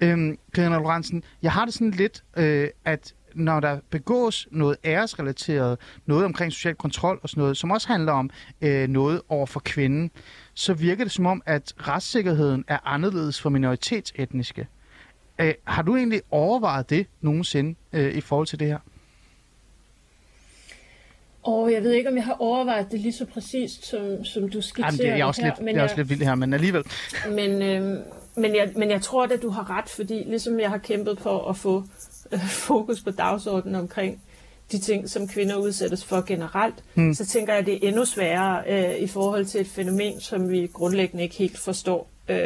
Øhm, 0.00 0.38
Karina 0.54 0.76
Lorentzen, 0.76 1.22
jeg 1.42 1.52
har 1.52 1.64
det 1.64 1.74
sådan 1.74 1.90
lidt, 1.90 2.24
øh, 2.36 2.68
at 2.84 3.14
når 3.34 3.60
der 3.60 3.78
begås 3.90 4.48
noget 4.50 4.76
æresrelateret, 4.84 5.78
noget 6.06 6.24
omkring 6.24 6.52
social 6.52 6.74
kontrol 6.74 7.20
og 7.22 7.28
sådan 7.28 7.40
noget, 7.40 7.56
som 7.56 7.70
også 7.70 7.88
handler 7.88 8.12
om 8.12 8.30
øh, 8.60 8.88
noget 8.88 9.22
over 9.28 9.46
for 9.46 9.60
kvinden, 9.60 10.10
så 10.54 10.74
virker 10.74 11.04
det 11.04 11.12
som 11.12 11.26
om, 11.26 11.42
at 11.46 11.72
retssikkerheden 11.88 12.64
er 12.68 12.78
anderledes 12.84 13.40
for 13.40 13.50
minoritetsetniske. 13.50 14.68
Øh, 15.40 15.54
har 15.64 15.82
du 15.82 15.96
egentlig 15.96 16.22
overvejet 16.30 16.90
det 16.90 17.06
nogensinde 17.20 17.74
øh, 17.92 18.14
i 18.14 18.20
forhold 18.20 18.46
til 18.46 18.58
det 18.58 18.66
her? 18.66 18.78
Og 21.42 21.72
jeg 21.72 21.82
ved 21.82 21.92
ikke, 21.92 22.08
om 22.08 22.16
jeg 22.16 22.24
har 22.24 22.36
overvejet 22.38 22.92
det 22.92 23.00
lige 23.00 23.12
så 23.12 23.26
præcist, 23.26 23.86
som, 23.86 24.24
som 24.24 24.48
du 24.48 24.60
skitserer 24.60 24.86
Jamen, 24.86 24.98
det 24.98 25.08
er, 25.08 25.16
jeg 25.16 25.26
også, 25.26 25.42
her, 25.42 25.48
lidt, 25.48 25.64
men 25.64 25.74
jeg 25.74 25.80
er 25.80 25.84
også 25.84 25.96
lidt 25.96 26.08
vildt 26.08 26.24
her, 26.24 26.34
men 26.34 26.52
alligevel. 26.52 26.84
Men, 27.28 27.62
øh, 27.62 27.98
men, 28.36 28.56
jeg, 28.56 28.72
men 28.76 28.90
jeg 28.90 29.02
tror 29.02 29.24
at 29.24 29.42
du 29.42 29.50
har 29.50 29.70
ret, 29.70 29.88
fordi 29.88 30.24
ligesom 30.26 30.60
jeg 30.60 30.70
har 30.70 30.78
kæmpet 30.78 31.20
for 31.20 31.48
at 31.48 31.56
få 31.56 31.84
øh, 32.32 32.48
fokus 32.48 33.02
på 33.02 33.10
dagsordenen 33.10 33.74
omkring 33.74 34.22
de 34.72 34.78
ting, 34.78 35.10
som 35.10 35.28
kvinder 35.28 35.56
udsættes 35.56 36.04
for 36.04 36.20
generelt, 36.26 36.84
hmm. 36.94 37.14
så 37.14 37.26
tænker 37.26 37.52
jeg, 37.52 37.60
at 37.60 37.66
det 37.66 37.74
er 37.74 37.88
endnu 37.88 38.04
sværere 38.04 38.62
øh, 38.66 39.02
i 39.02 39.06
forhold 39.06 39.44
til 39.44 39.60
et 39.60 39.66
fænomen, 39.66 40.20
som 40.20 40.50
vi 40.50 40.70
grundlæggende 40.72 41.22
ikke 41.22 41.36
helt 41.36 41.58
forstår 41.58 42.10
øh, 42.28 42.36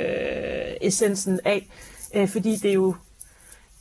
essensen 0.81 1.41
af. 1.45 1.69
Øh, 2.15 2.29
fordi 2.29 2.57
det 2.57 2.71
er 2.71 2.75
jo 2.75 2.95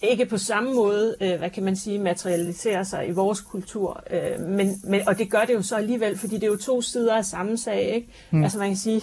ikke 0.02 0.26
på 0.26 0.38
samme 0.38 0.74
måde, 0.74 1.16
øh, 1.22 1.38
hvad 1.38 1.50
kan 1.50 1.64
man 1.64 1.76
sige, 1.76 2.00
materialiserer 2.00 2.84
sig 2.84 3.08
i 3.08 3.12
vores 3.12 3.42
kultur. 3.42 4.04
Øh, 4.12 4.40
men, 4.40 4.82
men, 4.84 5.08
og 5.08 5.18
det 5.18 5.32
gør 5.32 5.46
det 5.46 5.54
jo 5.54 5.62
så 5.62 5.76
alligevel, 5.76 6.18
fordi 6.18 6.36
det 6.36 6.44
er 6.44 6.48
jo 6.48 6.58
to 6.58 6.82
sider 6.82 7.16
af 7.16 7.26
samme 7.26 7.58
sag. 7.58 7.96
Ikke? 7.96 8.08
Mm. 8.32 8.44
Altså 8.44 8.60
man 8.60 8.68
kan 8.68 8.78
sige, 8.78 9.02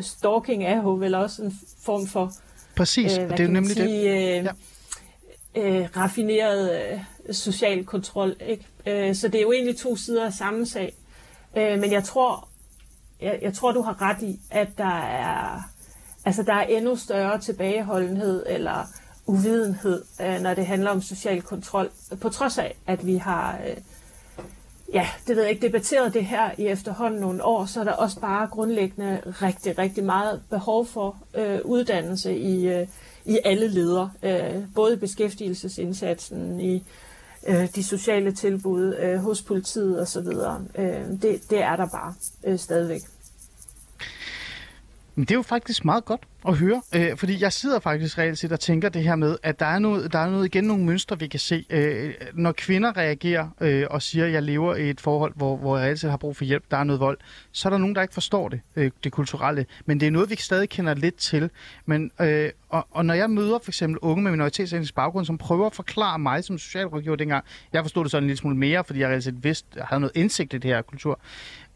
stalking 0.00 0.64
er 0.64 0.76
jo 0.76 0.90
vel 0.90 1.14
også 1.14 1.42
en 1.42 1.58
form 1.82 2.06
for 2.06 2.32
Præcis, 2.76 3.18
øh, 3.18 3.24
og 3.24 3.30
det 3.30 3.40
er 3.40 3.44
jo 3.44 3.50
nemlig 3.50 3.76
det. 3.76 3.84
sige, 3.84 4.02
Ja. 4.42 4.42
øh, 4.42 5.82
øh, 5.82 5.88
raffineret 5.96 6.92
øh, 6.92 7.34
social 7.34 7.84
kontrol. 7.84 8.36
Ikke? 8.40 8.66
Øh, 8.86 9.14
så 9.14 9.28
det 9.28 9.38
er 9.38 9.42
jo 9.42 9.52
egentlig 9.52 9.76
to 9.76 9.96
sider 9.96 10.26
af 10.26 10.32
samme 10.32 10.66
sag. 10.66 10.94
Øh, 11.56 11.78
men 11.80 11.92
jeg 11.92 12.04
tror, 12.04 12.48
jeg, 13.20 13.38
jeg 13.42 13.54
tror, 13.54 13.72
du 13.72 13.82
har 13.82 14.02
ret 14.02 14.22
i, 14.22 14.40
at 14.50 14.68
der 14.78 15.00
er, 15.00 15.62
altså, 16.24 16.42
der 16.42 16.54
er 16.54 16.62
endnu 16.66 16.96
større 16.96 17.40
tilbageholdenhed 17.40 18.46
eller 18.48 18.86
uvidenhed, 19.26 20.04
øh, 20.20 20.40
når 20.40 20.54
det 20.54 20.66
handler 20.66 20.90
om 20.90 21.02
social 21.02 21.42
kontrol, 21.42 21.90
på 22.20 22.28
trods 22.28 22.58
af, 22.58 22.76
at 22.86 23.06
vi 23.06 23.16
har 23.16 23.58
øh, 23.68 23.76
ja, 24.92 25.08
det 25.26 25.36
ved 25.36 25.42
jeg 25.42 25.52
ikke, 25.52 25.66
debatteret 25.66 26.14
det 26.14 26.24
her 26.24 26.50
i 26.58 26.66
efterhånden 26.66 27.20
nogle 27.20 27.44
år, 27.44 27.64
så 27.64 27.80
er 27.80 27.84
der 27.84 27.92
også 27.92 28.20
bare 28.20 28.46
grundlæggende 28.46 29.20
rigtig, 29.26 29.78
rigtig 29.78 30.04
meget 30.04 30.42
behov 30.50 30.86
for 30.86 31.16
øh, 31.34 31.60
uddannelse 31.64 32.36
i, 32.36 32.68
øh, 32.68 32.86
i 33.24 33.38
alle 33.44 33.68
leder, 33.68 34.08
øh, 34.22 34.62
både 34.74 34.94
i 34.94 34.96
beskæftigelsesindsatsen, 34.96 36.60
i 36.60 36.84
øh, 37.46 37.68
de 37.74 37.84
sociale 37.84 38.32
tilbud 38.32 38.94
øh, 38.98 39.18
hos 39.18 39.42
politiet 39.42 40.00
osv. 40.00 40.26
Øh, 40.78 41.10
det, 41.22 41.50
det 41.50 41.62
er 41.62 41.76
der 41.76 41.86
bare 41.86 42.14
øh, 42.44 42.58
stadigvæk. 42.58 43.00
Men 45.16 45.24
det 45.24 45.30
er 45.30 45.34
jo 45.34 45.42
faktisk 45.42 45.84
meget 45.84 46.04
godt 46.04 46.20
at 46.48 46.56
høre, 46.56 46.82
øh, 46.94 47.16
fordi 47.16 47.42
jeg 47.42 47.52
sidder 47.52 47.80
faktisk 47.80 48.18
reelt 48.18 48.38
set 48.38 48.52
og 48.52 48.60
tænker 48.60 48.88
det 48.88 49.02
her 49.02 49.16
med, 49.16 49.36
at 49.42 49.60
der 49.60 49.66
er 49.66 49.78
noget, 49.78 50.12
der 50.12 50.18
er 50.18 50.30
noget 50.30 50.44
igen 50.44 50.64
nogle 50.64 50.84
mønstre, 50.84 51.18
vi 51.18 51.26
kan 51.26 51.40
se. 51.40 51.64
Øh, 51.70 52.14
når 52.34 52.52
kvinder 52.52 52.96
reagerer 52.96 53.48
øh, 53.60 53.86
og 53.90 54.02
siger, 54.02 54.26
at 54.26 54.32
jeg 54.32 54.42
lever 54.42 54.74
i 54.74 54.90
et 54.90 55.00
forhold, 55.00 55.32
hvor, 55.36 55.56
hvor 55.56 55.78
jeg 55.78 55.88
altid 55.88 56.08
har 56.08 56.16
brug 56.16 56.36
for 56.36 56.44
hjælp, 56.44 56.64
der 56.70 56.76
er 56.76 56.84
noget 56.84 57.00
vold, 57.00 57.18
så 57.52 57.68
er 57.68 57.70
der 57.70 57.78
nogen, 57.78 57.94
der 57.94 58.02
ikke 58.02 58.14
forstår 58.14 58.48
det, 58.48 58.60
øh, 58.76 58.90
det 59.04 59.12
kulturelle. 59.12 59.66
Men 59.86 60.00
det 60.00 60.06
er 60.06 60.10
noget, 60.10 60.30
vi 60.30 60.36
stadig 60.36 60.68
kender 60.68 60.94
lidt 60.94 61.16
til. 61.16 61.50
Men, 61.86 62.10
øh, 62.20 62.50
og, 62.68 62.86
og 62.90 63.04
når 63.04 63.14
jeg 63.14 63.30
møder 63.30 63.58
for 63.62 63.70
eksempel 63.70 63.98
unge 63.98 64.22
med 64.22 64.30
minoritetsetnisk 64.30 64.94
baggrund, 64.94 65.26
som 65.26 65.38
prøver 65.38 65.66
at 65.66 65.74
forklare 65.74 66.18
mig 66.18 66.44
som 66.44 66.58
socialrådgiver 66.58 67.16
dengang, 67.16 67.44
jeg 67.72 67.84
forstod 67.84 68.04
det 68.04 68.10
sådan 68.10 68.22
en 68.22 68.26
lille 68.26 68.38
smule 68.38 68.56
mere, 68.56 68.84
fordi 68.84 69.00
jeg 69.00 69.08
reelt 69.08 69.24
set 69.24 69.44
vidste, 69.44 69.68
jeg 69.76 69.84
havde 69.84 70.00
noget 70.00 70.16
indsigt 70.16 70.54
i 70.54 70.58
det 70.58 70.70
her 70.70 70.82
kultur. 70.82 71.20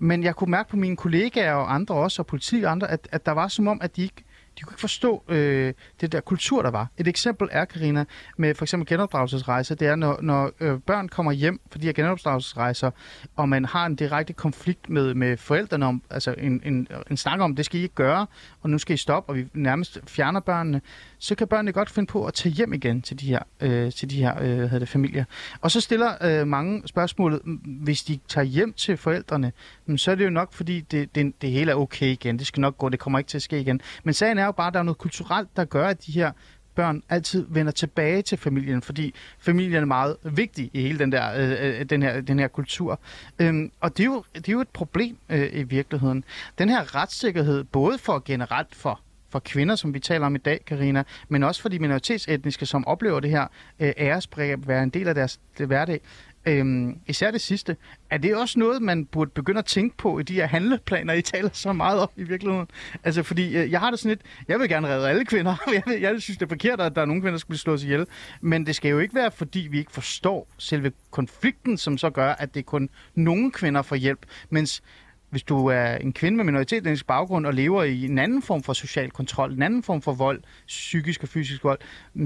Men 0.03 0.23
jeg 0.23 0.37
kunne 0.37 0.51
mærke 0.51 0.71
på 0.71 0.77
mine 0.77 0.97
kollegaer 0.97 1.55
og 1.55 1.75
andre 1.75 1.95
også, 1.95 2.23
og 2.23 2.27
politi 2.27 2.63
og 2.63 2.71
andre, 2.71 2.91
at, 2.91 3.09
at 3.13 3.27
der 3.27 3.33
var 3.33 3.49
som 3.49 3.69
om, 3.69 3.79
at 3.83 3.97
de 3.97 4.03
ikke 4.03 4.25
de 4.59 4.65
kunne 4.65 4.73
ikke 4.73 4.81
forstå 4.81 5.25
øh, 5.29 5.75
det 6.01 6.13
der 6.13 6.21
kultur, 6.21 6.63
der 6.63 6.71
var. 6.71 6.89
Et 6.99 7.09
eksempel 7.09 7.49
er, 7.51 7.65
Karina, 7.65 8.05
med 8.37 8.55
for 8.55 8.65
eksempel 8.65 8.87
genopdragelsesrejser, 8.89 9.75
det 9.75 9.89
er, 9.89 9.97
når, 9.97 10.19
når 10.23 10.51
øh, 10.61 10.79
børn 10.81 11.09
kommer 11.09 11.33
hjem 11.33 11.61
fra 11.71 11.79
de 11.79 11.87
her 11.87 11.93
genopdragelsesrejser, 11.93 12.91
og 13.37 13.49
man 13.49 13.65
har 13.65 13.87
en 13.87 13.95
direkte 13.95 14.33
konflikt 14.33 14.91
med, 14.91 15.15
med 15.15 15.37
forældrene 15.37 15.87
om, 15.87 16.03
altså 16.11 16.35
en, 16.39 16.63
en, 16.65 16.89
en 17.11 17.17
snak 17.17 17.41
om, 17.41 17.57
det 17.57 17.65
skal 17.65 17.81
I 17.81 17.83
ikke 17.83 17.95
gøre, 17.95 18.27
og 18.61 18.71
nu 18.71 18.79
skal 18.79 18.95
I 18.95 18.97
stoppe, 18.97 19.31
og 19.31 19.37
vi 19.37 19.47
nærmest 19.55 19.99
fjerner 20.07 20.41
børnene, 20.41 20.81
så 21.21 21.35
kan 21.35 21.49
børnene 21.49 21.73
godt 21.73 21.91
finde 21.91 22.07
på 22.07 22.27
at 22.27 22.35
tage 22.35 22.53
hjem 22.53 22.73
igen 22.73 23.03
til 23.03 23.21
de 23.21 23.27
her, 23.27 23.43
øh, 23.61 23.93
til 23.93 24.11
de 24.11 24.17
her 24.17 24.43
øh, 24.43 24.69
hvad 24.69 24.81
det, 24.81 24.89
familier. 24.89 25.25
Og 25.61 25.71
så 25.71 25.81
stiller 25.81 26.13
øh, 26.21 26.47
mange 26.47 26.83
spørgsmålet, 26.87 27.41
hvis 27.65 28.03
de 28.03 28.19
tager 28.29 28.45
hjem 28.45 28.73
til 28.73 28.97
forældrene, 28.97 29.53
så 29.97 30.11
er 30.11 30.15
det 30.15 30.25
jo 30.25 30.31
nok, 30.31 30.53
fordi 30.53 30.81
det, 30.81 31.15
det, 31.15 31.43
det 31.43 31.51
hele 31.51 31.71
er 31.71 31.77
okay 31.77 32.07
igen. 32.07 32.39
Det 32.39 32.47
skal 32.47 32.61
nok 32.61 32.79
gå, 32.79 32.89
det 32.89 32.99
kommer 32.99 33.19
ikke 33.19 33.29
til 33.29 33.39
at 33.39 33.43
ske 33.43 33.61
igen. 33.61 33.81
Men 34.05 34.15
sagen 34.15 34.39
er 34.39 34.45
jo 34.45 34.53
bare, 34.53 34.67
at 34.67 34.73
der 34.73 34.79
er 34.79 34.85
noget 34.85 34.99
kulturelt, 34.99 35.57
der 35.57 35.65
gør, 35.65 35.89
at 35.89 36.07
de 36.07 36.13
her 36.13 36.33
børn 36.75 37.03
altid 37.09 37.47
vender 37.49 37.73
tilbage 37.73 38.23
til 38.23 38.39
familien, 38.39 38.83
fordi 38.83 39.15
familien 39.39 39.83
er 39.83 39.87
meget 39.87 40.17
vigtig 40.23 40.71
i 40.73 40.81
hele 40.81 40.99
den, 40.99 41.13
der, 41.13 41.33
øh, 41.37 41.79
øh 41.81 41.85
den, 41.85 42.03
her, 42.03 42.21
den 42.21 42.39
her 42.39 42.49
kultur. 42.49 43.01
Øhm, 43.39 43.73
og 43.81 43.97
det 43.97 44.03
er, 44.03 44.07
jo, 44.07 44.25
det 44.35 44.49
er 44.49 44.53
jo 44.53 44.61
et 44.61 44.69
problem 44.69 45.19
øh, 45.29 45.51
i 45.53 45.63
virkeligheden. 45.63 46.25
Den 46.59 46.69
her 46.69 46.95
retssikkerhed, 46.95 47.65
både 47.65 47.99
for 47.99 48.23
generelt 48.25 48.75
for 48.75 49.01
for 49.31 49.39
kvinder, 49.39 49.75
som 49.75 49.95
vi 49.95 50.01
taler 50.01 50.27
om 50.27 50.35
i 50.35 50.39
dag, 50.39 50.61
Karina, 50.67 51.03
men 51.29 51.43
også 51.43 51.63
for 51.63 51.69
de 51.69 51.79
minoritetsetniske, 51.79 52.67
som 52.67 52.87
oplever 52.87 53.21
det 53.21 53.31
her 53.31 53.47
øh, 53.81 53.93
æresbegreb 53.99 54.69
være 54.69 54.83
en 54.83 54.91
del 54.91 55.09
af 55.09 55.15
deres 55.15 55.41
det 55.59 55.67
hverdag. 55.67 56.01
Øhm, 56.47 56.99
især 57.07 57.31
det 57.31 57.41
sidste. 57.41 57.77
Er 58.11 58.19
det 58.19 58.37
også 58.37 58.59
noget, 58.59 58.83
man 58.83 59.07
burde 59.07 59.31
begynde 59.31 59.59
at 59.59 59.65
tænke 59.65 59.97
på 59.97 60.19
i 60.19 60.23
de 60.23 60.35
her 60.35 60.47
handleplaner, 60.47 61.15
I 61.15 61.23
taler 61.23 61.51
så 61.53 61.73
meget 61.73 62.01
om 62.01 62.09
i 62.17 62.23
virkeligheden? 62.23 62.67
Altså, 63.05 63.23
fordi 63.23 63.57
øh, 63.57 63.71
jeg 63.71 63.81
har 63.81 63.91
det 63.91 63.99
sådan 63.99 64.09
lidt, 64.09 64.21
jeg 64.49 64.61
vil 64.61 64.69
gerne 64.69 64.89
redde 64.89 65.09
alle 65.09 65.25
kvinder. 65.25 65.57
jeg, 65.75 65.83
vil, 65.87 66.01
jeg 66.01 66.23
synes, 66.23 66.39
det 66.39 66.47
er 66.47 66.49
forkert, 66.49 66.81
at 66.81 66.95
der 66.95 67.03
er 67.03 67.07
nogle 67.07 67.23
kvinder, 67.23 67.33
der 67.33 67.39
skal 67.39 67.49
blive 67.49 67.59
slået 67.59 67.83
ihjel. 67.83 68.07
Men 68.41 68.67
det 68.67 68.77
skal 68.77 68.89
jo 68.89 68.99
ikke 68.99 69.15
være, 69.15 69.31
fordi 69.31 69.69
vi 69.71 69.79
ikke 69.79 69.93
forstår 69.93 70.49
selve 70.59 70.93
konflikten, 71.11 71.79
som 71.79 71.99
så 71.99 72.11
gør, 72.11 72.33
at 72.33 72.55
det 72.55 72.67
kun 72.67 72.89
nogle 73.15 73.51
kvinder 73.51 73.83
får 73.83 73.97
hjælp. 73.97 74.27
Mens 74.51 74.83
hvis 75.31 75.43
du 75.43 75.67
er 75.67 75.95
en 75.95 76.13
kvinde 76.13 76.37
med 76.37 76.45
minoritetsetnisk 76.45 77.07
baggrund 77.07 77.47
og 77.47 77.55
lever 77.55 77.83
i 77.83 78.05
en 78.05 78.19
anden 78.19 78.43
form 78.43 78.63
for 78.63 78.73
social 78.73 79.11
kontrol, 79.11 79.53
en 79.53 79.63
anden 79.63 79.83
form 79.83 80.03
for 80.03 80.13
vold, 80.13 80.43
psykisk 80.67 81.23
og 81.23 81.29
fysisk 81.29 81.65
vold, 81.65 81.79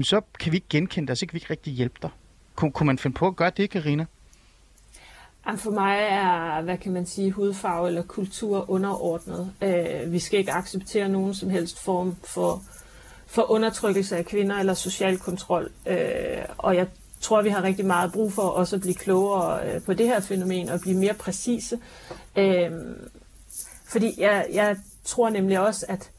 så 0.03 0.21
kan 0.39 0.51
vi 0.51 0.57
ikke 0.57 0.67
genkende 0.69 1.07
dig, 1.07 1.17
så 1.17 1.25
kan 1.25 1.33
vi 1.33 1.37
ikke 1.37 1.49
rigtig 1.49 1.73
hjælpe 1.73 1.95
dig. 2.01 2.09
Kun, 2.55 2.71
kunne 2.71 2.87
man 2.87 2.97
finde 2.97 3.15
på 3.15 3.27
at 3.27 3.35
gøre 3.35 3.51
det, 3.57 3.69
Karina? 3.69 4.05
For 5.57 5.71
mig 5.71 5.97
er, 6.09 6.61
hvad 6.61 6.77
kan 6.77 6.93
man 6.93 7.05
sige, 7.05 7.31
hudfarve 7.31 7.87
eller 7.87 8.03
kultur 8.03 8.69
underordnet. 8.69 9.53
Øh, 9.61 10.11
vi 10.11 10.19
skal 10.19 10.39
ikke 10.39 10.51
acceptere 10.51 11.09
nogen 11.09 11.33
som 11.33 11.49
helst 11.49 11.83
form 11.83 12.15
for, 12.23 12.61
for 13.27 13.51
undertrykkelse 13.51 14.17
af 14.17 14.25
kvinder 14.25 14.55
eller 14.55 14.73
social 14.73 15.17
kontrol. 15.17 15.71
Øh, 15.87 15.97
og 16.57 16.75
jeg 16.75 16.87
tror, 17.21 17.41
vi 17.41 17.49
har 17.49 17.63
rigtig 17.63 17.85
meget 17.85 18.11
brug 18.11 18.33
for 18.33 18.41
også 18.41 18.75
at 18.75 18.81
blive 18.81 18.95
klogere 18.95 19.59
øh, 19.67 19.81
på 19.81 19.93
det 19.93 20.07
her 20.07 20.19
fænomen 20.19 20.69
og 20.69 20.81
blive 20.81 20.97
mere 20.97 21.13
præcise. 21.13 21.79
Øh, 22.35 22.71
fordi 23.87 24.21
jeg, 24.21 24.45
jeg 24.53 24.77
tror 25.03 25.29
nemlig 25.29 25.59
også, 25.59 25.85
at 25.89 26.11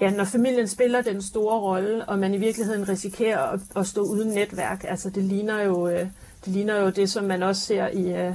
ja, 0.00 0.10
når 0.10 0.24
familien 0.24 0.68
spiller 0.68 1.02
den 1.02 1.22
store 1.22 1.60
rolle, 1.60 2.04
og 2.04 2.18
man 2.18 2.34
i 2.34 2.38
virkeligheden 2.38 2.88
risikerer 2.88 3.38
at, 3.38 3.60
at 3.76 3.86
stå 3.86 4.02
uden 4.02 4.28
netværk, 4.28 4.84
altså 4.88 5.10
det 5.10 5.24
ligner 5.24 5.62
jo, 5.62 5.88
øh, 5.88 6.06
det 6.44 6.52
ligner 6.52 6.80
jo 6.80 6.90
det, 6.90 7.10
som 7.10 7.24
man 7.24 7.42
også 7.42 7.62
ser 7.62 7.88
i, 7.88 8.12
øh, 8.12 8.34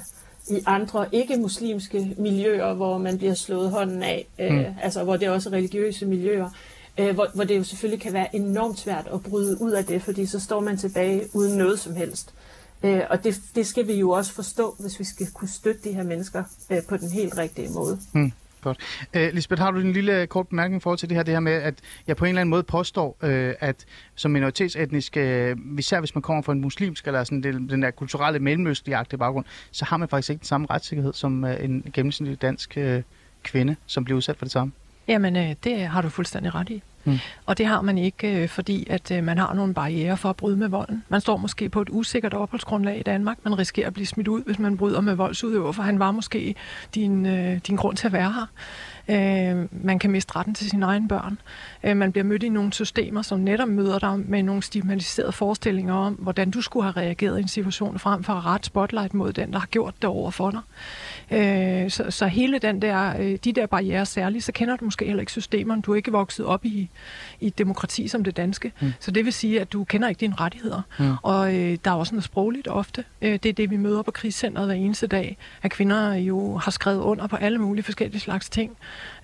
i 0.50 0.64
andre 0.66 1.06
ikke-muslimske 1.12 2.16
miljøer, 2.18 2.74
hvor 2.74 2.98
man 2.98 3.18
bliver 3.18 3.34
slået 3.34 3.72
hånden 3.72 4.04
af, 4.04 4.28
mm. 4.40 4.66
altså 4.82 5.04
hvor 5.04 5.18
det 5.18 5.26
er 5.26 5.32
også 5.32 5.50
religiøse 5.50 6.06
miljøer, 6.06 6.50
øh, 6.98 7.14
hvor, 7.14 7.28
hvor 7.36 7.44
det 7.44 7.58
jo 7.58 7.64
selvfølgelig 7.64 8.02
kan 8.02 8.14
være 8.14 8.36
enormt 8.36 8.80
svært 8.80 9.08
at 9.14 9.24
bryde 9.24 9.62
ud 9.62 9.72
af 9.72 9.86
det, 9.86 10.02
fordi 10.02 10.26
så 10.26 10.39
står 10.39 10.60
man 10.60 10.78
tilbage 10.78 11.24
uden 11.34 11.58
noget 11.58 11.80
som 11.80 11.96
helst. 11.96 12.34
Øh, 12.84 13.02
og 13.10 13.24
det, 13.24 13.42
det 13.56 13.68
skal 13.68 13.88
vi 13.88 13.94
jo 13.94 14.10
også 14.10 14.34
forstå, 14.34 14.76
hvis 14.80 15.00
vi 15.00 15.04
skal 15.04 15.28
kunne 15.34 15.50
støtte 15.50 15.89
de 15.89 15.94
her 15.94 16.04
mennesker 16.04 16.44
øh, 16.70 16.78
på 16.89 16.98
den 16.98 17.12
helt 17.12 17.38
rigtige 17.38 17.70
måde. 17.70 18.00
Mm. 18.14 18.32
Godt. 18.62 18.78
Uh, 19.16 19.22
Lisbeth, 19.34 19.62
har 19.62 19.72
du 19.72 19.80
en 19.80 19.94
lille 19.94 20.22
øh, 20.22 20.28
kort 20.28 20.48
bemærkning 20.48 20.80
i 20.80 20.84
forhold 20.84 20.98
til 20.98 21.10
det 21.10 21.18
her, 21.18 21.24
det 21.24 21.34
her 21.34 21.39
med, 21.39 21.52
at 21.52 21.74
jeg 22.08 22.18
på 22.18 22.26
en 22.26 22.30
eller 22.30 22.42
anden 22.42 22.50
måde 22.50 22.64
påstår, 22.64 23.18
uh, 23.24 23.30
at 23.60 23.86
som 24.16 24.32
minoritetsetnisk, 24.32 25.18
uh, 25.18 25.80
især 25.80 26.00
hvis 26.00 26.16
man 26.16 26.22
kommer 26.22 26.44
fra 26.44 26.54
en 26.54 26.62
muslimsk 26.62 27.08
eller 27.08 27.24
sådan 27.24 27.44
den, 27.44 27.70
den 27.70 27.82
der 27.82 27.92
kulturelle 27.92 28.39
mellemøstlige 28.39 29.18
baggrund, 29.20 29.46
så 29.72 29.86
har 29.86 29.98
man 29.98 30.10
faktisk 30.10 30.30
ikke 30.30 30.39
den 30.39 30.46
samme 30.46 30.68
retssikkerhed 30.70 31.14
som 31.14 31.44
uh, 31.44 31.64
en 31.64 31.84
gennemsnitlig 31.94 32.42
dansk 32.42 32.78
uh, 32.78 33.02
kvinde, 33.44 33.76
som 33.86 34.04
bliver 34.04 34.18
udsat 34.18 34.38
for 34.38 34.46
det 34.46 34.52
samme? 34.52 34.74
Jamen, 35.08 35.36
uh, 35.36 35.52
det 35.64 35.88
har 35.88 36.02
du 36.02 36.10
fuldstændig 36.10 36.56
ret 36.56 36.70
i. 36.70 36.84
Mm. 37.04 37.20
Og 37.45 37.58
det 37.58 37.66
har 37.66 37.82
man 37.82 37.97
ikke, 37.97 38.47
fordi 38.47 38.88
at 38.89 39.24
man 39.24 39.38
har 39.38 39.54
nogle 39.54 39.74
barriere 39.74 40.18
for 40.18 40.30
at 40.30 40.36
bryde 40.36 40.58
med 40.58 40.68
volden. 40.68 41.04
Man 41.10 41.22
står 41.22 41.38
måske 41.38 41.70
på 41.70 41.82
et 41.82 41.88
usikkert 41.91 42.34
opholdsgrundlag 42.34 42.99
i 42.99 43.04
Danmark. 43.04 43.38
Man 43.43 43.60
risikerer 43.60 43.88
at 43.88 43.93
blive 43.93 44.06
smidt 44.06 44.28
ud, 44.28 44.43
hvis 44.43 44.60
man 44.60 44.78
bryder 44.78 45.02
med 45.02 45.16
voldsudøver, 45.16 45.72
for 45.72 45.84
han 45.84 45.99
var 45.99 46.12
måske 46.12 46.56
din, 46.95 47.24
din 47.60 47.76
grund 47.76 47.97
til 47.97 48.08
at 48.08 48.14
være 48.14 48.34
her. 48.34 48.45
Øh, 49.12 49.68
man 49.72 49.99
kan 49.99 50.12
miste 50.12 50.36
retten 50.36 50.54
til 50.54 50.70
sine 50.70 50.86
egne 50.86 51.08
børn. 51.08 51.39
Øh, 51.84 51.97
man 51.97 52.12
bliver 52.12 52.26
mødt 52.26 52.43
i 52.43 52.49
nogle 52.49 52.74
systemer, 52.74 53.22
som 53.22 53.39
netop 53.39 53.68
møder 53.68 53.99
dig 53.99 54.20
med 54.20 54.43
nogle 54.43 54.64
stigmatiserede 54.64 55.32
forestillinger 55.32 55.93
om, 55.93 56.14
hvordan 56.14 56.52
du 56.52 56.62
skulle 56.62 56.84
have 56.84 57.06
reageret 57.06 57.39
i 57.39 57.41
en 57.41 57.47
situation, 57.47 57.99
frem 57.99 58.24
for 58.24 58.34
at 58.34 58.45
rette 58.45 58.66
spotlight 58.66 59.14
mod 59.14 59.34
den, 59.34 59.54
der 59.54 59.60
har 59.60 59.68
gjort 59.68 59.93
det 60.02 60.10
over 60.10 60.32
for 60.32 60.52
dig. 60.52 60.60
Øh, 61.32 61.90
så, 61.90 62.06
så 62.10 62.28
hele 62.28 62.60
den 62.60 62.82
der, 62.82 63.14
øh, 63.20 63.38
de 63.44 63.54
der 63.54 63.66
barriere 63.66 64.06
særligt, 64.06 64.44
så 64.44 64.52
kender 64.52 64.76
du 64.76 64.86
måske 64.86 65.06
heller 65.06 65.20
ikke 65.20 65.32
systemerne. 65.32 65.82
Du 65.82 65.92
er 65.92 65.96
ikke 65.96 66.12
vokset 66.12 66.46
op 66.46 66.66
i, 66.66 66.90
i 67.40 67.48
et 67.48 67.58
demokrati 67.58 68.08
som 68.08 68.24
det 68.24 68.38
danske. 68.38 68.72
Mm. 68.82 68.94
Så 69.00 69.12
det 69.12 69.26
vil 69.26 69.34
sige, 69.34 69.62
at 69.62 69.74
du 69.74 69.84
kender 69.84 70.10
ikke 70.10 70.20
dine 70.20 70.36
rettigheder. 70.36 70.82
Mm. 71.00 71.14
Og 71.24 71.56
øh, 71.56 71.78
der 71.86 71.92
er 71.92 71.96
også 71.96 72.16
noget 72.16 72.24
sprogligt 72.24 72.68
ofte. 72.68 73.04
Øh, 73.22 73.34
det 73.34 73.46
er 73.46 73.54
det, 73.54 73.70
vi 73.70 73.78
møder 73.78 74.02
på 74.02 74.12
krigscenteret 74.12 74.68
hver 74.68 74.76
eneste 74.76 75.08
dag. 75.08 75.38
At 75.64 75.72
kvinder 75.72 76.14
jo 76.14 76.58
har 76.58 76.72
skrevet 76.72 77.00
under 77.00 77.28
på 77.28 77.36
alle 77.36 77.58
mulige 77.58 77.84
forskellige 77.84 78.20
slags 78.20 78.50
ting 78.50 78.78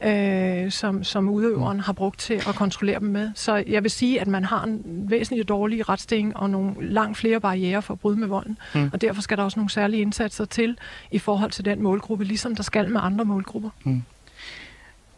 øh, 0.03 0.72
som, 0.72 1.03
som 1.03 1.30
udøveren 1.30 1.80
har 1.80 1.93
brugt 1.93 2.20
til 2.20 2.34
at 2.34 2.55
kontrollere 2.55 2.99
dem 2.99 3.08
med. 3.08 3.32
Så 3.36 3.64
jeg 3.68 3.84
vil 3.84 3.91
sige, 3.91 4.22
at 4.22 4.28
man 4.28 4.45
har 4.45 4.64
en 4.64 4.82
væsentligt 4.86 5.49
dårlig 5.49 5.89
retsstilling 5.89 6.38
og 6.38 6.49
nogle 6.49 6.76
langt 6.80 7.18
flere 7.18 7.39
barriere 7.39 7.82
for 7.82 7.93
at 7.93 7.99
bryde 7.99 8.20
med 8.20 8.28
volden. 8.28 8.58
Mm. 8.76 8.89
Og 8.93 9.01
derfor 9.01 9.22
skal 9.22 9.38
der 9.38 9.43
også 9.43 9.60
nogle 9.60 9.70
særlige 9.70 10.01
indsatser 10.01 10.45
til 10.45 10.78
i 11.12 11.20
forhold 11.20 11.51
til 11.51 11.66
den 11.66 11.82
målgruppe, 11.98 12.24
ligesom 12.24 12.56
der 12.56 12.64
skal 12.64 12.91
med 12.91 13.02
andre 13.04 13.26
målgrupper. 13.26 13.70
Mm. 13.84 14.04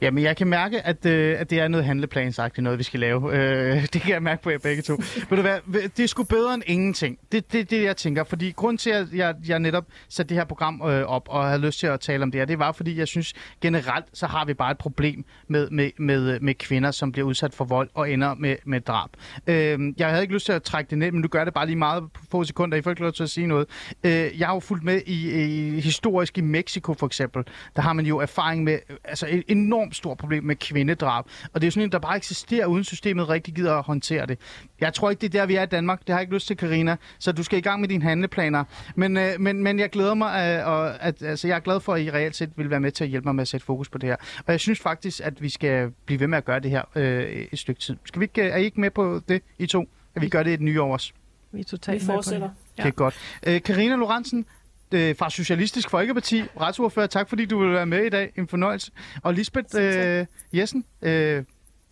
Jamen, 0.01 0.23
jeg 0.23 0.37
kan 0.37 0.47
mærke, 0.47 0.81
at, 0.81 1.05
øh, 1.05 1.39
at 1.39 1.49
det 1.49 1.59
er 1.59 1.67
noget 1.67 1.85
handleplansagtigt, 1.85 2.63
noget 2.63 2.79
vi 2.79 2.83
skal 2.83 2.99
lave. 2.99 3.35
Øh, 3.35 3.81
det 3.93 4.01
kan 4.01 4.13
jeg 4.13 4.23
mærke 4.23 4.43
på 4.43 4.49
jer 4.49 4.57
begge 4.57 4.81
to. 4.81 4.93
Ved 5.29 5.37
du 5.37 5.41
hvad, 5.41 5.89
det 5.89 6.03
er 6.03 6.07
sgu 6.07 6.23
bedre 6.23 6.53
end 6.53 6.63
ingenting. 6.65 7.19
Det 7.31 7.37
er 7.37 7.41
det, 7.51 7.69
det, 7.69 7.83
jeg 7.83 7.97
tænker. 7.97 8.23
Fordi 8.23 8.51
grund 8.51 8.77
til, 8.77 8.89
at 8.89 9.07
jeg, 9.13 9.35
jeg 9.47 9.59
netop 9.59 9.85
satte 10.09 10.29
det 10.29 10.37
her 10.37 10.45
program 10.45 10.81
øh, 10.85 11.03
op 11.03 11.27
og 11.29 11.47
havde 11.47 11.61
lyst 11.61 11.79
til 11.79 11.87
at 11.87 11.99
tale 11.99 12.23
om 12.23 12.31
det 12.31 12.41
her, 12.41 12.45
det 12.45 12.59
var, 12.59 12.71
fordi 12.71 12.97
jeg 12.97 13.07
synes 13.07 13.33
generelt, 13.61 14.05
så 14.13 14.27
har 14.27 14.45
vi 14.45 14.53
bare 14.53 14.71
et 14.71 14.77
problem 14.77 15.25
med, 15.47 15.69
med, 15.69 15.91
med, 15.97 16.39
med 16.39 16.53
kvinder, 16.53 16.91
som 16.91 17.11
bliver 17.11 17.27
udsat 17.27 17.53
for 17.53 17.65
vold 17.65 17.89
og 17.93 18.11
ender 18.11 18.35
med, 18.35 18.55
med 18.65 18.81
drab. 18.81 19.09
Øh, 19.47 19.79
jeg 19.97 20.09
havde 20.09 20.21
ikke 20.21 20.33
lyst 20.33 20.45
til 20.45 20.53
at 20.53 20.63
trække 20.63 20.89
det 20.89 20.97
ned, 20.97 21.11
men 21.11 21.21
du 21.21 21.27
gør 21.27 21.43
det 21.45 21.53
bare 21.53 21.65
lige 21.65 21.75
meget 21.75 22.03
på 22.13 22.21
få 22.31 22.43
sekunder. 22.43 22.77
I 22.77 22.81
får 22.81 22.89
ikke 22.89 23.01
lov 23.01 23.13
til 23.13 23.23
at 23.23 23.29
sige 23.29 23.47
noget. 23.47 23.67
Øh, 24.03 24.39
jeg 24.39 24.47
har 24.47 24.53
jo 24.53 24.59
fulgt 24.59 24.83
med 24.83 25.01
i, 25.05 25.31
i 25.43 25.79
historisk 25.79 26.37
i 26.37 26.41
Mexico 26.41 26.93
for 26.93 27.05
eksempel. 27.05 27.43
Der 27.75 27.81
har 27.81 27.93
man 27.93 28.05
jo 28.05 28.19
erfaring 28.19 28.63
med 28.63 28.79
altså, 29.03 29.27
en 29.27 29.43
enormt 29.47 29.88
enormt 29.89 29.95
stort 29.95 30.17
problem 30.17 30.43
med 30.43 30.55
kvindedrab. 30.55 31.25
Og 31.53 31.61
det 31.61 31.67
er 31.67 31.71
sådan 31.71 31.83
en, 31.83 31.91
der 31.91 31.99
bare 31.99 32.17
eksisterer, 32.17 32.65
uden 32.65 32.83
systemet 32.83 33.29
rigtig 33.29 33.53
gider 33.53 33.75
at 33.75 33.83
håndtere 33.83 34.25
det. 34.25 34.39
Jeg 34.81 34.93
tror 34.93 35.09
ikke, 35.09 35.21
det 35.21 35.27
er 35.27 35.39
der, 35.39 35.45
vi 35.45 35.55
er 35.55 35.63
i 35.63 35.65
Danmark. 35.65 35.99
Det 35.99 36.09
har 36.09 36.15
jeg 36.15 36.21
ikke 36.21 36.33
lyst 36.33 36.47
til, 36.47 36.57
Karina. 36.57 36.95
Så 37.19 37.31
du 37.31 37.43
skal 37.43 37.59
i 37.59 37.61
gang 37.61 37.81
med 37.81 37.89
dine 37.89 38.03
handleplaner. 38.03 38.63
Men, 38.95 39.17
øh, 39.17 39.39
men, 39.39 39.63
men 39.63 39.79
jeg 39.79 39.89
glæder 39.89 40.13
mig, 40.13 40.59
øh, 40.59 40.67
og, 40.67 41.03
at, 41.03 41.23
altså, 41.23 41.47
jeg 41.47 41.55
er 41.55 41.59
glad 41.59 41.79
for, 41.79 41.93
at 41.93 42.01
I 42.01 42.11
reelt 42.11 42.35
set 42.35 42.49
vil 42.55 42.69
være 42.69 42.79
med 42.79 42.91
til 42.91 43.03
at 43.03 43.09
hjælpe 43.09 43.27
mig 43.27 43.35
med 43.35 43.41
at 43.41 43.47
sætte 43.47 43.65
fokus 43.65 43.89
på 43.89 43.97
det 43.97 44.09
her. 44.09 44.15
Og 44.45 44.51
jeg 44.51 44.59
synes 44.59 44.79
faktisk, 44.79 45.21
at 45.23 45.41
vi 45.41 45.49
skal 45.49 45.91
blive 46.05 46.19
ved 46.19 46.27
med 46.27 46.37
at 46.37 46.45
gøre 46.45 46.59
det 46.59 46.71
her 46.71 46.81
øh, 46.95 47.47
et 47.51 47.59
stykke 47.59 47.81
tid. 47.81 47.95
Skal 48.05 48.19
vi 48.19 48.25
ikke, 48.25 48.41
er 48.41 48.57
I 48.57 48.63
ikke 48.63 48.81
med 48.81 48.89
på 48.91 49.21
det, 49.29 49.41
I 49.59 49.65
to? 49.65 49.89
At 50.15 50.21
vi 50.21 50.29
gør 50.29 50.43
det 50.43 50.53
et 50.53 50.61
nye 50.61 50.81
år 50.81 50.93
også? 50.93 51.11
Vi 51.51 51.59
er 51.59 51.63
totalt 51.63 52.01
vi 52.01 52.05
fortsætter. 52.05 52.47
det. 52.47 52.55
Ja. 52.77 52.83
Det 52.83 52.89
er 52.89 52.93
godt. 52.93 53.15
Øh, 53.47 53.61
Karina 53.61 53.95
Lorentzen, 53.95 54.45
øh, 54.93 55.15
fra 55.15 55.29
Socialistisk 55.29 55.89
Folkeparti, 55.89 56.43
retsordfører. 56.59 57.07
Tak 57.07 57.29
fordi 57.29 57.45
du 57.45 57.59
vil 57.59 57.71
være 57.73 57.85
med 57.85 58.05
i 58.05 58.09
dag. 58.09 58.31
En 58.35 58.47
fornøjelse. 58.47 58.91
Og 59.23 59.33
Lisbeth 59.33 59.67
øh, 59.77 60.25
Jessen, 60.53 60.85
øh, 61.01 61.43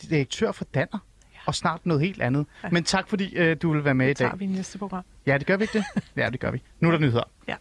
direktør 0.09 0.51
for 0.51 0.65
Danner. 0.65 0.99
Og 1.45 1.55
snart 1.55 1.85
noget 1.85 2.01
helt 2.01 2.21
andet. 2.21 2.45
Ja. 2.63 2.69
Men 2.71 2.83
tak 2.83 3.09
fordi 3.09 3.35
øh, 3.35 3.57
du 3.61 3.73
vil 3.73 3.83
være 3.85 3.93
med 3.93 4.05
det 4.05 4.11
i 4.11 4.13
dag. 4.13 4.25
Det 4.25 4.31
tager 4.31 4.37
vi 4.37 4.45
i 4.45 4.57
næste 4.57 4.77
program. 4.77 5.03
Ja, 5.25 5.37
det 5.37 5.47
gør 5.47 5.57
vi 5.57 5.63
ikke 5.63 5.77
det? 5.77 5.85
Ja, 6.15 6.29
det 6.29 6.39
gør 6.39 6.51
vi. 6.51 6.61
Nu 6.79 6.87
er 6.87 6.91
der 6.91 6.99
nyheder. 6.99 7.23
Ja. 7.47 7.55